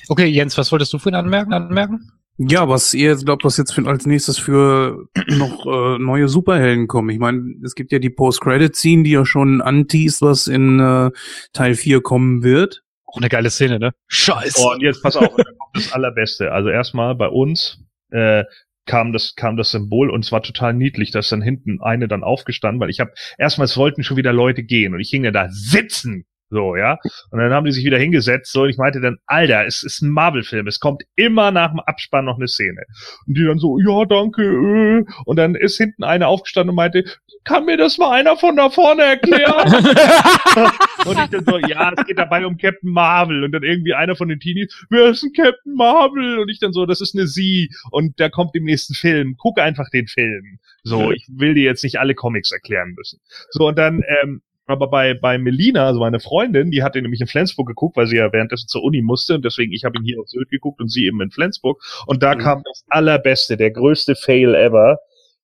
[0.09, 1.53] Okay, Jens, was wolltest du für ihn anmerken?
[1.53, 2.11] anmerken?
[2.37, 6.87] Ja, was ihr jetzt glaubt, was jetzt für, als nächstes für noch äh, neue Superhelden
[6.87, 7.09] kommen.
[7.09, 11.11] Ich meine, es gibt ja die Post-Credit-Scene, die ja schon anteast, was in äh,
[11.53, 12.83] Teil 4 kommen wird.
[13.05, 13.91] Auch eine geile Szene, ne?
[14.07, 14.61] Scheiße.
[14.63, 15.35] Oh, und jetzt pass auf,
[15.73, 16.51] das Allerbeste.
[16.51, 18.43] Also erstmal bei uns äh,
[18.91, 22.25] kam das kam das Symbol und es war total niedlich, dass dann hinten eine dann
[22.25, 25.31] aufgestanden, weil ich habe erstmal es wollten schon wieder Leute gehen und ich hing ja
[25.31, 26.25] da sitzen.
[26.51, 26.99] So, ja.
[27.29, 30.01] Und dann haben die sich wieder hingesetzt, so, und ich meinte dann, Alter, es ist
[30.01, 32.83] ein Marvel-Film, es kommt immer nach dem Abspann noch eine Szene.
[33.25, 35.05] Und die dann so, ja, danke, äh.
[35.25, 37.05] Und dann ist hinten eine aufgestanden und meinte,
[37.45, 39.73] kann mir das mal einer von da vorne erklären?
[41.05, 43.43] Und ich dann so, ja, es geht dabei um Captain Marvel.
[43.43, 46.37] Und dann irgendwie einer von den Teenies, wer ist ein Captain Marvel?
[46.37, 47.71] Und ich dann so, das ist eine Sie.
[47.89, 49.35] Und der kommt im nächsten Film.
[49.37, 50.59] Guck einfach den Film.
[50.83, 53.19] So, ich will dir jetzt nicht alle Comics erklären müssen.
[53.49, 54.41] So, und dann, ähm,
[54.71, 58.17] aber bei, bei Melina, also meine Freundin, die hatte nämlich in Flensburg geguckt, weil sie
[58.17, 60.89] ja währenddessen zur Uni musste und deswegen, ich habe ihn hier auf Sylt geguckt und
[60.89, 61.81] sie eben in Flensburg.
[62.07, 62.39] Und da Mhm.
[62.39, 64.97] kam das allerbeste, der größte Fail ever.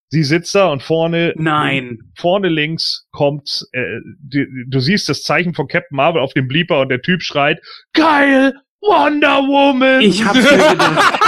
[0.09, 1.99] Sie sitzt da und vorne Nein.
[2.17, 6.80] vorne links kommt, äh, du, du siehst das Zeichen von Captain Marvel auf dem Bleeper
[6.80, 7.59] und der Typ schreit,
[7.93, 10.01] geil, Wonder Woman!
[10.01, 11.19] Ich hab's mir gedacht.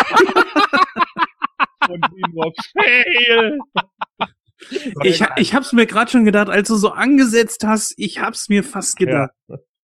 [1.89, 3.57] und sie nur, fail!
[5.03, 8.63] Ich, ich hab's mir gerade schon gedacht, als du so angesetzt hast, ich hab's mir
[8.63, 9.31] fast gedacht.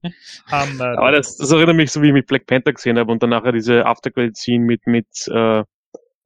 [0.48, 0.98] Hammer.
[0.98, 3.32] Aber das, das erinnert mich so, wie ich mit Black Panther gesehen habe und dann
[3.32, 5.64] nachher diese Aftercredit-Scene mit, mit, äh,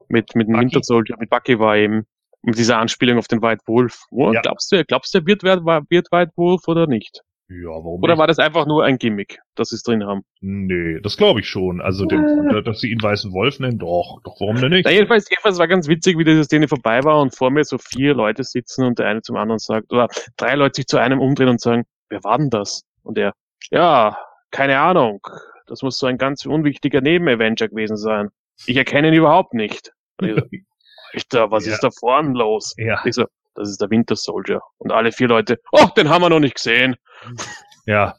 [0.09, 0.65] mit, mit dem Bucky.
[0.65, 2.05] Winter Soldier, mit Bucky war eben,
[2.41, 4.05] mit dieser Anspielung auf den White Wolf.
[4.11, 4.41] Oh, Ja.
[4.41, 7.21] Glaubst du, glaubst du, er wird, wird, wird White Wolf oder nicht?
[7.49, 8.19] Ja, warum Oder nicht?
[8.19, 10.21] war das einfach nur ein Gimmick, das sie es drin haben?
[10.41, 11.81] Nee, das glaube ich schon.
[11.81, 14.85] Also, den, dass sie ihn weißen Wolf nennen, doch, doch, warum denn nicht?
[14.85, 17.77] Na, jedenfalls, jedenfalls war ganz witzig, wie diese Szene vorbei war und vor mir so
[17.77, 21.19] vier Leute sitzen und der eine zum anderen sagt, oder drei Leute sich zu einem
[21.19, 22.83] umdrehen und sagen, wer war denn das?
[23.03, 23.33] Und er,
[23.71, 24.17] ja,
[24.51, 25.19] keine Ahnung.
[25.67, 28.29] Das muss so ein ganz unwichtiger Neben-Avenger gewesen sein.
[28.65, 29.91] Ich erkenne ihn überhaupt nicht.
[30.19, 30.41] Und ich so,
[31.41, 31.73] Alter, was Ja.
[31.73, 32.73] ist da vorne los?
[32.77, 33.25] Ja, Ich so,
[33.55, 34.61] das ist der Winter Soldier.
[34.77, 36.95] Und alle vier Leute, oh, den haben wir noch nicht gesehen.
[37.85, 38.15] ja,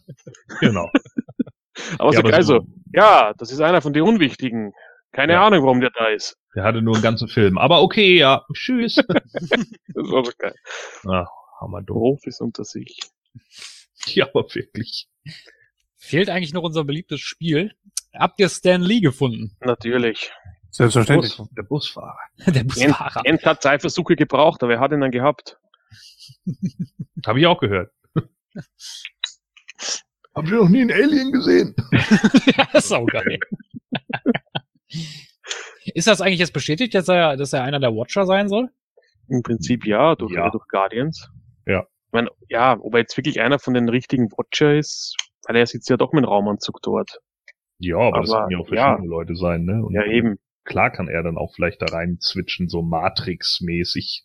[0.61, 0.91] genau.
[1.99, 4.72] Aber Ja, so aber geil so- ja, das ist einer von den Unwichtigen.
[5.12, 5.47] Keine Ja.
[5.47, 6.37] Ahnung, warum der da ist.
[6.55, 7.59] Der hatte nur einen ganzen Film.
[7.59, 8.97] Aber okay, ja, tschüss.
[9.95, 10.55] Das war so geil.
[11.07, 11.26] ah,
[11.61, 12.20] hammer doof.
[12.20, 12.99] Profis unter sich.
[14.07, 15.09] Ja, aber wirklich.
[15.97, 17.72] Fehlt eigentlich noch unser beliebtes Spiel.
[18.14, 19.57] Habt ihr Stan Lee gefunden?
[19.61, 20.33] Natürlich.
[20.71, 21.37] Selbstverständlich.
[21.37, 22.18] Bus, der Busfahrer.
[22.47, 23.23] Der Busfahrer.
[23.25, 25.59] Jens hat zwei Versuche gebraucht, aber er hat ihn dann gehabt.
[27.27, 27.93] Habe ich auch gehört.
[30.35, 31.75] Habt ihr noch nie einen Alien gesehen?
[32.57, 33.39] ja, saugeil.
[35.95, 38.68] Ist das eigentlich jetzt bestätigt, dass er, dass er einer der Watcher sein soll?
[39.29, 40.51] Im Prinzip ja, durch, Ja.
[40.51, 41.29] durch Guardians.
[41.66, 41.81] Ja.
[41.83, 45.16] Ich meine, ja, ob er jetzt wirklich einer von den richtigen Watcher ist,
[45.47, 47.21] weil er sitzt ja doch mit dem Raumanzug dort.
[47.79, 48.83] Ja, aber, das Aber, können ja auch ja.
[48.89, 49.85] verschiedene Leute sein, ne?
[49.85, 50.39] Und Ja, eben.
[50.65, 54.25] Klar kann er dann auch vielleicht da rein switchen, so Matrix-mäßig.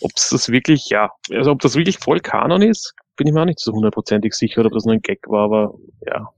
[0.00, 3.42] Ob es das wirklich, ja, also ob das wirklich voll Kanon ist, bin ich mir
[3.42, 5.74] auch nicht so hundertprozentig sicher, oder ob das nur ein Gag war, aber
[6.06, 6.28] ja.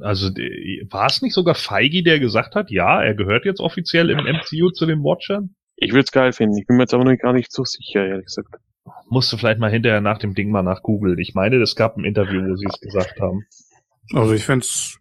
[0.00, 4.10] Also die- war es nicht sogar Feige, der gesagt hat, ja, er gehört jetzt offiziell
[4.10, 5.54] im MCU zu den Watchern?
[5.76, 6.56] Ich würde es geil finden.
[6.56, 8.54] Ich bin mir jetzt aber noch gar nicht so sicher, ehrlich gesagt.
[9.08, 11.18] Musst du vielleicht mal hinterher nach dem Ding mal nach googeln.
[11.18, 13.44] Ich meine, es gab ein Interview, wo sie es gesagt haben.
[14.14, 14.98] Also ich fänd's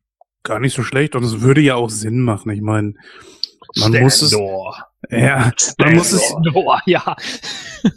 [0.48, 2.52] gar nicht so schlecht und es würde ja auch Sinn machen.
[2.52, 2.94] Ich meine,
[3.76, 4.32] man muss es,
[5.10, 6.34] ja, man muss es,
[6.86, 7.16] ja.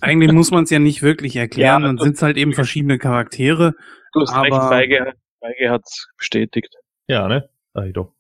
[0.00, 1.82] eigentlich muss man es ja nicht wirklich erklären.
[1.82, 3.74] Ja, Dann sind es halt eben verschiedene Charaktere.
[4.12, 5.84] Du hast recht, Aber- Feige, Feige hat
[6.18, 6.74] bestätigt.
[7.06, 7.48] Ja, ne?
[7.94, 8.12] Doch.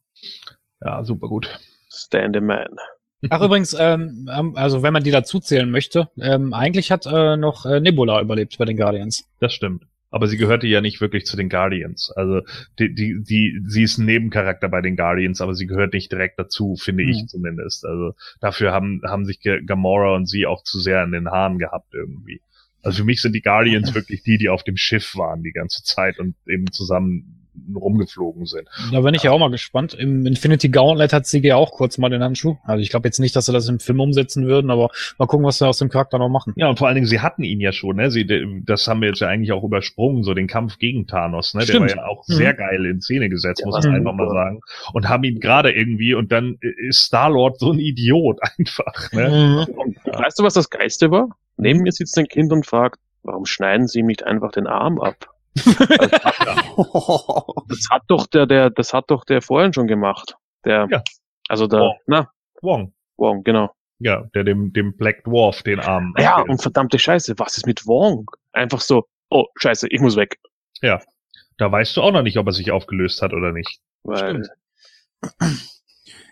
[0.80, 1.58] Ja, super gut.
[1.90, 2.68] Stand a man.
[3.28, 7.36] Ach, übrigens, ähm, ähm, also wenn man die dazu zählen möchte, ähm, eigentlich hat äh,
[7.36, 9.28] noch äh, Nebula überlebt bei den Guardians.
[9.40, 9.84] Das stimmt.
[10.10, 12.12] Aber sie gehörte ja nicht wirklich zu den Guardians.
[12.16, 12.40] Also
[12.78, 16.38] die, die, die, sie ist ein Nebencharakter bei den Guardians, aber sie gehört nicht direkt
[16.38, 17.28] dazu, finde ich Mhm.
[17.28, 17.84] zumindest.
[17.86, 21.94] Also dafür haben, haben sich Gamora und sie auch zu sehr in den Haaren gehabt
[21.94, 22.40] irgendwie.
[22.82, 25.84] Also für mich sind die Guardians wirklich die, die auf dem Schiff waren die ganze
[25.84, 27.39] Zeit und eben zusammen
[27.74, 28.68] rumgeflogen sind.
[28.92, 29.94] Da bin ich ja auch mal gespannt.
[29.94, 32.56] Im Infinity Gauntlet hat sie ja auch kurz mal den Handschuh.
[32.64, 35.44] Also ich glaube jetzt nicht, dass sie das im Film umsetzen würden, aber mal gucken,
[35.46, 36.52] was sie aus dem Charakter noch machen.
[36.56, 38.10] Ja, und vor allen Dingen, sie hatten ihn ja schon, ne?
[38.10, 38.26] Sie,
[38.66, 41.60] das haben wir jetzt ja eigentlich auch übersprungen, so den Kampf gegen Thanos, ne?
[41.60, 41.90] Der Stimmt.
[41.90, 42.34] war ja auch Mhm.
[42.34, 44.60] sehr geil in Szene gesetzt, Der muss man einfach mal sagen.
[44.92, 49.66] Und haben ihn gerade irgendwie, und dann ist Star-Lord so ein Idiot einfach, ne?
[49.68, 49.74] Mhm.
[49.74, 51.28] Und weißt du, was das Geiste war?
[51.56, 55.00] Neben mir sitzt ein Kind und fragt, warum schneiden sie ihm nicht einfach den Arm
[55.00, 55.29] ab?
[57.68, 60.34] Das hat doch der, der, das hat doch der vorhin schon gemacht.
[60.64, 61.02] Der, Ja.
[61.48, 61.96] also der, Wong.
[62.06, 62.30] na,
[62.62, 62.92] Wong.
[63.16, 63.70] Wong, genau.
[63.98, 66.14] Ja, der dem, dem Black Dwarf den Arm.
[66.18, 66.50] Ja, abgeht.
[66.50, 68.26] und verdammte Scheiße, was ist mit Wong?
[68.52, 70.38] Einfach so, oh, Scheiße, ich muss weg.
[70.80, 71.00] da
[71.70, 73.80] weißt du auch noch nicht, ob er sich aufgelöst hat oder nicht.
[74.02, 74.48] Weil, Stimmt.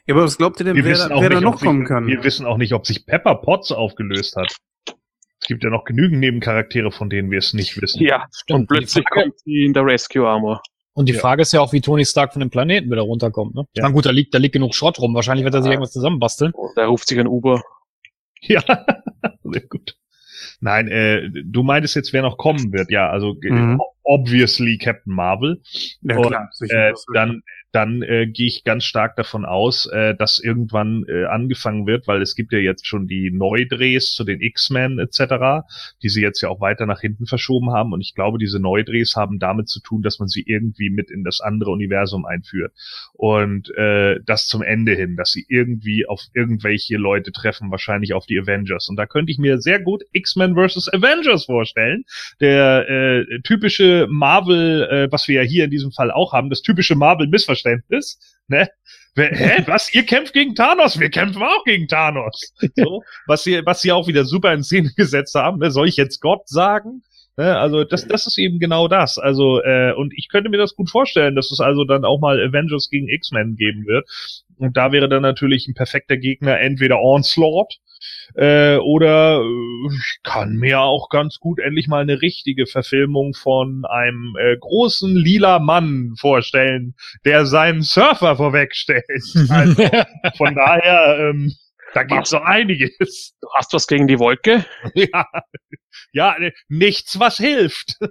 [0.06, 1.54] Ja, aber was glaubt ihr denn, Wir wer, wissen da- auch wer da nicht, noch
[1.56, 2.06] ob kommen sich, kann?
[2.06, 4.56] Wir wissen auch nicht, ob sich Pepper Potts aufgelöst hat.
[5.48, 8.02] Es gibt ja noch genügend Nebencharaktere, von denen wir es nicht wissen.
[8.02, 8.60] ja, Stimmt.
[8.60, 10.60] und plötzlich kommt sie in der Rescue Armor.
[10.92, 11.20] Und die Ja.
[11.20, 13.54] Frage ist ja auch, wie Tony Stark von dem Planeten wieder runterkommt.
[13.54, 13.64] Ne?
[13.72, 13.84] Ich Ja.
[13.84, 15.14] meine, gut, da liegt, da liegt genug Schrott rum.
[15.14, 16.52] Wahrscheinlich wird er sich irgendwas zusammenbasteln.
[16.52, 17.62] Und da ruft sich ein Uber.
[18.42, 18.62] Ja,
[19.42, 19.96] sehr gut.
[20.60, 22.90] Nein, äh, du meintest jetzt, wer noch kommen wird.
[22.90, 23.80] Ja, also Mhm.
[24.02, 25.62] obviously Captain Marvel.
[26.02, 26.90] Ja, Und, klar, sicher.
[26.90, 27.40] Äh, dann
[27.72, 32.22] dann äh, gehe ich ganz stark davon aus, äh, dass irgendwann äh, angefangen wird, weil
[32.22, 35.66] es gibt ja jetzt schon die Neudrehs zu den X-Men etc.,
[36.02, 37.92] die sie jetzt ja auch weiter nach hinten verschoben haben.
[37.92, 41.24] Und ich glaube, diese Neudrehs haben damit zu tun, dass man sie irgendwie mit in
[41.24, 42.72] das andere Universum einführt.
[43.12, 48.24] Und äh, das zum Ende hin, dass sie irgendwie auf irgendwelche Leute treffen, wahrscheinlich auf
[48.24, 48.88] die Avengers.
[48.88, 52.04] Und da könnte ich mir sehr gut X-Men versus Avengers vorstellen.
[52.40, 56.62] Der äh, typische Marvel, äh, was wir ja hier in diesem Fall auch haben, das
[56.62, 57.57] typische Marvel-Missverständnis,
[58.48, 58.68] ne?
[59.14, 59.92] Wer, hä, was?
[59.94, 61.00] Ihr kämpft gegen Thanos?
[61.00, 62.54] Wir kämpfen auch gegen Thanos.
[62.76, 65.58] So, was sie, was sie auch wieder super in Szene gesetzt haben.
[65.58, 65.70] Ne?
[65.70, 67.02] Soll ich jetzt Gott sagen?
[67.36, 67.58] Ne?
[67.58, 69.18] Also das, das ist eben genau das.
[69.18, 72.40] Also äh, und ich könnte mir das gut vorstellen, dass es also dann auch mal
[72.40, 74.08] Avengers gegen X-Men geben wird.
[74.56, 77.78] Und da wäre dann natürlich ein perfekter Gegner entweder Onslaught
[78.34, 83.84] äh, oder äh, ich kann mir auch ganz gut endlich mal eine richtige Verfilmung von
[83.84, 86.94] einem äh, großen lila Mann vorstellen,
[87.24, 89.04] der seinen Surfer vorwegstellt.
[89.48, 89.82] Also
[90.36, 91.52] von daher, ähm,
[91.94, 93.34] da gibt's so einiges.
[93.40, 94.64] Du hast was gegen die Wolke?
[94.94, 95.26] Ja,
[96.12, 97.96] ja äh, nichts, was hilft.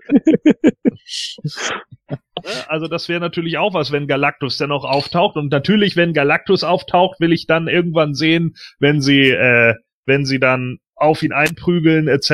[2.68, 5.36] Also das wäre natürlich auch was, wenn Galactus dann auch auftaucht.
[5.36, 9.74] Und natürlich, wenn Galactus auftaucht, will ich dann irgendwann sehen, wenn sie, äh,
[10.08, 12.32] wenn sie dann auf ihn einprügeln etc.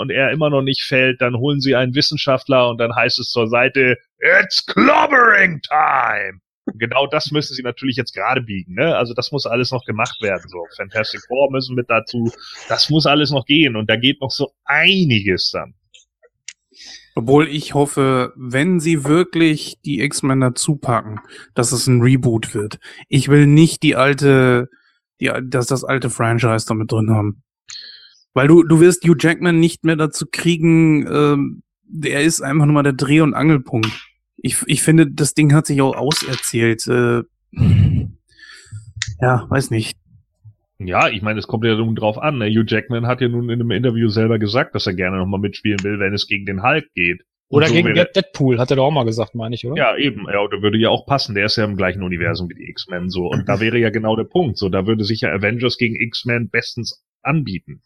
[0.00, 3.30] und er immer noch nicht fällt, dann holen sie einen Wissenschaftler und dann heißt es
[3.30, 6.40] zur Seite, It's clobbering time!
[6.74, 8.96] Genau das müssen sie natürlich jetzt gerade biegen, ne?
[8.96, 10.48] Also das muss alles noch gemacht werden.
[10.48, 12.32] So Fantastic Four müssen mit dazu.
[12.68, 15.74] Das muss alles noch gehen und da geht noch so einiges dann.
[17.14, 21.20] Obwohl ich hoffe, wenn sie wirklich die X-Men dazu packen,
[21.54, 22.78] dass es ein Reboot wird.
[23.08, 24.68] Ich will nicht die alte,
[25.20, 27.42] die, dass das alte Franchise damit drin haben.
[28.32, 32.74] Weil du, du wirst Hugh Jackman nicht mehr dazu kriegen, ähm, der ist einfach nur
[32.74, 33.90] mal der Dreh- und Angelpunkt.
[34.36, 36.86] Ich, ich finde, das Ding hat sich auch auserzählt.
[36.88, 37.22] Äh,
[39.20, 39.96] ja, weiß nicht.
[40.78, 42.38] Ja, ich meine, es kommt ja nun drauf an.
[42.38, 42.46] Ne?
[42.50, 45.82] Hugh Jackman hat ja nun in einem Interview selber gesagt, dass er gerne nochmal mitspielen
[45.84, 47.22] will, wenn es gegen den Hulk geht.
[47.48, 49.76] Oder so gegen wäre- Deadpool, hat er doch auch mal gesagt, meine ich, oder?
[49.76, 50.26] Ja, eben.
[50.32, 51.34] Ja, der würde ja auch passen.
[51.34, 53.26] Der ist ja im gleichen Universum wie die X-Men so.
[53.26, 54.58] Und da wäre ja genau der Punkt.
[54.58, 57.82] So, da würde sich ja Avengers gegen X-Men bestens anbieten.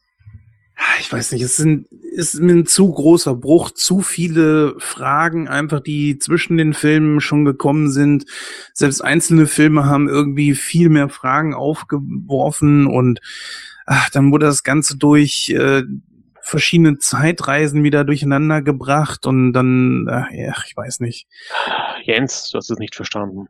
[1.01, 6.18] Ich weiß nicht, es sind, ist ein zu großer Bruch, zu viele Fragen einfach, die
[6.18, 8.26] zwischen den Filmen schon gekommen sind.
[8.74, 13.20] Selbst einzelne Filme haben irgendwie viel mehr Fragen aufgeworfen und
[13.86, 15.82] ach, dann wurde das Ganze durch äh,
[16.48, 21.28] verschiedene Zeitreisen wieder durcheinander gebracht und dann, ach, ja, ich weiß nicht.
[22.04, 23.48] Jens, du hast es nicht verstanden.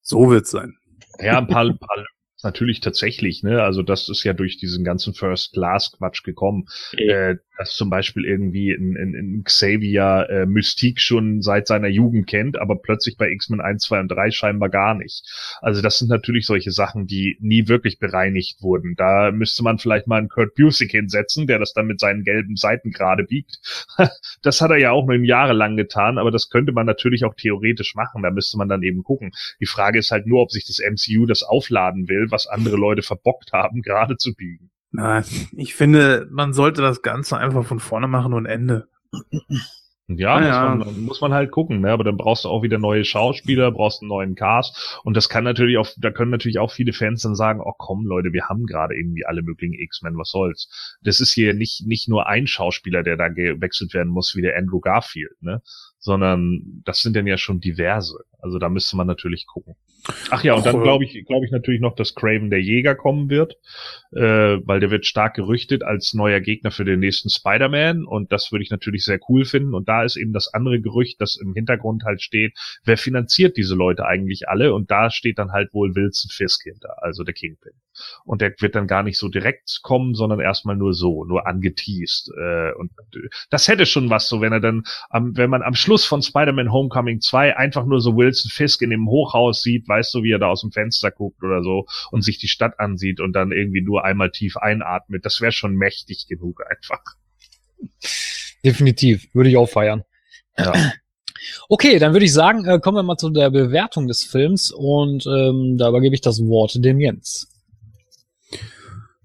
[0.00, 0.76] So wird's sein.
[1.18, 2.04] Ja, ein paar, ein paar
[2.42, 3.62] natürlich tatsächlich, ne?
[3.62, 6.66] Also das ist ja durch diesen ganzen First Class Quatsch gekommen,
[6.96, 12.26] äh, dass zum Beispiel irgendwie ein, ein, ein Xavier äh, Mystique schon seit seiner Jugend
[12.26, 15.24] kennt, aber plötzlich bei X-Men 1, 2 und 3 scheinbar gar nicht.
[15.60, 18.94] Also das sind natürlich solche Sachen, die nie wirklich bereinigt wurden.
[18.96, 22.56] Da müsste man vielleicht mal einen Kurt Busiek hinsetzen, der das dann mit seinen gelben
[22.56, 23.58] Seiten gerade biegt.
[24.42, 27.94] das hat er ja auch nur jahrelang getan, aber das könnte man natürlich auch theoretisch
[27.94, 28.22] machen.
[28.22, 29.32] Da müsste man dann eben gucken.
[29.60, 33.02] Die Frage ist halt nur, ob sich das MCU das aufladen will, was andere Leute
[33.02, 34.70] verbockt haben, gerade zu biegen.
[34.96, 35.24] Na,
[35.56, 38.86] ich finde, man sollte das Ganze einfach von vorne machen und Ende.
[40.06, 41.90] Ja, Ja, muss, man, muss man halt gucken, ne?
[41.90, 45.00] Aber dann brauchst du auch wieder neue Schauspieler, brauchst einen neuen Cast.
[45.02, 48.06] Und das kann natürlich auch, da können natürlich auch viele Fans dann sagen, oh komm,
[48.06, 50.96] Leute, wir haben gerade irgendwie alle möglichen X-Men, was soll's.
[51.02, 54.56] Das ist hier nicht, nicht nur ein Schauspieler, der da gewechselt werden muss, wie der
[54.56, 55.60] Andrew Garfield, ne?
[55.98, 58.18] Sondern das sind dann ja schon diverse.
[58.44, 59.74] Also da müsste man natürlich gucken.
[60.30, 62.94] Ach ja, und dann Och, glaube ich, glaube ich natürlich noch, dass Craven der Jäger
[62.94, 63.54] kommen wird,
[64.12, 68.52] äh, weil der wird stark gerüchtet als neuer Gegner für den nächsten Spider-Man und das
[68.52, 69.72] würde ich natürlich sehr cool finden.
[69.72, 72.52] Und da ist eben das andere Gerücht, das im Hintergrund halt steht,
[72.84, 74.74] wer finanziert diese Leute eigentlich alle?
[74.74, 77.72] Und da steht dann halt wohl Wilson Fisk hinter, also der Kingpin.
[78.24, 82.30] Und der wird dann gar nicht so direkt kommen, sondern erstmal nur so, nur angeteased.
[82.36, 85.74] Äh, und äh, das hätte schon was, so wenn er dann, am, wenn man am
[85.74, 90.14] Schluss von Spider-Man Homecoming 2 einfach nur so Wilson Fisk in dem Hochhaus sieht, weißt
[90.14, 93.20] du, wie er da aus dem Fenster guckt oder so und sich die Stadt ansieht
[93.20, 97.02] und dann irgendwie nur einmal tief einatmet, das wäre schon mächtig genug einfach.
[98.64, 100.04] Definitiv, würde ich auch feiern.
[100.58, 100.72] Ja.
[101.68, 105.26] Okay, dann würde ich sagen, äh, kommen wir mal zu der Bewertung des Films und
[105.26, 107.48] ähm, da übergebe ich das Wort dem Jens.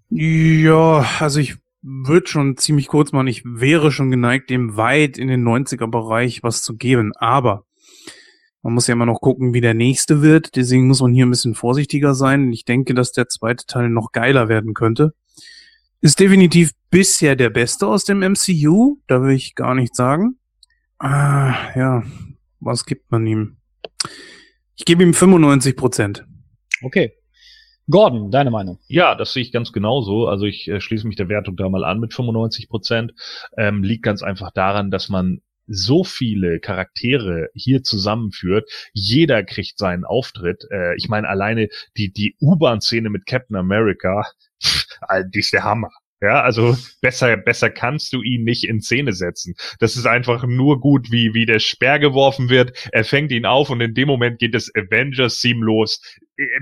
[0.10, 3.27] Ja, also ich würde schon ziemlich kurz machen.
[3.27, 7.14] Ich wäre schon geneigt, dem weit in den 90er-Bereich was zu geben.
[7.15, 7.65] Aber
[8.61, 10.56] man muss ja immer noch gucken, wie der nächste wird.
[10.56, 12.52] Deswegen muss man hier ein bisschen vorsichtiger sein.
[12.52, 15.14] Ich denke, dass der zweite Teil noch geiler werden könnte.
[16.02, 18.98] Ist definitiv bisher der beste aus dem MCU.
[19.07, 20.38] Da will ich gar nicht sagen.
[20.98, 22.03] Ah, ja.
[22.60, 23.57] Was gibt man ihm?
[24.76, 26.26] Ich gebe ihm 95 Prozent.
[26.81, 27.14] Okay.
[27.90, 28.80] Gordon, deine Meinung?
[28.88, 30.27] Ja, das sehe ich ganz genauso.
[30.27, 33.14] Also ich äh, schließe mich der Wertung da mal an mit 95 Prozent.
[33.57, 38.69] Ähm, liegt ganz einfach daran, dass man so viele Charaktere hier zusammenführt.
[38.93, 40.65] Jeder kriegt seinen Auftritt.
[40.71, 44.23] Äh, ich meine, alleine die, die U-Bahn-Szene mit Captain America,
[44.61, 44.85] pff,
[45.33, 45.91] die ist der Hammer.
[46.21, 49.55] Ja, also besser, besser kannst du ihn nicht in Szene setzen.
[49.79, 52.89] Das ist einfach nur gut, wie, wie der Speer geworfen wird.
[52.91, 56.01] Er fängt ihn auf und in dem Moment geht das Avengers-Theme los.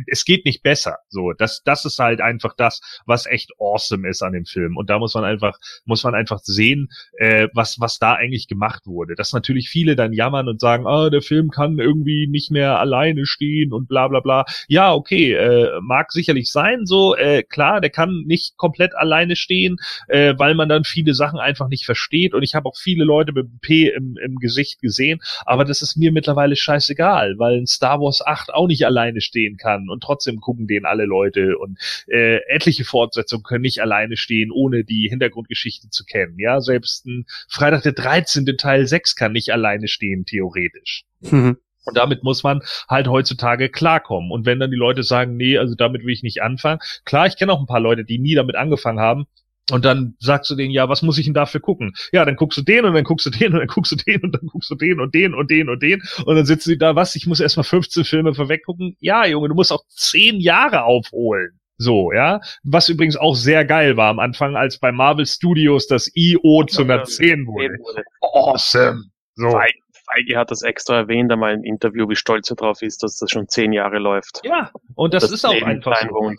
[0.08, 0.98] Es geht nicht besser.
[1.10, 4.76] So, das, das ist halt einfach das, was echt awesome ist an dem Film.
[4.78, 8.88] Und da muss man einfach, muss man einfach sehen, äh, was, was da eigentlich gemacht
[8.88, 9.16] wurde.
[9.16, 13.26] Dass natürlich viele dann jammern und sagen, ah, der Film kann irgendwie nicht mehr alleine
[13.26, 14.46] stehen und bla bla bla.
[14.68, 19.78] Ja, okay, äh, mag sicherlich sein, so, äh, klar, der kann nicht komplett alleine stehen,
[20.08, 22.34] äh, weil man dann viele Sachen einfach nicht versteht.
[22.34, 25.98] Und ich habe auch viele Leute mit P im, im Gesicht gesehen, aber das ist
[25.98, 30.40] mir mittlerweile scheißegal, weil ein Star Wars 8 auch nicht alleine stehen kann und trotzdem
[30.40, 31.78] gucken den alle Leute und
[32.08, 36.40] äh, etliche Fortsetzungen können nicht alleine stehen, ohne die Hintergrundgeschichte zu kennen.
[36.40, 38.46] Ja, selbst ein Freitag der 13.
[38.58, 41.04] Teil 6 kann nicht alleine stehen, theoretisch.
[41.22, 41.58] Mhm.
[41.88, 44.32] Und damit muss man halt heutzutage klarkommen.
[44.32, 46.80] Und wenn dann die Leute sagen, nee, also damit will ich nicht anfangen.
[47.06, 49.26] Klar, ich kenne auch ein paar Leute, die nie damit angefangen haben.
[49.72, 51.94] Und dann sagst du denen, ja, was muss ich denn dafür gucken?
[52.14, 54.22] Ja, dann guckst du den und dann guckst du den und dann guckst du den
[54.22, 56.02] und dann guckst du den und den und den und den.
[56.26, 57.16] Und dann sitzen die da, was?
[57.16, 58.96] Ich muss erstmal 15 Filme vorweg gucken.
[59.00, 61.60] Ja, Junge, du musst auch 10 Jahre aufholen.
[61.78, 62.40] So, ja.
[62.64, 66.84] Was übrigens auch sehr geil war am Anfang, als bei Marvel Studios das IO zu
[66.84, 67.76] einer 10 wurde.
[68.22, 69.04] Awesome.
[69.36, 69.52] So.
[69.52, 73.18] Feige, Feige hat das extra erwähnt, einmal im Interview, wie stolz er drauf ist, dass
[73.18, 74.42] das schon zehn Jahre läuft.
[74.44, 76.32] Ja, und das, ist auch einfach so.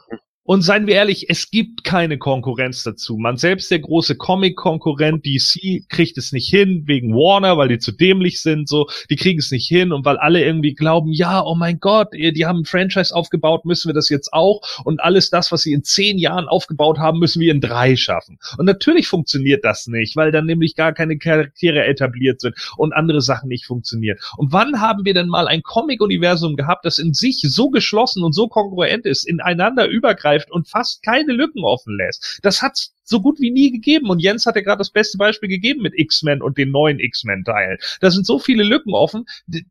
[0.49, 3.19] Und seien wir ehrlich, es gibt keine Konkurrenz dazu.
[3.19, 7.93] Man selbst der große Comic-Konkurrent DC kriegt es nicht hin wegen Warner, weil die zu
[7.93, 8.89] dämlich sind, so.
[9.11, 12.47] Die kriegen es nicht hin und weil alle irgendwie glauben, ja, oh mein Gott, die
[12.47, 14.63] haben ein Franchise aufgebaut, müssen wir das jetzt auch.
[14.85, 18.39] Und alles das, was sie in zehn Jahren aufgebaut haben, müssen wir in drei schaffen.
[18.57, 23.21] Und natürlich funktioniert das nicht, weil dann nämlich gar keine Charaktere etabliert sind und andere
[23.21, 24.17] Sachen nicht funktionieren.
[24.39, 28.33] Und wann haben wir denn mal ein Comic-Universum gehabt, das in sich so geschlossen und
[28.33, 32.41] so kongruent ist, ineinander übergreift und fast keine Lücken offen lässt.
[32.43, 34.11] Das hat's so gut wie nie gegeben.
[34.11, 37.79] Und Jens hat ja gerade das beste Beispiel gegeben mit X-Men und den neuen X-Men-Teilen.
[38.01, 39.25] Da sind so viele Lücken offen.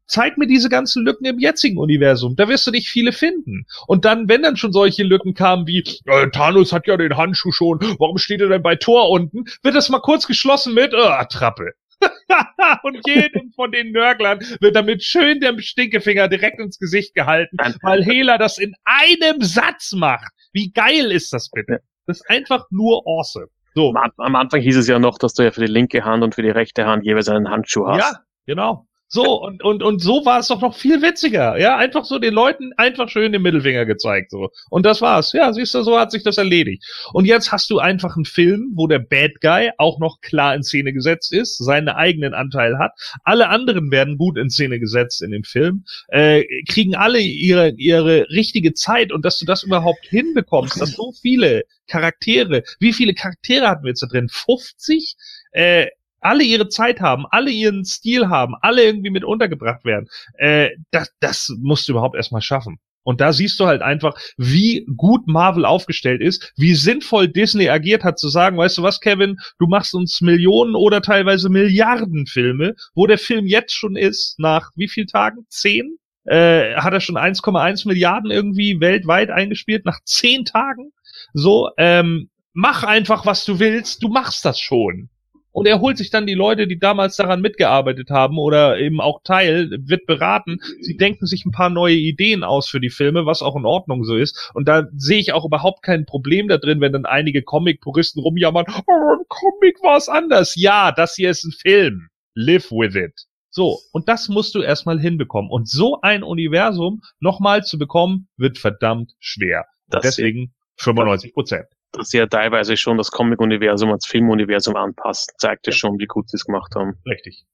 [0.07, 2.35] Zeig mir diese ganzen Lücken im jetzigen Universum.
[2.35, 3.65] Da wirst du nicht viele finden.
[3.85, 7.51] Und dann, wenn dann schon solche Lücken kamen wie, äh, Thanos hat ja den Handschuh
[7.51, 9.45] schon, warum steht er denn bei Tor unten?
[9.61, 11.73] Wird das mal kurz geschlossen mit, äh, Attrappe.
[12.83, 18.03] und jedem von den Nörglern wird damit schön der Stinkefinger direkt ins Gesicht gehalten, weil
[18.03, 20.31] Hela das in einem Satz macht.
[20.53, 21.81] Wie geil ist das bitte?
[22.05, 23.47] Das ist einfach nur awesome.
[23.75, 23.93] So.
[23.93, 26.35] Am, am Anfang hieß es ja noch, dass du ja für die linke Hand und
[26.35, 27.99] für die rechte Hand jeweils einen Handschuh hast.
[27.99, 28.87] Ja, genau.
[29.09, 31.57] So, und, und, und so war es doch noch viel witziger.
[31.57, 34.31] Ja, einfach so den Leuten einfach schön den Mittelfinger gezeigt.
[34.31, 35.31] so Und das war's.
[35.31, 36.83] Ja, siehst du, so hat sich das erledigt.
[37.13, 40.63] Und jetzt hast du einfach einen Film, wo der Bad Guy auch noch klar in
[40.63, 42.91] Szene gesetzt ist, seinen eigenen Anteil hat.
[43.23, 48.27] Alle anderen werden gut in Szene gesetzt in dem Film, äh, kriegen alle ihre, ihre
[48.29, 53.69] richtige Zeit und dass du das überhaupt hinbekommst, dass so viele Charaktere, wie viele Charaktere
[53.69, 54.27] hatten wir jetzt da drin?
[54.29, 55.15] 50?
[55.51, 55.87] Äh,
[56.27, 61.11] alle ihre Zeit haben, alle ihren Stil haben, alle irgendwie mit untergebracht werden, äh, das,
[61.19, 62.79] das musst du überhaupt erstmal schaffen.
[63.03, 68.03] Und da siehst du halt einfach, wie gut Marvel aufgestellt ist, wie sinnvoll Disney agiert
[68.03, 72.75] hat, zu sagen, weißt du was, Kevin, du machst uns Millionen oder teilweise Milliarden Filme,
[72.95, 75.45] wo der Film jetzt schon ist, nach wie viel Tagen?
[75.47, 75.97] Zehn?
[76.25, 80.91] Äh, hat er schon 1,1 Milliarden irgendwie weltweit eingespielt, nach zehn Tagen?
[81.33, 85.09] So, ähm, mach einfach, was du willst, du machst das schon.
[85.57, 89.23] Und er holt sich dann die Leute, die damals daran mitgearbeitet haben oder eben auch
[89.23, 90.59] Teil, wird beraten.
[90.81, 94.03] Sie denken sich ein paar neue Ideen aus für die Filme, was auch in Ordnung
[94.03, 94.51] so ist.
[94.53, 98.67] Und da sehe ich auch überhaupt kein Problem da drin, wenn dann einige Comic-Puristen rumjammern,
[98.69, 100.53] oh, im Comic war es anders.
[100.55, 102.09] Ja, das hier ist ein Film.
[102.35, 103.25] Live with it.
[103.49, 105.49] So, und das musst du erstmal hinbekommen.
[105.49, 109.65] Und so ein Universum nochmal zu bekommen, wird verdammt schwer.
[109.87, 115.67] Das Deswegen 95 Prozent dass sie ja teilweise schon das Comic-Universum als Filmuniversum anpassen, zeigt
[115.67, 116.95] es schon, wie gut sie es gemacht haben.
[117.05, 117.45] Richtig.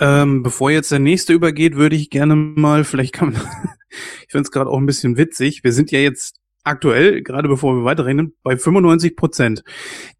[0.00, 3.42] Ähm, bevor jetzt der nächste übergeht, würde ich gerne mal, vielleicht kann man,
[4.26, 7.74] ich finde es gerade auch ein bisschen witzig, wir sind ja jetzt aktuell, gerade bevor
[7.76, 9.64] wir weiterreden, bei 95 Prozent.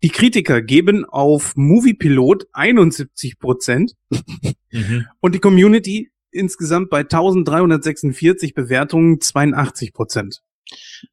[0.02, 3.92] Die Kritiker geben auf Moviepilot 71 Prozent
[4.72, 5.06] mhm.
[5.20, 10.42] und die Community insgesamt bei 1346 Bewertungen 82 Prozent.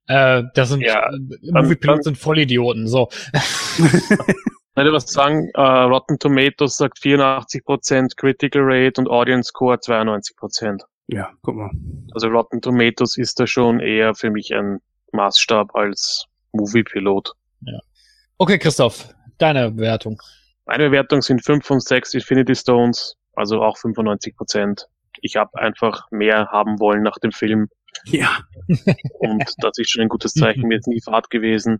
[0.07, 1.09] Äh, das sind ja,
[1.51, 2.87] Moviepilots sind Vollidioten.
[2.87, 3.09] So.
[4.79, 10.79] Ich würde was sagen, uh, Rotten Tomatoes sagt 84%, Critical Rate und Audience Score 92%.
[11.07, 11.71] Ja, guck mal.
[12.13, 14.79] Also Rotten Tomatoes ist da schon eher für mich ein
[15.11, 17.33] Maßstab als Moviepilot.
[17.61, 17.79] Ja.
[18.37, 20.21] Okay, Christoph, deine Bewertung.
[20.65, 24.85] Meine Bewertung sind 5 von 6 Infinity Stones, also auch 95%.
[25.21, 27.67] Ich habe einfach mehr haben wollen nach dem Film
[28.05, 28.39] ja.
[29.19, 30.67] Und das ist schon ein gutes Zeichen.
[30.67, 31.79] Mir ist nie Fahrt gewesen.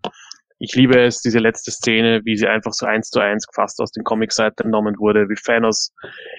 [0.62, 3.94] Ich liebe es, diese letzte Szene, wie sie einfach so eins zu eins fast aus
[3.94, 5.94] den Comic-Seiten entnommen wurde, wie Thanos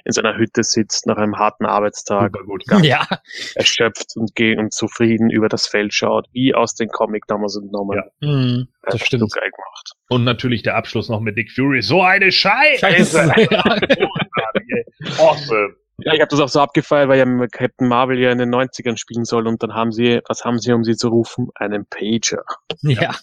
[0.05, 2.67] in seiner Hütte sitzt nach einem harten Arbeitstag, gut.
[2.67, 3.07] ganz ja.
[3.55, 7.97] erschöpft und, und zufrieden über das Feld schaut, wie aus den Comic damals entnommen.
[7.97, 8.29] Ja.
[8.29, 9.23] Mhm, das, das stimmt.
[9.23, 9.93] So geil gemacht.
[10.11, 11.81] Und natürlich der Abschluss noch mit Nick Fury.
[11.81, 12.79] So eine Scheiße!
[12.79, 13.33] Scheiße.
[15.19, 15.80] awesome.
[16.03, 18.97] Ja, ich habe das auch so abgefeiert, weil ja Captain Marvel ja in den 90ern
[18.97, 21.49] spielen soll und dann haben sie, was haben sie, um sie zu rufen?
[21.55, 22.45] Einen Pager.
[22.83, 23.15] Ja.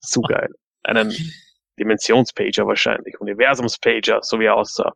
[0.00, 0.50] Zu geil.
[0.82, 1.12] Einen
[1.78, 4.92] Dimensionspager wahrscheinlich, Universumspager, so wie er aussah.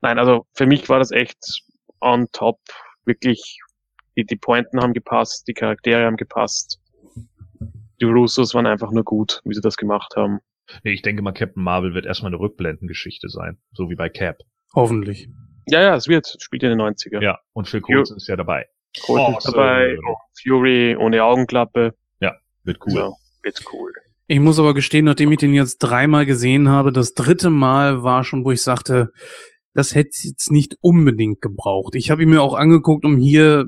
[0.00, 1.62] Nein, also für mich war das echt
[2.00, 2.58] on top.
[3.04, 3.58] Wirklich,
[4.16, 6.80] die, die Pointen haben gepasst, die Charaktere haben gepasst.
[8.00, 10.38] Die Russos waren einfach nur gut, wie sie das gemacht haben.
[10.84, 14.38] Ich denke mal, Captain Marvel wird erstmal eine Rückblendengeschichte sein, so wie bei Cap.
[14.74, 15.28] Hoffentlich.
[15.70, 16.36] Ja, ja, es wird.
[16.40, 17.22] Spielt in den 90er.
[17.22, 18.66] Ja, und Phil Coulson ist ja dabei.
[19.04, 19.96] Coulson oh, ist dabei.
[19.96, 20.16] So.
[20.42, 21.94] Fury ohne Augenklappe.
[22.20, 22.34] Ja,
[22.64, 22.92] wird cool.
[22.92, 23.92] So, wird cool.
[24.26, 28.22] Ich muss aber gestehen, nachdem ich den jetzt dreimal gesehen habe, das dritte Mal war
[28.22, 29.10] schon, wo ich sagte,
[29.74, 31.94] das hätte jetzt nicht unbedingt gebraucht.
[31.94, 33.66] Ich habe ihn mir auch angeguckt, um hier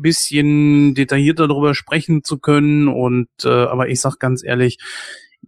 [0.00, 2.88] bisschen detaillierter darüber sprechen zu können.
[2.88, 4.78] Und äh, aber ich sag ganz ehrlich,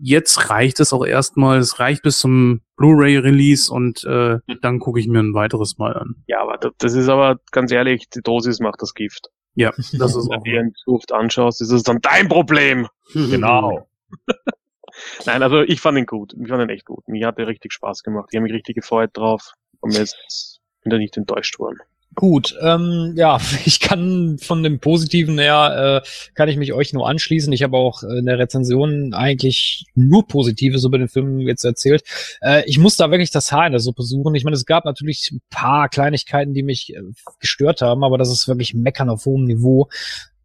[0.01, 1.59] jetzt reicht es auch erstmal.
[1.59, 4.59] Es reicht bis zum Blu-ray-Release und äh, hm.
[4.63, 6.17] dann gucke ich mir ein weiteres Mal an.
[6.27, 9.29] Ja, aber das ist aber ganz ehrlich, die Dosis macht das Gift.
[9.55, 10.43] Ja, das ist auch.
[10.43, 12.89] Wenn du ihn oft anschaust, ist es dann dein Problem.
[13.13, 13.89] Genau.
[15.27, 16.33] Nein, also ich fand ihn gut.
[16.41, 17.09] Ich fand ihn echt gut.
[17.09, 18.29] Mir hat er richtig Spaß gemacht.
[18.31, 19.53] Ich habe mich richtig gefreut drauf.
[19.81, 21.79] Und jetzt bin da nicht enttäuscht worden.
[22.17, 27.09] Gut, ähm, ja, ich kann von dem Positiven her, äh, kann ich mich euch nur
[27.09, 27.53] anschließen.
[27.53, 32.03] Ich habe auch in der Rezension eigentlich nur Positives über den Film jetzt erzählt.
[32.41, 34.35] Äh, ich muss da wirklich das Haar in der Suppe suchen.
[34.35, 37.01] Ich meine, es gab natürlich ein paar Kleinigkeiten, die mich äh,
[37.39, 39.89] gestört haben, aber das ist wirklich Meckern auf hohem Niveau.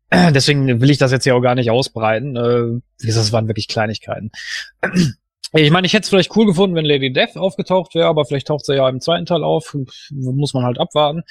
[0.09, 2.35] Äh, deswegen will ich das jetzt hier auch gar nicht ausbreiten.
[2.35, 4.31] Äh, es waren wirklich Kleinigkeiten.
[5.53, 8.47] Ich meine, ich hätte es vielleicht cool gefunden, wenn Lady Death aufgetaucht wäre, aber vielleicht
[8.47, 9.75] taucht sie ja im zweiten Teil auf.
[10.11, 11.23] Muss man halt abwarten.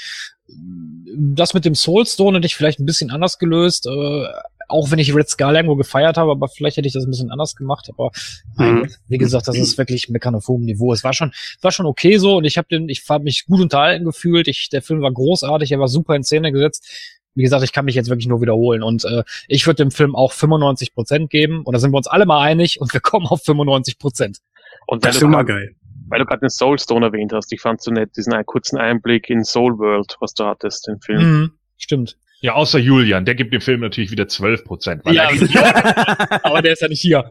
[1.17, 3.87] Das mit dem Soulstone hätte ich vielleicht ein bisschen anders gelöst.
[3.87, 4.27] Äh,
[4.69, 7.31] auch wenn ich Red Skull irgendwo gefeiert habe, aber vielleicht hätte ich das ein bisschen
[7.31, 7.89] anders gemacht.
[7.91, 8.11] Aber
[8.57, 8.89] mhm.
[9.09, 10.93] wie gesagt, das ist wirklich Meckern auf hohem Niveau.
[10.93, 13.61] Es war schon, war schon okay so und ich habe den, ich habe mich gut
[13.61, 14.49] unterhalten gefühlt.
[14.49, 16.87] Ich, der Film war großartig, er war super in Szene gesetzt
[17.35, 18.83] wie gesagt, ich kann mich jetzt wirklich nur wiederholen.
[18.83, 21.63] Und äh, ich würde dem Film auch 95 Prozent geben.
[21.65, 24.39] Und da sind wir uns alle mal einig und wir kommen auf 95 Prozent.
[24.87, 25.75] Und das ist immer geil.
[26.09, 29.43] Weil du gerade den Soulstone erwähnt hast, ich fand so nett diesen kurzen Einblick in
[29.43, 31.41] Soul World, was du hattest, den Film.
[31.41, 32.19] Mhm, stimmt.
[32.41, 35.03] Ja, außer Julian, der gibt dem Film natürlich wieder 12 Prozent.
[35.11, 35.31] Ja,
[36.43, 37.31] aber der ist ja nicht hier.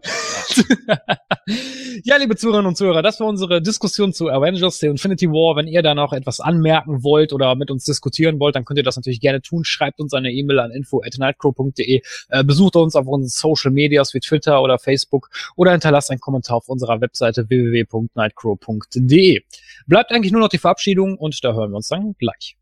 [2.04, 5.56] ja, liebe Zuhörerinnen und Zuhörer, das war unsere Diskussion zu Avengers, The Infinity War.
[5.56, 8.84] Wenn ihr da noch etwas anmerken wollt oder mit uns diskutieren wollt, dann könnt ihr
[8.84, 9.64] das natürlich gerne tun.
[9.64, 14.62] Schreibt uns eine E-Mail an info.nightcrow.de, äh, besucht uns auf unseren Social Medias wie Twitter
[14.62, 19.42] oder Facebook oder hinterlasst einen Kommentar auf unserer Webseite www.nightcrow.de.
[19.86, 22.56] Bleibt eigentlich nur noch die Verabschiedung und da hören wir uns dann gleich.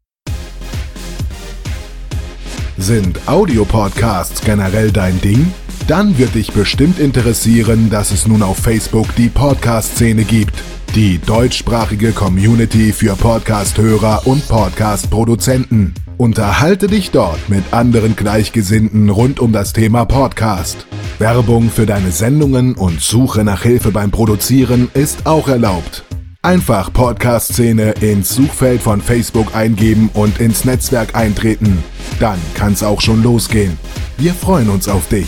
[2.82, 5.54] Sind Audiopodcasts generell dein Ding?
[5.88, 10.56] Dann wird dich bestimmt interessieren, dass es nun auf Facebook die Podcast-Szene gibt.
[10.96, 15.94] Die deutschsprachige Community für Podcast-Hörer und Podcast-Produzenten.
[16.18, 20.88] Unterhalte dich dort mit anderen Gleichgesinnten rund um das Thema Podcast.
[21.20, 26.04] Werbung für deine Sendungen und Suche nach Hilfe beim Produzieren ist auch erlaubt.
[26.44, 31.84] Einfach Podcast-Szene ins Suchfeld von Facebook eingeben und ins Netzwerk eintreten.
[32.20, 33.78] Dann kann's auch schon losgehen.
[34.18, 35.28] Wir freuen uns auf dich.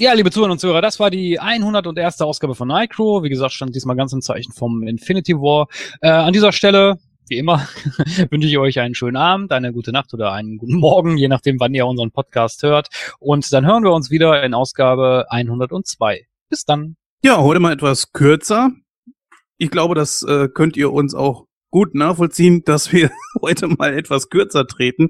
[0.00, 2.22] Ja, liebe Zuhörer und Zuhörer, das war die 101.
[2.22, 3.22] Ausgabe von Nightcrow.
[3.22, 5.68] Wie gesagt, stand diesmal ganz im Zeichen vom Infinity War.
[6.00, 6.98] Äh, an dieser Stelle
[7.28, 7.66] wie immer
[8.30, 11.58] wünsche ich euch einen schönen Abend, eine gute Nacht oder einen guten Morgen, je nachdem,
[11.60, 12.88] wann ihr unseren Podcast hört.
[13.18, 16.26] Und dann hören wir uns wieder in Ausgabe 102.
[16.48, 16.96] Bis dann.
[17.24, 18.70] Ja, heute mal etwas kürzer.
[19.58, 23.10] Ich glaube, das äh, könnt ihr uns auch gut nachvollziehen, dass wir
[23.42, 25.08] heute mal etwas kürzer treten,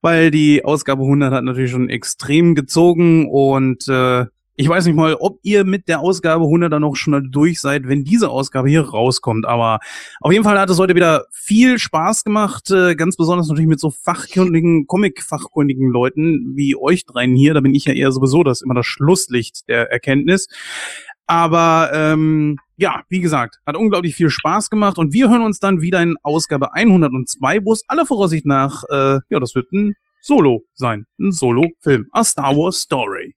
[0.00, 5.16] weil die Ausgabe 100 hat natürlich schon extrem gezogen und äh, ich weiß nicht mal,
[5.16, 8.82] ob ihr mit der Ausgabe 100 dann noch schon durch seid, wenn diese Ausgabe hier
[8.82, 9.46] rauskommt.
[9.46, 9.80] Aber
[10.20, 12.70] auf jeden Fall hat es heute wieder viel Spaß gemacht.
[12.70, 17.54] Äh, ganz besonders natürlich mit so fachkundigen, Comic-fachkundigen Leuten wie euch dreien hier.
[17.54, 20.48] Da bin ich ja eher sowieso das immer das Schlusslicht der Erkenntnis.
[21.26, 24.98] Aber ähm, ja, wie gesagt, hat unglaublich viel Spaß gemacht.
[24.98, 29.18] Und wir hören uns dann wieder in Ausgabe 102, wo es aller Voraussicht nach, äh,
[29.28, 31.06] ja, das wird ein Solo sein.
[31.18, 32.06] Ein Solo-Film.
[32.12, 33.33] A Star Wars Story.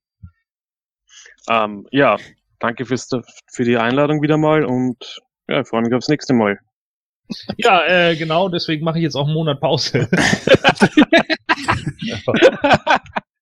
[1.49, 2.18] Ähm, ja,
[2.60, 3.10] danke fürs,
[3.52, 6.60] für die Einladung wieder mal und ja, ich freue mich aufs nächste Mal.
[7.57, 10.07] Ja, äh, genau, deswegen mache ich jetzt auch einen Monat Pause.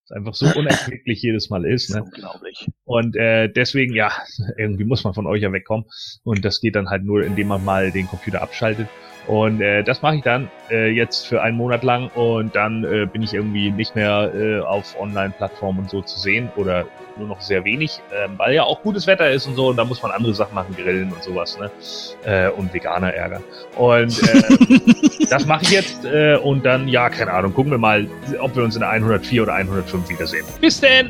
[0.05, 1.89] ist einfach so unerquicklich jedes Mal ist.
[1.89, 2.03] Ne?
[2.03, 2.67] Unglaublich.
[2.83, 4.11] Und äh, deswegen, ja,
[4.57, 5.85] irgendwie muss man von euch ja wegkommen.
[6.23, 8.87] Und das geht dann halt nur, indem man mal den Computer abschaltet
[9.27, 13.05] und äh, das mache ich dann äh, jetzt für einen Monat lang und dann äh,
[13.05, 16.85] bin ich irgendwie nicht mehr äh, auf Online-Plattformen und so zu sehen oder
[17.17, 19.85] nur noch sehr wenig, äh, weil ja auch gutes Wetter ist und so und da
[19.85, 21.71] muss man andere Sachen machen, grillen und sowas, ne?
[22.23, 23.43] Äh, und Veganer ärgern.
[23.75, 28.07] Und äh, das mache ich jetzt äh, und dann, ja, keine Ahnung, gucken wir mal,
[28.39, 30.45] ob wir uns in der 104 oder 105 wiedersehen.
[30.59, 31.09] Bis denn!